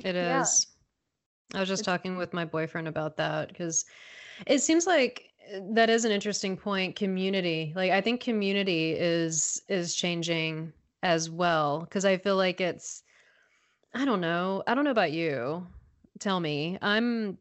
It 0.04 0.14
Yeah. 0.14 0.42
is. 0.42 0.66
I 1.54 1.60
was 1.60 1.68
just 1.68 1.80
It's- 1.82 1.92
talking 1.92 2.16
with 2.18 2.32
my 2.34 2.44
boyfriend 2.44 2.86
about 2.88 3.16
that 3.16 3.48
because 3.48 3.84
it 4.46 4.58
seems 4.60 4.86
like 4.86 5.32
uh, 5.54 5.60
that 5.70 5.88
is 5.90 6.04
an 6.04 6.12
interesting 6.12 6.56
point. 6.56 6.94
Community, 6.94 7.72
like 7.74 7.90
I 7.90 8.00
think 8.02 8.20
community 8.20 8.92
is 8.92 9.62
is 9.68 9.94
changing 9.94 10.72
as 11.02 11.30
well 11.30 11.80
because 11.80 12.04
I 12.04 12.18
feel 12.18 12.36
like 12.36 12.60
it's. 12.60 13.02
I 13.94 14.04
don't 14.04 14.20
know. 14.20 14.62
I 14.66 14.74
don't 14.74 14.84
know 14.84 14.90
about 14.90 15.12
you. 15.12 15.66
Tell 16.18 16.38
me. 16.40 16.76
I'm, 16.82 17.38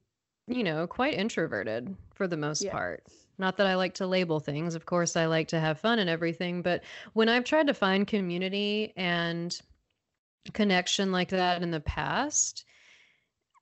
you 0.47 0.63
know, 0.63 0.87
quite 0.87 1.13
introverted 1.15 1.93
for 2.15 2.27
the 2.27 2.37
most 2.37 2.63
Yeah. 2.63 2.71
part. 2.71 3.03
Not 3.37 3.57
that 3.57 3.67
I 3.67 3.75
like 3.75 3.95
to 3.95 4.07
label 4.07 4.39
things. 4.39 4.75
Of 4.75 4.85
course, 4.85 5.15
I 5.15 5.27
like 5.27 5.49
to 5.49 5.59
have 5.59 5.79
fun 5.79 5.99
and 5.99 6.09
everything, 6.09 6.61
but 6.61 6.83
when 7.13 7.29
I've 7.29 7.43
tried 7.43 7.67
to 7.67 7.73
find 7.73 8.07
community 8.07 8.93
and 8.95 9.59
connection 10.53 11.11
like 11.11 11.29
that 11.29 11.61
in 11.61 11.71
the 11.71 11.79
past, 11.79 12.65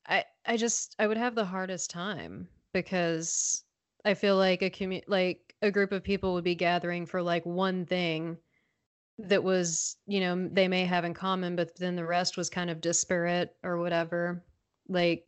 I 0.08 0.26
I 0.46 0.58
just 0.58 0.96
I 1.00 1.08
would 1.08 1.18
have 1.18 1.36
the 1.36 1.46
hardest 1.46 1.90
time 1.90 2.48
because 2.74 3.64
I 4.06 4.14
feel 4.14 4.38
like 4.38 4.62
a 4.62 4.70
commu 4.70 5.04
like 5.08 5.56
a 5.62 5.72
group 5.72 5.92
of 5.92 6.04
people 6.04 6.34
would 6.34 6.44
be 6.44 6.56
gathering 6.56 7.06
for 7.06 7.22
like 7.22 7.46
one 7.46 7.86
thing 7.86 8.38
that 9.18 9.44
was, 9.44 9.96
you 10.08 10.20
know, 10.20 10.50
they 10.52 10.68
may 10.68 10.86
have 10.86 11.06
in 11.06 11.14
common, 11.14 11.56
but 11.56 11.76
then 11.78 11.96
the 11.96 12.06
rest 12.06 12.38
was 12.38 12.50
kind 12.50 12.70
of 12.70 12.82
disparate 12.82 13.56
or 13.64 13.78
whatever. 13.78 14.44
Like 14.88 15.26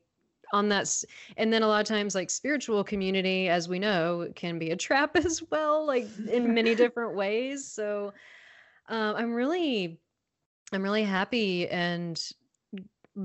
on 0.51 0.69
that, 0.69 1.03
and 1.37 1.51
then 1.51 1.63
a 1.63 1.67
lot 1.67 1.81
of 1.81 1.87
times, 1.87 2.15
like 2.15 2.29
spiritual 2.29 2.83
community, 2.83 3.49
as 3.49 3.67
we 3.67 3.79
know, 3.79 4.31
can 4.35 4.59
be 4.59 4.71
a 4.71 4.75
trap 4.75 5.15
as 5.15 5.41
well, 5.49 5.85
like 5.85 6.07
in 6.29 6.53
many 6.53 6.75
different 6.83 7.15
ways. 7.15 7.65
So 7.65 8.13
um, 8.89 9.15
I'm 9.15 9.33
really, 9.33 9.99
I'm 10.71 10.83
really 10.83 11.03
happy 11.03 11.67
and 11.67 12.21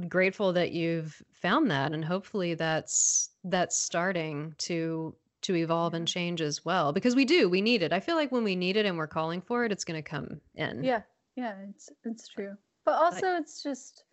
grateful 0.08 0.52
that 0.54 0.72
you've 0.72 1.22
found 1.32 1.70
that 1.70 1.92
and 1.92 2.04
hopefully 2.04 2.54
that's 2.54 3.30
that's 3.44 3.76
starting 3.76 4.54
to 4.56 5.14
to 5.42 5.56
evolve 5.56 5.92
and 5.92 6.06
change 6.06 6.40
as 6.40 6.64
well 6.64 6.92
because 6.92 7.14
we 7.14 7.24
do 7.24 7.48
we 7.48 7.60
need 7.60 7.82
it. 7.82 7.92
I 7.92 8.00
feel 8.00 8.14
like 8.14 8.32
when 8.32 8.44
we 8.44 8.56
need 8.56 8.76
it 8.76 8.86
and 8.86 8.96
we're 8.96 9.06
calling 9.06 9.40
for 9.40 9.64
it 9.64 9.72
it's 9.72 9.84
going 9.84 10.02
to 10.02 10.08
come 10.08 10.40
in. 10.54 10.82
Yeah 10.82 11.02
yeah 11.36 11.54
it's 11.68 11.90
it's 12.04 12.28
true. 12.28 12.56
But 12.84 12.94
also 12.94 13.36
it's 13.36 13.62
just 13.62 14.04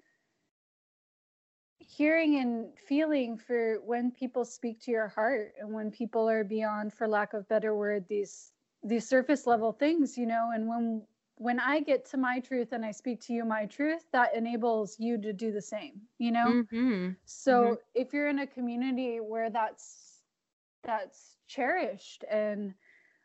hearing 1.89 2.39
and 2.39 2.67
feeling 2.77 3.37
for 3.37 3.79
when 3.83 4.11
people 4.11 4.45
speak 4.45 4.79
to 4.79 4.91
your 4.91 5.07
heart 5.07 5.53
and 5.59 5.71
when 5.71 5.89
people 5.89 6.29
are 6.29 6.43
beyond 6.43 6.93
for 6.93 7.07
lack 7.07 7.33
of 7.33 7.47
better 7.49 7.75
word 7.75 8.05
these 8.07 8.51
these 8.83 9.07
surface 9.07 9.47
level 9.47 9.71
things 9.71 10.17
you 10.17 10.25
know 10.25 10.51
and 10.53 10.67
when 10.67 11.01
when 11.35 11.59
i 11.59 11.79
get 11.79 12.05
to 12.05 12.15
my 12.15 12.39
truth 12.39 12.73
and 12.73 12.85
i 12.85 12.91
speak 12.91 13.19
to 13.19 13.33
you 13.33 13.43
my 13.43 13.65
truth 13.65 14.05
that 14.13 14.35
enables 14.35 14.97
you 14.99 15.19
to 15.19 15.33
do 15.33 15.51
the 15.51 15.61
same 15.61 15.93
you 16.19 16.31
know? 16.31 16.63
Hmm 16.69 17.09
so 17.25 17.77
if 17.93 18.13
you're 18.13 18.27
in 18.27 18.39
a 18.39 18.47
community 18.47 19.19
where 19.19 19.49
that's 19.49 20.23
that's 20.83 21.37
cherished 21.47 22.23
and 22.29 22.73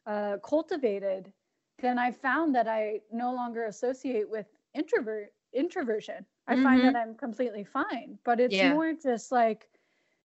uh, 0.07 0.37
cultivated, 0.45 1.33
then 1.81 1.99
I 1.99 2.11
found 2.11 2.55
that 2.55 2.69
I 2.69 3.01
no 3.11 3.33
longer 3.33 3.65
associate 3.65 4.29
with 4.29 4.47
introvert 4.75 5.33
introversion. 5.55 6.27
I 6.47 6.57
find 6.57 6.85
that 6.85 6.95
mm-hmm. 6.95 7.11
I'm 7.11 7.15
completely 7.15 7.65
fine, 7.65 8.19
but 8.25 8.41
it's 8.41 8.55
Yeah. 8.55 8.73
more 8.73 8.93
just 8.93 9.33
like 9.33 9.69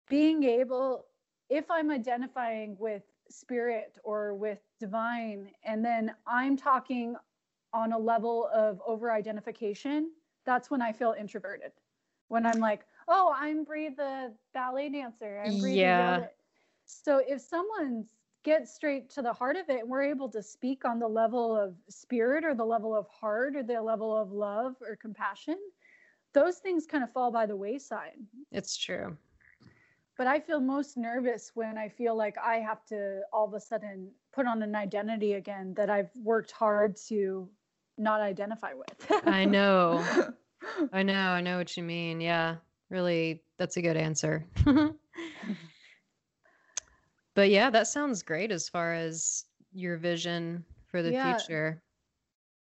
being 0.10 0.44
able 0.44 1.06
if 1.50 1.70
I'm 1.70 1.92
identifying 1.92 2.78
with 2.80 3.04
spirit 3.30 3.98
or 4.04 4.34
with 4.34 4.60
divine, 4.80 5.52
and 5.64 5.84
then 5.84 6.14
I'm 6.26 6.56
talking 6.58 7.16
on 7.74 7.92
a 7.94 7.98
level 7.98 8.48
of 8.54 8.82
over 8.86 9.12
identification, 9.12 10.12
that's 10.46 10.70
when 10.70 10.82
I 10.82 10.92
feel 10.92 11.16
introverted. 11.18 11.72
When 12.28 12.46
I'm 12.46 12.60
like, 12.60 12.86
oh, 13.08 13.34
I'm 13.36 13.64
Brie 13.64 13.90
the 13.90 14.34
ballet 14.54 14.90
dancer. 14.90 15.42
I'm 15.44 15.60
Brie 15.60 15.76
Yeah. 15.76 16.20
the. 16.20 16.32
So 16.86 17.22
if 17.28 17.42
someone 17.42 18.06
gets 18.44 18.74
straight 18.74 19.10
to 19.12 19.22
the 19.22 19.34
heart 19.34 19.56
of 19.56 19.70
it 19.70 19.82
and 19.82 19.90
we're 19.90 20.04
able 20.04 20.30
to 20.30 20.44
speak 20.44 20.86
on 20.86 21.00
the 21.00 21.08
level 21.08 21.56
of 21.56 21.76
spirit 21.90 22.44
or 22.44 22.54
the 22.54 22.66
level 22.66 22.96
of 22.96 23.08
heart 23.08 23.56
or 23.56 23.64
the 23.64 23.82
level 23.82 24.16
of 24.16 24.32
love 24.32 24.76
or 24.82 24.96
compassion, 24.96 25.58
those 26.34 26.58
things 26.58 26.86
kind 26.86 27.04
of 27.04 27.12
fall 27.12 27.32
by 27.32 27.46
the 27.46 27.56
wayside. 27.56 28.18
It's 28.52 28.76
true. 28.78 29.18
But 30.18 30.28
I 30.28 30.40
feel 30.40 30.60
most 30.60 30.96
nervous 30.96 31.52
when 31.56 31.78
I 31.78 31.90
feel 31.90 32.16
like 32.16 32.38
I 32.38 32.58
have 32.58 32.86
to 32.88 33.22
all 33.34 33.48
of 33.48 33.54
a 33.54 33.60
sudden 33.60 34.12
put 34.32 34.46
on 34.46 34.62
an 34.62 34.76
identity 34.76 35.34
again 35.34 35.74
that 35.76 35.90
I've 35.90 36.12
worked 36.24 36.52
hard 36.52 36.96
to 37.08 37.50
not 37.98 38.22
identify 38.22 38.74
with. 38.74 39.12
i 39.26 39.46
know. 39.46 40.04
I 40.94 41.04
know 41.04 41.14
i 41.30 41.42
know 41.42 41.58
what 41.58 41.76
you 41.78 41.84
mean. 41.84 42.22
Yeah 42.22 42.56
really 42.90 43.42
that's 43.58 43.78
a 43.78 43.82
good 43.82 43.98
answer. 43.98 44.46
But 47.36 47.50
yeah 47.50 47.70
that 47.72 47.88
sounds 47.88 48.22
great 48.22 48.52
as 48.52 48.70
far 48.70 48.94
as 48.94 49.46
your 49.74 49.98
vision 49.98 50.64
for 50.86 51.02
the 51.02 51.12
Yeah. 51.14 51.34
future 51.34 51.82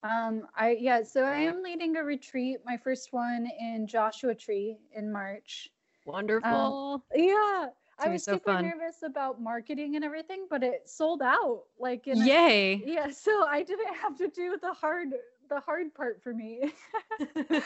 Um, 0.04 0.44
I 0.56 0.78
yeah, 0.80 1.04
so 1.04 1.24
I 1.24 1.38
am 1.40 1.64
leading 1.64 1.96
a 1.98 2.04
retreat, 2.04 2.60
my 2.66 2.78
first 2.78 3.12
one 3.12 3.50
in 3.60 3.88
Joshua 3.88 4.36
Tree 4.36 4.78
in 4.96 5.12
March. 5.12 5.70
wonderful 6.06 7.04
Yeah. 7.14 7.68
I 8.00 8.10
was 8.10 8.24
so 8.24 8.34
super 8.34 8.52
fun. 8.52 8.66
nervous 8.66 9.02
about 9.04 9.42
marketing 9.42 9.96
and 9.96 10.06
everything, 10.06 10.46
but 10.50 10.62
it 10.62 10.88
sold 10.88 11.22
out. 11.24 11.64
Like 11.80 12.08
in 12.08 12.22
a- 12.22 12.26
yay 12.26 12.84
yeah, 12.86 13.10
so 13.12 13.46
I 13.46 13.64
didn't 13.64 13.94
have 13.96 14.16
to 14.18 14.28
do 14.28 14.58
the 14.62 14.74
hard 14.74 15.10
the 15.50 15.60
hard 15.60 15.94
part 15.94 16.22
for 16.22 16.34
me. 16.34 16.74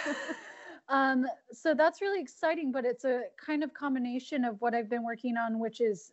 um, 0.89 1.25
so 1.51 1.73
that's 1.73 2.01
really 2.01 2.21
exciting, 2.21 2.71
but 2.71 2.86
it's 2.86 3.05
a 3.05 3.23
kind 3.43 3.63
of 3.63 3.73
combination 3.73 4.45
of 4.45 4.61
what 4.61 4.73
I've 4.73 4.89
been 4.89 5.03
working 5.03 5.36
on, 5.36 5.59
which 5.59 5.82
is, 5.82 6.11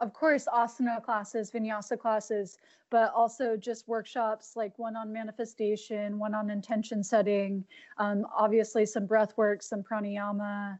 of 0.00 0.12
course, 0.12 0.46
asana 0.52 1.02
classes, 1.02 1.50
vinyasa 1.50 1.98
classes, 1.98 2.58
but 2.90 3.12
also 3.14 3.56
just 3.56 3.88
workshops 3.88 4.54
like 4.54 4.78
one 4.78 4.96
on 4.96 5.12
manifestation, 5.12 6.18
one 6.18 6.34
on 6.34 6.50
intention 6.50 7.02
setting, 7.02 7.64
um, 7.98 8.26
obviously 8.36 8.86
some 8.86 9.06
breath 9.06 9.36
work, 9.36 9.62
some 9.62 9.82
pranayama, 9.82 10.78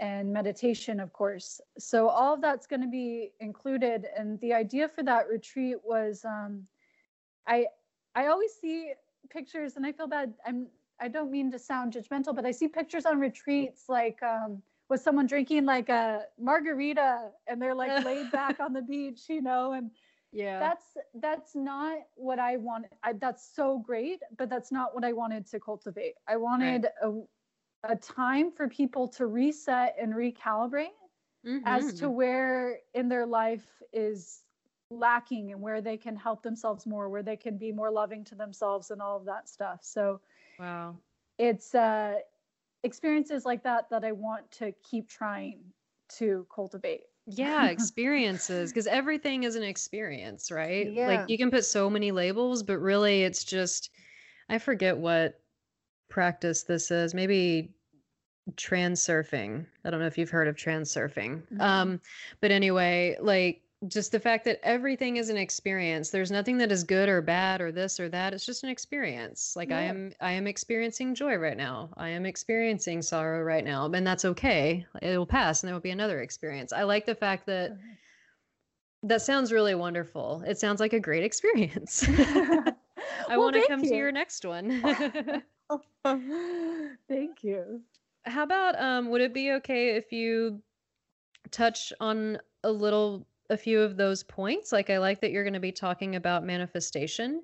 and 0.00 0.32
meditation, 0.32 1.00
of 1.00 1.12
course. 1.12 1.60
So 1.78 2.08
all 2.08 2.34
of 2.34 2.40
that's 2.40 2.66
going 2.66 2.82
to 2.82 2.88
be 2.88 3.32
included. 3.40 4.06
And 4.16 4.38
the 4.40 4.52
idea 4.52 4.88
for 4.88 5.02
that 5.02 5.28
retreat 5.28 5.76
was, 5.82 6.24
um, 6.24 6.66
I 7.46 7.66
I 8.14 8.26
always 8.26 8.52
see 8.60 8.92
pictures, 9.30 9.76
and 9.76 9.86
I 9.86 9.92
feel 9.92 10.06
bad. 10.06 10.34
I'm 10.46 10.66
I 11.00 11.08
don't 11.08 11.30
mean 11.30 11.50
to 11.52 11.58
sound 11.58 11.94
judgmental, 11.94 12.34
but 12.34 12.44
I 12.44 12.50
see 12.50 12.68
pictures 12.68 13.06
on 13.06 13.18
retreats 13.18 13.84
like 13.88 14.22
um, 14.22 14.62
with 14.88 15.00
someone 15.00 15.26
drinking 15.26 15.64
like 15.64 15.88
a 15.88 16.24
margarita, 16.38 17.30
and 17.46 17.60
they're 17.60 17.74
like 17.74 17.94
laid 17.98 18.30
back 18.30 18.60
on 18.60 18.72
the 18.72 18.82
beach, 18.82 19.28
you 19.28 19.42
know, 19.42 19.72
and 19.72 19.90
yeah 20.32 20.68
that's 20.68 20.96
that's 21.14 21.54
not 21.54 21.98
what 22.14 22.38
I 22.38 22.56
wanted. 22.56 22.90
I, 23.02 23.12
that's 23.14 23.54
so 23.54 23.78
great, 23.78 24.22
but 24.36 24.48
that's 24.48 24.70
not 24.72 24.94
what 24.94 25.04
I 25.04 25.12
wanted 25.12 25.46
to 25.48 25.60
cultivate. 25.60 26.14
I 26.26 26.36
wanted 26.36 26.86
a 27.02 27.12
a 27.84 27.96
time 27.96 28.50
for 28.50 28.68
people 28.68 29.08
to 29.08 29.26
reset 29.26 29.96
and 30.00 30.12
recalibrate 30.14 30.88
as 31.64 31.92
to 31.94 32.08
Mhm. 32.08 32.10
where 32.10 32.78
in 32.94 33.08
their 33.08 33.26
life 33.26 33.82
is 33.92 34.42
lacking 34.90 35.52
and 35.52 35.60
where 35.60 35.80
they 35.80 35.96
can 35.96 36.16
help 36.16 36.42
themselves 36.42 36.86
more, 36.86 37.08
where 37.08 37.22
they 37.22 37.36
can 37.36 37.56
be 37.58 37.72
more 37.72 37.90
loving 37.90 38.24
to 38.24 38.34
themselves 38.34 38.90
and 38.90 39.00
all 39.00 39.16
of 39.16 39.24
that 39.26 39.48
stuff. 39.48 39.80
So 39.82 40.20
wow 40.58 40.96
it's 41.38 41.74
uh, 41.74 42.16
experiences 42.84 43.44
like 43.44 43.62
that 43.64 43.90
that 43.90 44.04
I 44.04 44.12
want 44.12 44.50
to 44.52 44.72
keep 44.82 45.08
trying 45.08 45.60
to 46.16 46.46
cultivate. 46.54 47.02
Yeah, 47.26 47.66
experiences, 47.68 48.70
because 48.72 48.86
everything 48.86 49.42
is 49.44 49.56
an 49.56 49.62
experience, 49.62 50.50
right? 50.50 50.90
Yeah. 50.92 51.06
Like 51.06 51.28
you 51.28 51.36
can 51.36 51.50
put 51.50 51.64
so 51.64 51.90
many 51.90 52.10
labels, 52.12 52.62
but 52.62 52.78
really 52.78 53.22
it's 53.22 53.44
just, 53.44 53.90
I 54.48 54.58
forget 54.58 54.96
what 54.96 55.40
practice 56.08 56.62
this 56.62 56.90
is. 56.90 57.14
Maybe 57.14 57.74
transurfing. 58.52 59.66
I 59.84 59.90
don't 59.90 60.00
know 60.00 60.06
if 60.06 60.16
you've 60.16 60.30
heard 60.30 60.48
of 60.48 60.56
transurfing. 60.56 61.42
Mhm. 61.52 61.60
Um, 61.60 62.00
but 62.40 62.50
anyway, 62.50 63.16
like 63.20 63.62
just 63.86 64.10
the 64.10 64.18
fact 64.18 64.44
that 64.44 64.58
everything 64.64 65.18
is 65.18 65.28
an 65.28 65.36
experience. 65.36 66.10
There's 66.10 66.32
nothing 66.32 66.58
that 66.58 66.72
is 66.72 66.82
good 66.82 67.08
or 67.08 67.22
bad 67.22 67.60
or 67.60 67.70
this 67.70 68.00
or 68.00 68.08
that. 68.08 68.34
It's 68.34 68.44
just 68.44 68.64
an 68.64 68.70
experience. 68.70 69.54
Like 69.54 69.70
I 69.70 69.82
am 69.82 70.12
I 70.20 70.32
am 70.32 70.48
experiencing 70.48 71.14
joy 71.14 71.36
right 71.36 71.56
now. 71.56 71.90
I 71.96 72.08
am 72.08 72.26
experiencing 72.26 73.02
sorrow 73.02 73.42
right 73.42 73.64
now, 73.64 73.86
and 73.86 74.06
that's 74.06 74.24
okay. 74.24 74.84
It 75.00 75.16
will 75.16 75.26
pass 75.26 75.62
and 75.62 75.68
there 75.68 75.74
will 75.74 75.80
be 75.80 75.90
another 75.90 76.20
experience. 76.20 76.72
I 76.72 76.82
like 76.82 77.06
the 77.06 77.14
fact 77.14 77.46
that 77.46 77.78
that 79.04 79.22
sounds 79.22 79.52
really 79.52 79.76
wonderful. 79.76 80.42
It 80.46 80.58
sounds 80.58 80.80
like 80.80 80.92
a 80.92 81.00
great 81.00 81.22
experience. 81.22 82.04
I 82.18 82.72
Well, 83.28 83.42
want 83.42 83.54
to 83.54 83.62
come 83.62 83.84
to 83.84 83.94
your 83.94 84.10
next 84.10 84.44
one. 84.44 84.82
Thank 87.08 87.44
you. 87.44 87.82
How 88.24 88.42
about 88.42 88.80
um 88.80 89.10
would 89.10 89.20
it 89.20 89.32
be 89.32 89.52
okay 89.52 89.96
if 89.96 90.12
you 90.12 90.62
touch 91.50 91.92
on 92.00 92.38
a 92.64 92.70
little 92.70 93.26
a 93.50 93.56
few 93.56 93.80
of 93.80 93.96
those 93.96 94.22
points? 94.22 94.72
Like 94.72 94.90
I 94.90 94.98
like 94.98 95.20
that 95.20 95.30
you're 95.30 95.44
going 95.44 95.54
to 95.54 95.60
be 95.60 95.72
talking 95.72 96.16
about 96.16 96.44
manifestation. 96.44 97.42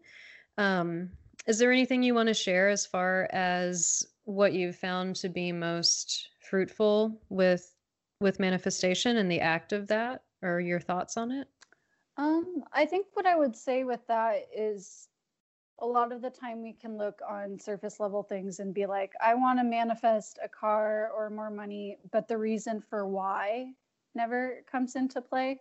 Um 0.59 1.11
is 1.47 1.59
there 1.59 1.73
anything 1.73 2.03
you 2.03 2.15
want 2.15 2.29
to 2.29 2.35
share 2.35 2.71
as 2.71 2.87
far 2.87 3.29
as 3.33 4.07
what 4.25 4.55
you've 4.55 4.77
found 4.77 5.17
to 5.17 5.29
be 5.29 5.53
most 5.53 6.29
fruitful 6.41 7.21
with 7.29 7.75
with 8.21 8.41
manifestation 8.41 9.19
and 9.19 9.31
the 9.31 9.41
act 9.41 9.73
of 9.73 9.87
that 9.89 10.23
or 10.43 10.61
your 10.61 10.81
thoughts 10.81 11.17
on 11.17 11.31
it? 11.31 11.49
Um, 12.17 12.65
I 12.73 12.87
think 12.87 13.07
what 13.15 13.27
I 13.27 13.37
would 13.37 13.57
say 13.57 13.85
with 13.85 14.07
that 14.07 14.47
is 14.55 15.09
a 15.81 15.87
lot 15.87 16.13
of 16.13 16.23
the 16.23 16.31
time 16.31 16.63
we 16.63 16.73
can 16.73 16.97
look 16.97 17.21
on 17.29 17.59
surface 17.59 17.99
level 17.99 18.23
things 18.23 18.61
and 18.61 18.73
be 18.73 18.87
like, 18.87 19.13
I 19.21 19.35
want 19.35 19.59
to 19.59 19.65
manifest 19.65 20.39
a 20.43 20.49
car 20.49 21.11
or 21.15 21.29
more 21.29 21.51
money, 21.51 21.99
but 22.13 22.29
the 22.29 22.39
reason 22.39 22.81
for 22.89 23.07
why 23.07 23.73
never 24.15 24.63
comes 24.71 24.95
into 24.95 25.21
play. 25.21 25.61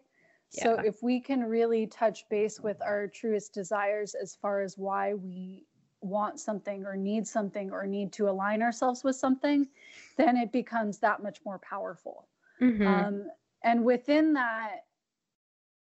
Yeah. 0.53 0.63
So 0.63 0.73
if 0.83 1.01
we 1.01 1.19
can 1.19 1.43
really 1.43 1.87
touch 1.87 2.27
base 2.29 2.59
with 2.59 2.81
our 2.81 3.07
truest 3.07 3.53
desires 3.53 4.15
as 4.15 4.35
far 4.35 4.61
as 4.61 4.77
why 4.77 5.13
we 5.13 5.65
want 6.01 6.39
something 6.39 6.85
or 6.85 6.95
need 6.95 7.25
something 7.25 7.71
or 7.71 7.87
need 7.87 8.11
to 8.13 8.29
align 8.29 8.61
ourselves 8.61 9.03
with 9.03 9.15
something, 9.15 9.67
then 10.17 10.37
it 10.37 10.51
becomes 10.51 10.99
that 10.99 11.23
much 11.23 11.39
more 11.45 11.59
powerful. 11.59 12.27
Mm-hmm. 12.61 12.85
Um, 12.85 13.25
and 13.63 13.83
within 13.83 14.33
that, 14.33 14.85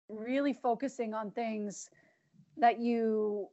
really 0.09 0.53
focusing 0.53 1.13
on 1.13 1.31
things 1.31 1.89
that 2.57 2.79
you 2.79 3.47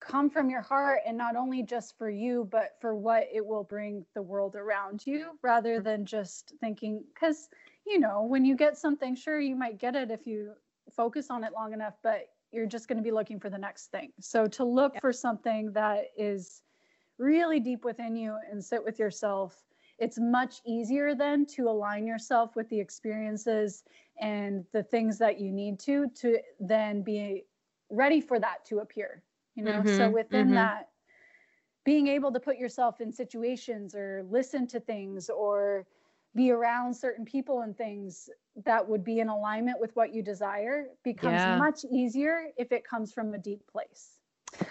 come 0.00 0.28
from 0.28 0.50
your 0.50 0.60
heart 0.60 1.00
and 1.06 1.16
not 1.16 1.36
only 1.36 1.62
just 1.62 1.96
for 1.96 2.10
you 2.10 2.46
but 2.50 2.76
for 2.80 2.94
what 2.94 3.26
it 3.32 3.44
will 3.44 3.64
bring 3.64 4.04
the 4.14 4.20
world 4.20 4.54
around 4.54 5.06
you 5.06 5.38
rather 5.42 5.80
than 5.80 6.04
just 6.04 6.52
thinking 6.60 7.02
because 7.14 7.48
you 7.86 7.98
know 7.98 8.22
when 8.22 8.44
you 8.44 8.56
get 8.56 8.76
something 8.76 9.14
sure 9.14 9.40
you 9.40 9.56
might 9.56 9.78
get 9.78 9.94
it 9.94 10.10
if 10.10 10.26
you 10.26 10.52
focus 10.94 11.28
on 11.30 11.44
it 11.44 11.52
long 11.54 11.72
enough 11.72 11.94
but 12.02 12.28
you're 12.52 12.66
just 12.66 12.88
going 12.88 12.96
to 12.96 13.02
be 13.02 13.10
looking 13.10 13.40
for 13.40 13.50
the 13.50 13.58
next 13.58 13.86
thing 13.90 14.12
so 14.20 14.46
to 14.46 14.64
look 14.64 14.94
yeah. 14.94 15.00
for 15.00 15.12
something 15.12 15.72
that 15.72 16.06
is 16.16 16.62
really 17.18 17.60
deep 17.60 17.84
within 17.84 18.16
you 18.16 18.36
and 18.50 18.62
sit 18.62 18.82
with 18.84 18.98
yourself 18.98 19.62
it's 19.98 20.18
much 20.18 20.56
easier 20.66 21.14
then 21.14 21.46
to 21.46 21.68
align 21.68 22.06
yourself 22.06 22.56
with 22.56 22.68
the 22.68 22.78
experiences 22.78 23.84
and 24.20 24.64
the 24.72 24.82
things 24.82 25.18
that 25.18 25.40
you 25.40 25.52
need 25.52 25.78
to 25.78 26.08
to 26.14 26.38
then 26.60 27.02
be 27.02 27.44
ready 27.90 28.20
for 28.20 28.38
that 28.40 28.64
to 28.64 28.78
appear 28.78 29.22
you 29.54 29.62
know 29.62 29.80
mm-hmm, 29.80 29.96
so 29.96 30.10
within 30.10 30.46
mm-hmm. 30.46 30.54
that 30.54 30.88
being 31.84 32.08
able 32.08 32.32
to 32.32 32.40
put 32.40 32.56
yourself 32.56 33.00
in 33.00 33.12
situations 33.12 33.94
or 33.94 34.24
listen 34.30 34.66
to 34.66 34.80
things 34.80 35.28
or 35.28 35.86
be 36.34 36.50
around 36.50 36.94
certain 36.94 37.24
people 37.24 37.60
and 37.60 37.76
things 37.76 38.28
that 38.64 38.86
would 38.88 39.04
be 39.04 39.20
in 39.20 39.28
alignment 39.28 39.80
with 39.80 39.94
what 39.94 40.14
you 40.14 40.22
desire 40.22 40.86
becomes 41.02 41.34
yeah. 41.34 41.58
much 41.58 41.84
easier 41.90 42.48
if 42.56 42.72
it 42.72 42.86
comes 42.86 43.12
from 43.12 43.34
a 43.34 43.38
deep 43.38 43.60
place. 43.70 44.18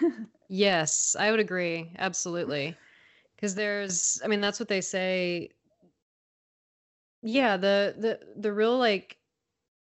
Yes 0.48 1.16
i 1.18 1.30
would 1.30 1.40
agree 1.40 1.90
absolutely. 1.98 2.76
Because 3.34 3.54
there's 3.54 4.20
i 4.24 4.28
mean 4.28 4.40
that's 4.40 4.60
what 4.60 4.68
they 4.68 4.80
say. 4.80 5.50
Yeah 7.22 7.56
the 7.56 7.94
the 7.98 8.20
the 8.36 8.52
real 8.52 8.78
like 8.78 9.16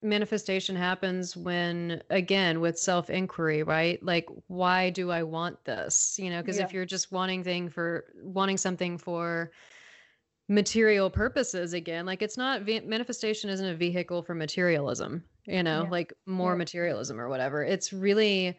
manifestation 0.04 0.76
happens 0.76 1.38
when 1.38 2.02
again 2.10 2.60
with 2.60 2.78
self 2.78 3.10
inquiry 3.10 3.64
right? 3.64 4.04
Like 4.04 4.28
why 4.48 4.90
do 4.90 5.10
i 5.10 5.24
want 5.24 5.64
this? 5.64 6.20
You 6.22 6.30
know 6.30 6.42
because 6.42 6.58
yeah. 6.58 6.66
if 6.66 6.74
you're 6.74 6.86
just 6.86 7.12
wanting 7.12 7.44
thing 7.44 7.70
for 7.70 8.06
wanting 8.22 8.58
something 8.58 8.98
for 8.98 9.52
material 10.52 11.10
purposes 11.10 11.72
again 11.72 12.06
like 12.06 12.22
it's 12.22 12.36
not 12.36 12.66
manifestation 12.86 13.50
isn't 13.50 13.70
a 13.70 13.76
vehicle 13.76 14.22
for 14.22 14.36
materialism 14.36 15.24
you 15.46 15.64
know 15.64 15.84
yeah. 15.84 15.90
like 15.90 16.14
more 16.26 16.52
yeah. 16.52 16.58
materialism 16.58 17.22
or 17.22 17.30
whatever 17.30 17.64
it's 17.64 17.94
really 17.94 18.58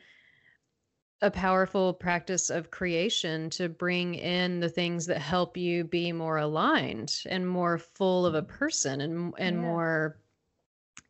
a 1.20 1.30
powerful 1.30 1.92
practice 1.92 2.48
of 2.48 2.70
creation 2.70 3.50
to 3.50 3.68
bring 3.68 4.14
in 4.14 4.58
the 4.58 4.70
things 4.70 5.04
that 5.04 5.18
help 5.18 5.54
you 5.54 5.84
be 5.84 6.12
more 6.12 6.38
aligned 6.38 7.22
and 7.26 7.46
more 7.46 7.76
full 7.76 8.24
of 8.24 8.34
a 8.34 8.40
mm-hmm. 8.40 8.56
person 8.56 9.02
and 9.02 9.34
and 9.36 9.60
more 9.60 10.16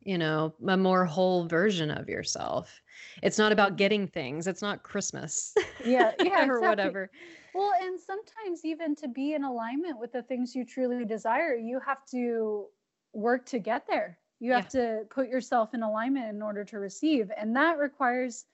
you 0.05 0.19
know, 0.19 0.53
a 0.67 0.77
more 0.77 1.05
whole 1.05 1.47
version 1.47 1.89
of 1.91 2.09
yourself. 2.09 2.83
It's 3.23 3.39
not 3.39 3.53
about 3.53 3.77
getting 3.77 4.09
things. 4.09 4.47
It's 4.47 4.63
not 4.63 4.83
Christmas. 4.83 5.55
Yeah, 5.85 6.13
yeah, 6.21 6.47
or 6.47 6.57
exactly. 6.57 6.69
whatever. 6.69 7.11
Well, 7.55 7.73
and 7.81 8.01
sometimes 8.01 8.65
even 8.65 8.95
to 8.97 9.09
be 9.09 9.35
in 9.35 9.45
alignment 9.45 9.99
with 9.99 10.13
the 10.13 10.23
things 10.23 10.55
you 10.55 10.65
truly 10.65 11.05
desire, 11.05 11.55
you 11.55 11.81
have 11.81 12.05
to 12.07 12.67
work 13.13 13.45
to 13.47 13.59
get 13.59 13.87
there. 13.87 14.19
You 14.41 14.53
have 14.53 14.69
yeah. 14.75 14.81
to 14.81 15.05
put 15.11 15.29
yourself 15.29 15.75
in 15.75 15.83
alignment 15.83 16.35
in 16.35 16.43
order 16.43 16.65
to 16.65 16.79
receive, 16.79 17.31
and 17.37 17.55
that 17.57 17.79
requires 17.79 18.47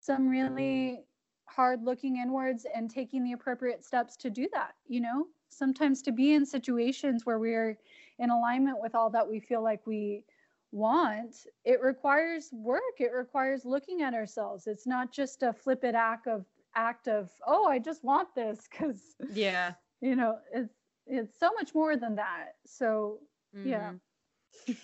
some 0.00 0.28
really 0.28 1.04
hard 1.46 1.84
looking 1.84 2.16
inwards 2.16 2.66
and 2.74 2.90
taking 2.90 3.22
the 3.22 3.32
appropriate 3.32 3.84
steps 3.84 4.16
to 4.16 4.30
do 4.30 4.48
that, 4.52 4.74
you 4.88 5.00
know? 5.00 5.26
Sometimes 5.50 6.00
to 6.02 6.12
be 6.12 6.32
in 6.32 6.46
situations 6.46 7.26
where 7.26 7.38
we're 7.38 7.78
in 8.18 8.30
alignment 8.30 8.78
with 8.80 8.94
all 8.94 9.10
that 9.10 9.28
we 9.28 9.38
feel 9.38 9.62
like 9.62 9.86
we 9.86 10.24
want 10.72 11.46
it 11.66 11.82
requires 11.82 12.48
work 12.50 12.80
it 12.98 13.12
requires 13.12 13.66
looking 13.66 14.00
at 14.00 14.14
ourselves 14.14 14.66
it's 14.66 14.86
not 14.86 15.12
just 15.12 15.42
a 15.42 15.52
flippant 15.52 15.94
act 15.94 16.26
of 16.26 16.46
act 16.74 17.08
of 17.08 17.30
oh 17.46 17.66
i 17.66 17.78
just 17.78 18.02
want 18.04 18.28
this 18.34 18.66
because 18.70 19.00
yeah. 19.32 19.72
you 20.00 20.16
know 20.16 20.36
it's 20.52 20.74
it's 21.06 21.38
so 21.38 21.50
much 21.58 21.74
more 21.74 21.96
than 21.96 22.14
that. 22.16 22.54
So 22.64 23.18
mm-hmm. 23.56 23.68
yeah 23.68 23.92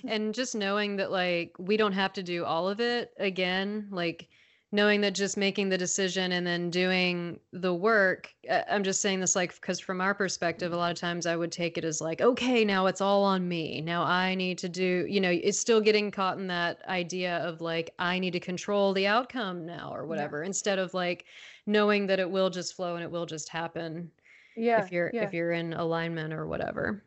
and 0.07 0.34
just 0.34 0.55
knowing 0.55 0.97
that 0.97 1.11
like 1.11 1.53
we 1.59 1.76
don't 1.76 1.93
have 1.93 2.12
to 2.14 2.22
do 2.22 2.45
all 2.45 2.68
of 2.68 2.80
it 2.80 3.11
again 3.18 3.86
like 3.91 4.28
knowing 4.71 5.01
that 5.01 5.14
just 5.14 5.39
making 5.39 5.71
the 5.71 5.79
decision 5.79 6.33
and 6.33 6.47
then 6.47 6.69
doing 6.69 7.39
the 7.53 7.73
work 7.73 8.33
uh, 8.51 8.62
i'm 8.71 8.85
just 8.85 9.01
saying 9.01 9.21
this 9.21 9.35
like 9.35 9.55
because 9.55 9.81
from 9.81 10.01
our 10.01 10.14
perspective 10.14 10.73
a 10.73 10.77
lot 10.77 10.91
of 10.91 10.99
times 10.99 11.27
i 11.27 11.35
would 11.35 11.51
take 11.51 11.79
it 11.79 11.85
as 11.85 12.01
like 12.01 12.21
okay 12.21 12.64
now 12.64 12.87
it's 12.87 13.01
all 13.01 13.25
on 13.25 13.49
me 13.49 13.81
now 13.81 14.03
i 14.03 14.35
need 14.35 14.59
to 14.59 14.69
do 14.69 15.07
you 15.09 15.21
know 15.21 15.31
it's 15.31 15.59
still 15.59 15.81
getting 15.81 16.11
caught 16.11 16.39
in 16.39 16.47
that 16.47 16.81
idea 16.89 17.39
of 17.39 17.61
like 17.61 17.91
i 17.99 18.19
need 18.19 18.33
to 18.33 18.41
control 18.41 18.93
the 18.93 19.07
outcome 19.07 19.64
now 19.64 19.91
or 19.95 20.07
whatever 20.07 20.43
yeah. 20.43 20.47
instead 20.47 20.79
of 20.79 20.93
like 20.93 21.25
knowing 21.66 22.07
that 22.07 22.21
it 22.21 22.31
will 22.31 22.51
just 22.51 22.75
flow 22.75 22.95
and 22.95 23.05
it 23.05 23.11
will 23.11 23.27
just 23.27 23.49
happen 23.49 24.11
yeah 24.57 24.83
if 24.83 24.93
you're 24.93 25.11
yeah. 25.14 25.23
if 25.23 25.33
you're 25.33 25.53
in 25.53 25.73
alignment 25.75 26.33
or 26.33 26.47
whatever 26.47 27.03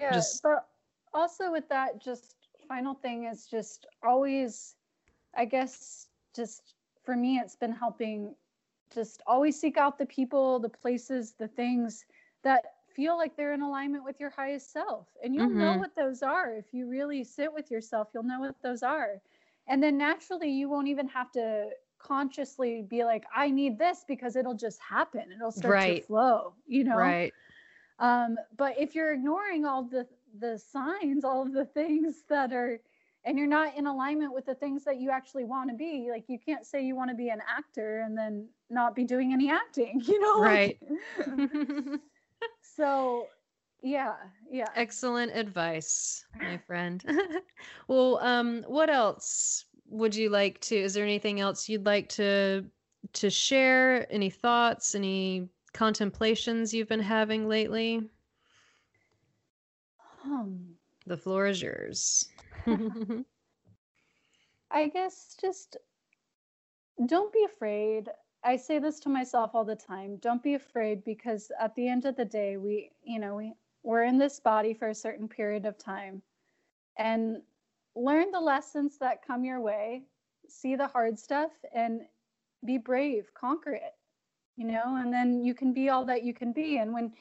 yeah 0.00 0.12
just, 0.12 0.42
but 0.42 0.66
also 1.14 1.52
with 1.52 1.68
that 1.68 2.02
just 2.02 2.34
final 2.66 2.94
thing 2.94 3.24
is 3.24 3.46
just 3.46 3.86
always 4.02 4.74
i 5.36 5.44
guess 5.44 6.08
just 6.34 6.74
for 7.04 7.16
me, 7.16 7.38
it's 7.38 7.56
been 7.56 7.72
helping 7.72 8.34
just 8.92 9.22
always 9.26 9.58
seek 9.58 9.76
out 9.76 9.98
the 9.98 10.06
people, 10.06 10.58
the 10.58 10.68
places, 10.68 11.34
the 11.38 11.48
things 11.48 12.04
that 12.44 12.62
feel 12.94 13.16
like 13.16 13.36
they're 13.36 13.54
in 13.54 13.62
alignment 13.62 14.04
with 14.04 14.20
your 14.20 14.30
highest 14.30 14.72
self. 14.72 15.08
And 15.24 15.34
you'll 15.34 15.48
mm-hmm. 15.48 15.58
know 15.58 15.76
what 15.78 15.96
those 15.96 16.22
are. 16.22 16.54
If 16.54 16.66
you 16.72 16.88
really 16.88 17.24
sit 17.24 17.52
with 17.52 17.70
yourself, 17.70 18.08
you'll 18.12 18.22
know 18.24 18.40
what 18.40 18.56
those 18.62 18.82
are. 18.82 19.20
And 19.68 19.82
then 19.82 19.96
naturally, 19.96 20.50
you 20.50 20.68
won't 20.68 20.88
even 20.88 21.08
have 21.08 21.30
to 21.32 21.70
consciously 21.98 22.84
be 22.88 23.04
like, 23.04 23.24
I 23.34 23.50
need 23.50 23.78
this 23.78 24.04
because 24.06 24.36
it'll 24.36 24.56
just 24.56 24.80
happen. 24.80 25.24
It'll 25.34 25.52
start 25.52 25.74
right. 25.74 26.00
to 26.02 26.06
flow, 26.06 26.54
you 26.66 26.84
know? 26.84 26.96
Right. 26.96 27.32
Um, 27.98 28.36
but 28.56 28.74
if 28.78 28.94
you're 28.94 29.12
ignoring 29.14 29.64
all 29.64 29.84
the 29.84 30.06
the 30.40 30.58
signs, 30.58 31.24
all 31.24 31.42
of 31.42 31.52
the 31.52 31.66
things 31.66 32.24
that 32.28 32.52
are 32.52 32.80
and 33.24 33.38
you're 33.38 33.46
not 33.46 33.76
in 33.76 33.86
alignment 33.86 34.34
with 34.34 34.46
the 34.46 34.54
things 34.54 34.84
that 34.84 35.00
you 35.00 35.10
actually 35.10 35.44
want 35.44 35.70
to 35.70 35.76
be. 35.76 36.08
Like 36.10 36.24
you 36.28 36.38
can't 36.44 36.66
say 36.66 36.84
you 36.84 36.96
want 36.96 37.10
to 37.10 37.16
be 37.16 37.28
an 37.28 37.40
actor 37.48 38.00
and 38.00 38.16
then 38.16 38.48
not 38.70 38.94
be 38.94 39.04
doing 39.04 39.32
any 39.32 39.50
acting 39.50 40.00
you 40.06 40.20
know? 40.20 40.40
Right. 40.40 40.78
So 42.60 43.28
yeah 43.82 44.14
yeah. 44.50 44.66
Excellent 44.74 45.30
advice 45.36 46.24
my 46.40 46.58
friend. 46.58 47.04
Well 47.86 48.18
um 48.18 48.64
what 48.66 48.90
else 48.90 49.66
would 49.88 50.16
you 50.16 50.28
like 50.28 50.60
to 50.62 50.76
is 50.76 50.94
there 50.94 51.04
anything 51.04 51.38
else 51.38 51.68
you'd 51.68 51.86
like 51.86 52.08
to 52.10 52.64
to 53.12 53.30
share? 53.30 54.12
Any 54.12 54.30
thoughts 54.30 54.96
any 54.96 55.48
contemplations 55.72 56.74
you've 56.74 56.88
been 56.88 56.98
having 56.98 57.48
lately? 57.48 58.02
Um. 60.24 60.74
The 61.06 61.16
floor 61.16 61.46
is 61.46 61.62
yours 61.62 62.28
I 64.70 64.88
guess 64.88 65.36
just 65.40 65.76
don't 67.06 67.32
be 67.32 67.44
afraid. 67.44 68.08
I 68.44 68.56
say 68.56 68.78
this 68.78 69.00
to 69.00 69.08
myself 69.08 69.52
all 69.54 69.64
the 69.64 69.76
time. 69.76 70.16
Don't 70.16 70.42
be 70.42 70.54
afraid 70.54 71.04
because 71.04 71.50
at 71.60 71.74
the 71.74 71.88
end 71.88 72.04
of 72.04 72.16
the 72.16 72.24
day, 72.24 72.56
we, 72.56 72.90
you 73.04 73.18
know, 73.18 73.36
we 73.36 73.52
we're 73.82 74.04
in 74.04 74.18
this 74.18 74.38
body 74.40 74.74
for 74.74 74.88
a 74.88 74.94
certain 74.94 75.28
period 75.28 75.66
of 75.66 75.76
time. 75.78 76.22
And 76.98 77.42
learn 77.96 78.30
the 78.30 78.40
lessons 78.40 78.98
that 78.98 79.26
come 79.26 79.44
your 79.44 79.60
way, 79.60 80.02
see 80.48 80.76
the 80.76 80.86
hard 80.86 81.18
stuff 81.18 81.50
and 81.74 82.02
be 82.64 82.78
brave, 82.78 83.32
conquer 83.34 83.72
it. 83.72 83.94
You 84.56 84.66
know, 84.66 84.96
and 84.96 85.12
then 85.12 85.42
you 85.44 85.54
can 85.54 85.72
be 85.72 85.88
all 85.88 86.04
that 86.04 86.22
you 86.22 86.34
can 86.34 86.52
be. 86.52 86.78
And 86.78 86.92
when 86.92 87.12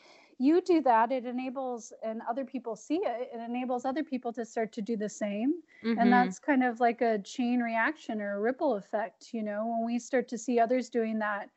you 0.42 0.60
do 0.62 0.82
that, 0.82 1.12
it 1.12 1.26
enables, 1.26 1.94
and 2.04 2.22
other 2.28 2.44
people 2.44 2.76
see 2.76 2.96
it, 2.96 3.30
it 3.32 3.40
enables 3.40 3.86
other 3.86 4.04
people 4.04 4.34
to 4.34 4.44
start 4.44 4.72
to 4.74 4.82
do 4.82 4.98
the 4.98 5.08
same. 5.08 5.54
Mm-hmm. 5.86 6.00
And 6.00 6.12
that's 6.12 6.40
kind 6.40 6.64
of 6.64 6.80
like 6.80 7.02
a 7.02 7.20
chain 7.20 7.60
reaction 7.60 8.20
or 8.22 8.38
a 8.38 8.40
ripple 8.40 8.76
effect. 8.76 9.30
You 9.34 9.44
know, 9.44 9.68
when 9.68 9.86
we 9.86 10.00
start 10.00 10.28
to 10.30 10.40
see 10.40 10.60
others 10.60 10.90
doing 10.90 11.20
that, 11.20 11.50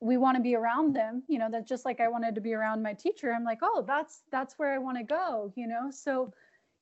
we 0.00 0.16
want 0.16 0.36
to 0.36 0.42
be 0.42 0.54
around 0.54 0.94
them 0.94 1.24
you 1.26 1.40
know 1.40 1.48
that's 1.50 1.68
just 1.68 1.84
like 1.84 1.98
i 1.98 2.06
wanted 2.06 2.32
to 2.32 2.40
be 2.40 2.54
around 2.54 2.80
my 2.80 2.92
teacher 2.92 3.32
i'm 3.32 3.42
like 3.42 3.58
oh 3.62 3.84
that's 3.84 4.22
that's 4.30 4.54
where 4.56 4.72
i 4.72 4.78
want 4.78 4.96
to 4.96 5.02
go 5.02 5.52
you 5.56 5.66
know 5.66 5.90
so 5.90 6.32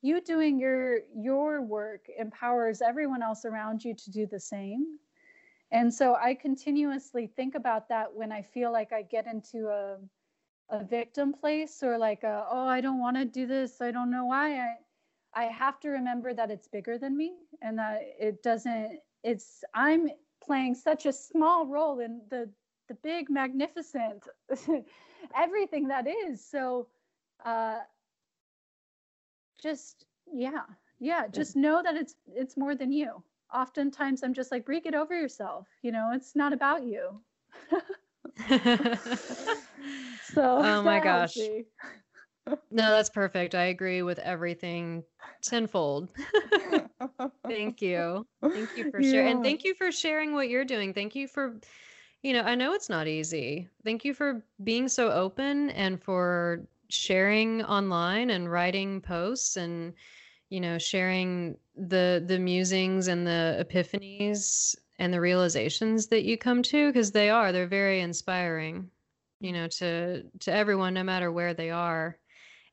you 0.02 0.20
doing 0.20 0.58
your 0.58 0.98
your 1.16 1.62
work 1.62 2.04
empowers 2.18 2.82
everyone 2.82 3.22
else 3.22 3.46
around 3.46 3.82
you 3.82 3.94
to 3.94 4.10
do 4.10 4.26
the 4.26 4.38
same 4.38 4.98
and 5.70 5.92
so 5.92 6.14
i 6.16 6.34
continuously 6.34 7.26
think 7.26 7.54
about 7.54 7.88
that 7.88 8.12
when 8.12 8.30
i 8.30 8.42
feel 8.42 8.70
like 8.70 8.92
i 8.92 9.00
get 9.00 9.26
into 9.26 9.68
a 9.68 9.96
a 10.70 10.84
victim 10.84 11.32
place 11.32 11.82
or 11.82 11.98
like 11.98 12.22
a, 12.24 12.46
oh 12.50 12.66
i 12.66 12.80
don't 12.80 12.98
want 13.00 13.16
to 13.16 13.24
do 13.24 13.46
this 13.46 13.80
i 13.80 13.90
don't 13.90 14.10
know 14.10 14.26
why 14.26 14.58
i 14.58 14.74
i 15.34 15.44
have 15.44 15.78
to 15.80 15.88
remember 15.88 16.34
that 16.34 16.50
it's 16.50 16.68
bigger 16.68 16.98
than 16.98 17.16
me 17.16 17.34
and 17.62 17.78
that 17.78 18.00
it 18.18 18.42
doesn't 18.42 18.98
it's 19.22 19.62
i'm 19.74 20.08
playing 20.42 20.74
such 20.74 21.06
a 21.06 21.12
small 21.12 21.66
role 21.66 22.00
in 22.00 22.20
the 22.30 22.48
the 22.88 22.94
big 23.02 23.30
magnificent 23.30 24.24
everything 25.36 25.88
that 25.88 26.06
is 26.06 26.44
so 26.44 26.88
uh 27.44 27.78
just 29.62 30.06
yeah 30.32 30.62
yeah 30.98 31.26
just 31.28 31.56
know 31.56 31.82
that 31.82 31.96
it's 31.96 32.14
it's 32.34 32.56
more 32.56 32.74
than 32.74 32.92
you. 32.92 33.22
Oftentimes 33.54 34.22
i'm 34.24 34.34
just 34.34 34.50
like 34.50 34.64
Brie 34.64 34.80
get 34.80 34.94
over 34.94 35.14
yourself 35.18 35.68
you 35.82 35.92
know 35.92 36.10
it's 36.12 36.34
not 36.34 36.52
about 36.52 36.82
you 36.84 37.22
so 40.22 40.58
oh 40.62 40.82
my 40.82 41.00
gosh. 41.00 41.36
no 42.70 42.90
that's 42.90 43.10
perfect. 43.10 43.54
I 43.54 43.64
agree 43.64 44.02
with 44.02 44.18
everything 44.18 45.04
tenfold. 45.42 46.08
Thank 47.48 47.80
you. 47.80 48.26
Thank 48.42 48.70
you 48.76 48.90
for 48.90 49.02
sharing 49.02 49.28
and 49.28 49.42
thank 49.42 49.64
you 49.64 49.74
for 49.74 49.92
sharing 49.92 50.34
what 50.34 50.48
you're 50.48 50.64
doing. 50.64 50.92
Thank 50.92 51.14
you 51.14 51.28
for 51.28 51.56
you 52.22 52.32
know 52.32 52.42
i 52.42 52.54
know 52.54 52.72
it's 52.72 52.88
not 52.88 53.06
easy. 53.06 53.68
Thank 53.84 54.04
you 54.04 54.14
for 54.14 54.42
being 54.64 54.88
so 54.88 55.10
open 55.10 55.70
and 55.70 56.02
for 56.02 56.66
sharing 56.88 57.62
online 57.64 58.30
and 58.30 58.50
writing 58.50 59.00
posts 59.00 59.56
and 59.56 59.94
you 60.50 60.60
know 60.60 60.78
sharing 60.78 61.56
the 61.76 62.22
the 62.26 62.38
musings 62.38 63.08
and 63.08 63.26
the 63.26 63.64
epiphanies 63.68 64.76
and 64.98 65.12
the 65.12 65.20
realizations 65.20 66.06
that 66.06 66.24
you 66.24 66.38
come 66.38 66.62
to 66.62 66.88
because 66.88 67.12
they 67.12 67.30
are 67.30 67.52
they're 67.52 67.66
very 67.66 68.00
inspiring 68.00 68.90
you 69.40 69.52
know 69.52 69.68
to 69.68 70.22
to 70.40 70.52
everyone 70.52 70.94
no 70.94 71.04
matter 71.04 71.30
where 71.30 71.54
they 71.54 71.70
are. 71.70 72.18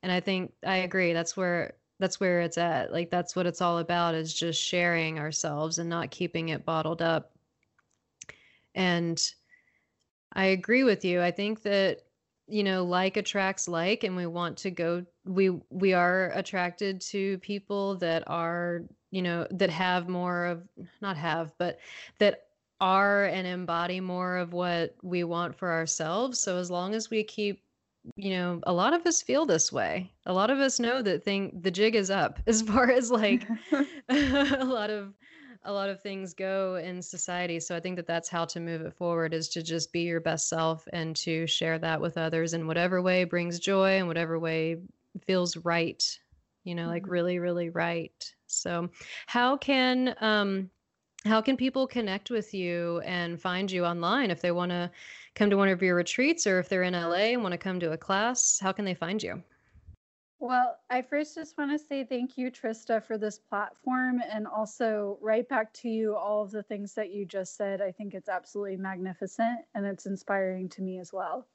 And 0.02 0.12
i 0.12 0.20
think 0.20 0.54
i 0.66 0.78
agree 0.78 1.14
that's 1.14 1.36
where 1.38 1.74
that's 2.00 2.20
where 2.20 2.42
it's 2.42 2.58
at. 2.58 2.92
Like 2.92 3.10
that's 3.10 3.36
what 3.36 3.46
it's 3.46 3.62
all 3.62 3.78
about 3.78 4.16
is 4.16 4.34
just 4.34 4.62
sharing 4.62 5.20
ourselves 5.20 5.78
and 5.78 5.90
not 5.90 6.12
keeping 6.12 6.50
it 6.50 6.66
bottled 6.66 7.02
up. 7.02 7.32
And 8.76 9.22
i 10.34 10.46
agree 10.46 10.84
with 10.84 11.06
you. 11.06 11.22
I 11.22 11.32
think 11.32 11.62
that 11.64 12.02
you 12.48 12.64
know 12.64 12.84
like 12.84 13.16
attracts 13.16 13.68
like 13.70 14.04
and 14.04 14.16
we 14.18 14.26
want 14.26 14.58
to 14.58 14.72
go 14.72 15.06
we 15.26 15.50
we 15.70 15.94
are 15.94 16.32
attracted 16.34 17.00
to 17.00 17.38
people 17.38 17.96
that 17.98 18.24
are 18.28 18.84
you 19.14 19.22
know 19.22 19.46
that 19.52 19.70
have 19.70 20.10
more 20.10 20.46
of 20.46 20.64
not 21.02 21.16
have 21.16 21.54
but 21.60 21.80
that 22.18 22.48
are 22.82 23.26
and 23.26 23.46
embody 23.46 24.00
more 24.00 24.38
of 24.38 24.54
what 24.54 24.96
we 25.04 25.24
want 25.24 25.56
for 25.56 25.72
ourselves 25.72 26.40
so 26.40 26.58
as 26.58 26.72
long 26.72 26.96
as 26.96 27.10
we 27.10 27.24
keep 27.24 27.62
you 28.16 28.32
know 28.32 28.60
a 28.64 28.74
lot 28.74 28.92
of 28.92 29.06
us 29.06 29.22
feel 29.22 29.46
this 29.46 29.72
way 29.72 30.12
a 30.26 30.34
lot 30.34 30.50
of 30.50 30.58
us 30.60 30.80
know 30.80 31.02
that 31.02 31.24
thing 31.24 31.58
the 31.62 31.72
jig 31.72 31.96
is 31.96 32.10
up 32.10 32.40
as 32.48 32.62
far 32.62 32.90
as 32.90 33.12
like 33.12 33.48
a 34.10 34.66
lot 34.66 34.90
of 34.90 35.14
a 35.66 35.72
lot 35.72 35.90
of 35.90 36.02
things 36.02 36.34
go 36.34 36.76
in 36.76 37.02
society. 37.02 37.60
So 37.60 37.76
I 37.76 37.80
think 37.80 37.96
that 37.96 38.08
that's 38.08 38.28
how 38.30 38.46
to 38.46 38.60
move 38.60 38.82
it 38.82 38.94
forward 38.94 39.34
is 39.34 39.48
to 39.50 39.64
just 39.64 39.94
be 39.94 40.02
your 40.02 40.20
best 40.20 40.50
self 40.50 40.88
and 40.92 41.16
to 41.18 41.48
share 41.48 41.80
that 41.80 42.02
with 42.02 42.18
others 42.18 42.54
in 42.54 42.68
whatever 42.68 43.02
way 43.02 43.24
brings 43.24 43.60
joy 43.60 43.98
and 43.98 44.08
whatever 44.08 44.38
way 44.40 44.78
feels 45.22 45.56
right, 45.58 46.04
you 46.64 46.76
know, 46.76 46.88
like 46.88 47.04
mm-hmm. 47.04 47.12
really, 47.12 47.40
really 47.40 47.70
right. 47.70 48.34
So 48.54 48.90
how 49.28 49.58
can, 49.58 50.16
um, 50.22 50.70
how 51.26 51.42
can 51.42 51.56
people 51.56 51.88
connect 51.88 52.30
with 52.30 52.54
you 52.54 53.02
and 53.06 53.42
find 53.42 53.72
you 53.72 53.86
online 53.86 54.30
if 54.30 54.42
they 54.42 54.52
want 54.52 54.72
to 54.72 54.92
come 55.36 55.50
to 55.50 55.58
one 55.58 55.70
of 55.70 55.82
your 55.82 55.96
retreats 55.96 56.46
or 56.46 56.60
if 56.60 56.70
they're 56.70 56.84
in 56.84 56.94
LA 56.94 57.34
and 57.34 57.42
want 57.42 57.54
to 57.54 57.58
come 57.58 57.80
to 57.80 57.92
a 57.92 57.98
class? 57.98 58.60
How 58.62 58.72
can 58.72 58.86
they 58.86 58.94
find 58.94 59.22
you? 59.24 59.42
Well, 60.44 60.78
I 60.90 61.02
first 61.02 61.36
just 61.36 61.58
want 61.58 61.72
to 61.72 61.80
say 61.80 62.04
thank 62.04 62.38
you, 62.38 62.52
Trista, 62.52 63.02
for 63.02 63.18
this 63.18 63.40
platform 63.40 64.22
and 64.30 64.46
also 64.46 65.18
right 65.22 65.48
back 65.48 65.72
to 65.76 65.90
you, 65.90 66.18
all 66.18 66.44
of 66.44 66.52
the 66.52 66.64
things 66.64 66.94
that 66.96 67.14
you 67.14 67.26
just 67.26 67.56
said. 67.56 67.82
I 67.82 67.94
think 67.94 68.14
it's 68.14 68.28
absolutely 68.28 68.76
magnificent 68.76 69.60
and 69.74 69.86
it's 69.86 70.06
inspiring 70.06 70.68
to 70.70 70.82
me 70.82 71.00
as 71.00 71.14
well. 71.14 71.48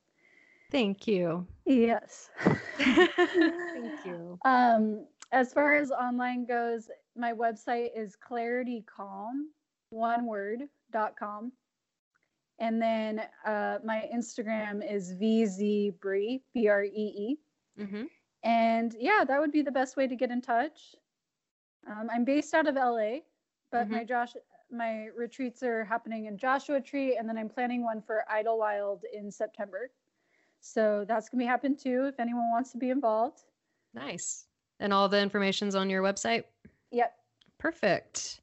Thank 0.70 1.07
you. 1.07 1.46
Yes. 1.66 2.30
thank 2.78 3.92
you. 4.05 4.38
Um, 4.46 5.05
as 5.33 5.53
far 5.53 5.74
as 5.74 5.91
online 5.91 6.47
goes, 6.47 6.89
my 7.16 7.33
website 7.33 7.91
is 7.97 8.16
claritycalm, 8.16 9.47
one 9.91 10.26
word, 10.26 10.62
dot 10.93 11.14
com. 11.18 11.53
And 12.59 12.81
then 12.81 13.22
uh, 13.47 13.79
my 13.85 14.09
Instagram 14.14 14.83
is 14.91 15.14
vzbree, 15.14 16.41
B 16.55 16.68
R 16.68 16.85
E 16.85 16.89
E. 16.91 17.39
Mm-hmm. 17.79 18.05
And 18.43 18.97
yeah, 18.99 19.24
that 19.26 19.41
would 19.41 19.53
be 19.53 19.62
the 19.62 19.70
best 19.70 19.97
way 19.97 20.07
to 20.07 20.16
get 20.16 20.31
in 20.31 20.41
touch. 20.41 20.95
Um, 21.87 22.09
I'm 22.12 22.24
based 22.24 22.55
out 22.55 22.66
of 22.66 22.74
LA, 22.74 23.18
but 23.70 23.85
mm-hmm. 23.85 23.93
my 23.93 24.05
Josh 24.05 24.33
my 24.70 25.07
retreats 25.16 25.62
are 25.62 25.85
happening 25.85 26.26
in 26.26 26.37
Joshua 26.37 26.81
Tree, 26.81 27.16
and 27.16 27.29
then 27.29 27.39
I'm 27.39 27.49
planning 27.49 27.83
one 27.83 28.03
for 28.03 28.24
Idyllwild 28.31 29.01
in 29.14 29.31
September. 29.31 29.91
So 30.61 31.05
that's 31.07 31.29
gonna 31.29 31.43
be 31.43 31.47
happen 31.47 31.76
too. 31.76 32.07
If 32.07 32.18
anyone 32.18 32.51
wants 32.51 32.72
to 32.72 32.79
be 32.79 32.91
involved. 32.91 33.45
Nice. 33.95 34.47
And 34.81 34.93
all 34.93 35.09
the 35.09 35.20
information's 35.20 35.74
on 35.74 35.91
your 35.91 36.03
website. 36.03 36.45
Yep. 36.91 37.14
Perfect. 37.59 38.41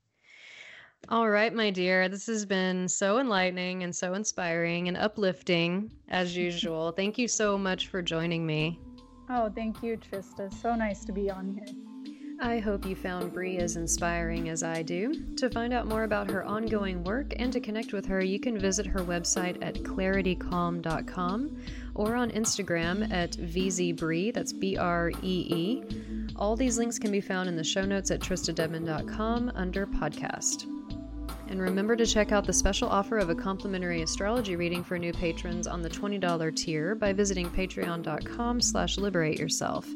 All 1.10 1.30
right, 1.30 1.54
my 1.54 1.70
dear. 1.70 2.10
This 2.10 2.26
has 2.26 2.46
been 2.46 2.88
so 2.90 3.20
enlightening 3.20 3.84
and 3.84 3.96
so 3.96 4.16
inspiring 4.16 4.88
and 4.88 4.98
uplifting 4.98 5.92
as 6.10 6.36
usual. 6.48 6.92
Thank 6.92 7.18
you 7.18 7.28
so 7.28 7.58
much 7.58 7.88
for 7.88 8.02
joining 8.02 8.46
me. 8.46 8.80
Oh, 9.30 9.52
thank 9.54 9.84
you, 9.84 9.98
Trista. 9.98 10.54
So 10.62 10.76
nice 10.76 11.06
to 11.06 11.12
be 11.12 11.30
on 11.30 11.54
here. 11.54 11.76
I 12.42 12.60
hope 12.60 12.86
you 12.86 12.96
found 12.96 13.34
Brie 13.34 13.58
as 13.58 13.78
inspiring 13.78 14.50
as 14.50 14.62
I 14.62 14.82
do. 14.82 15.14
To 15.38 15.50
find 15.50 15.74
out 15.74 15.88
more 15.88 16.04
about 16.04 16.30
her 16.30 16.44
ongoing 16.44 17.04
work 17.04 17.34
and 17.38 17.52
to 17.54 17.62
connect 17.62 17.94
with 17.94 18.06
her, 18.08 18.22
you 18.22 18.40
can 18.40 18.60
visit 18.60 18.86
her 18.86 19.00
website 19.00 19.58
at 19.62 19.76
claritycalm.com 19.76 21.58
or 21.94 22.16
on 22.16 22.32
Instagram 22.32 23.10
at 23.12 23.32
vzbree, 23.32 24.34
that's 24.34 24.52
B 24.52 24.76
R 24.76 25.12
E 25.22 25.48
E. 25.50 25.84
All 26.38 26.56
these 26.56 26.78
links 26.78 27.00
can 27.00 27.12
be 27.12 27.22
found 27.22 27.48
in 27.48 27.56
the 27.56 27.64
show 27.64 27.86
notes 27.86 28.12
at 28.12 28.20
tristadedman.com 28.20 29.52
under 29.56 29.88
podcast. 29.88 30.68
And 31.48 31.62
remember 31.62 31.96
to 31.96 32.06
check 32.06 32.32
out 32.32 32.46
the 32.46 32.54
special 32.54 32.90
offer 32.90 33.18
of 33.18 33.30
a 33.30 33.36
complimentary 33.36 34.02
astrology 34.02 34.56
reading 34.56 34.84
for 34.84 34.98
new 34.98 35.14
patrons 35.14 35.68
on 35.68 35.82
the 35.82 35.90
$20 35.90 36.56
tier 36.56 36.96
by 36.96 37.14
visiting 37.14 37.50
patreon.com 37.50 38.62
slash 38.62 38.98
liberate 38.98 39.40
yourself. 39.40 39.88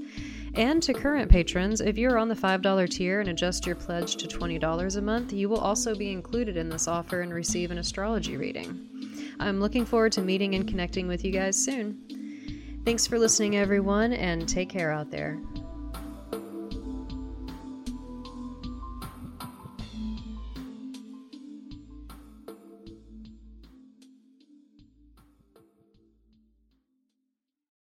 And 0.54 0.82
to 0.84 0.94
current 0.94 1.30
patrons, 1.30 1.82
if 1.82 1.98
you're 1.98 2.18
on 2.18 2.28
the 2.28 2.36
$5 2.36 2.90
tier 2.90 3.20
and 3.20 3.30
adjust 3.30 3.66
your 3.66 3.76
pledge 3.76 4.16
to 4.18 4.28
$20 4.28 4.98
a 4.98 5.02
month, 5.02 5.34
you 5.34 5.50
will 5.50 5.60
also 5.60 5.96
be 5.96 6.12
included 6.12 6.56
in 6.56 6.70
this 6.70 6.88
offer 6.88 7.22
and 7.22 7.34
receive 7.34 7.72
an 7.72 7.78
astrology 7.80 8.38
reading. 8.38 9.36
I'm 9.40 9.60
looking 9.60 9.86
forward 9.86 10.12
to 10.14 10.22
meeting 10.22 10.56
and 10.56 10.68
connecting 10.68 11.08
with 11.08 11.24
you 11.26 11.32
guys 11.32 11.56
soon. 11.56 12.82
Thanks 12.86 13.06
for 13.08 13.20
listening, 13.20 13.58
everyone, 13.58 14.14
and 14.14 14.48
take 14.48 14.70
care 14.70 14.92
out 14.92 15.12
there. 15.12 15.40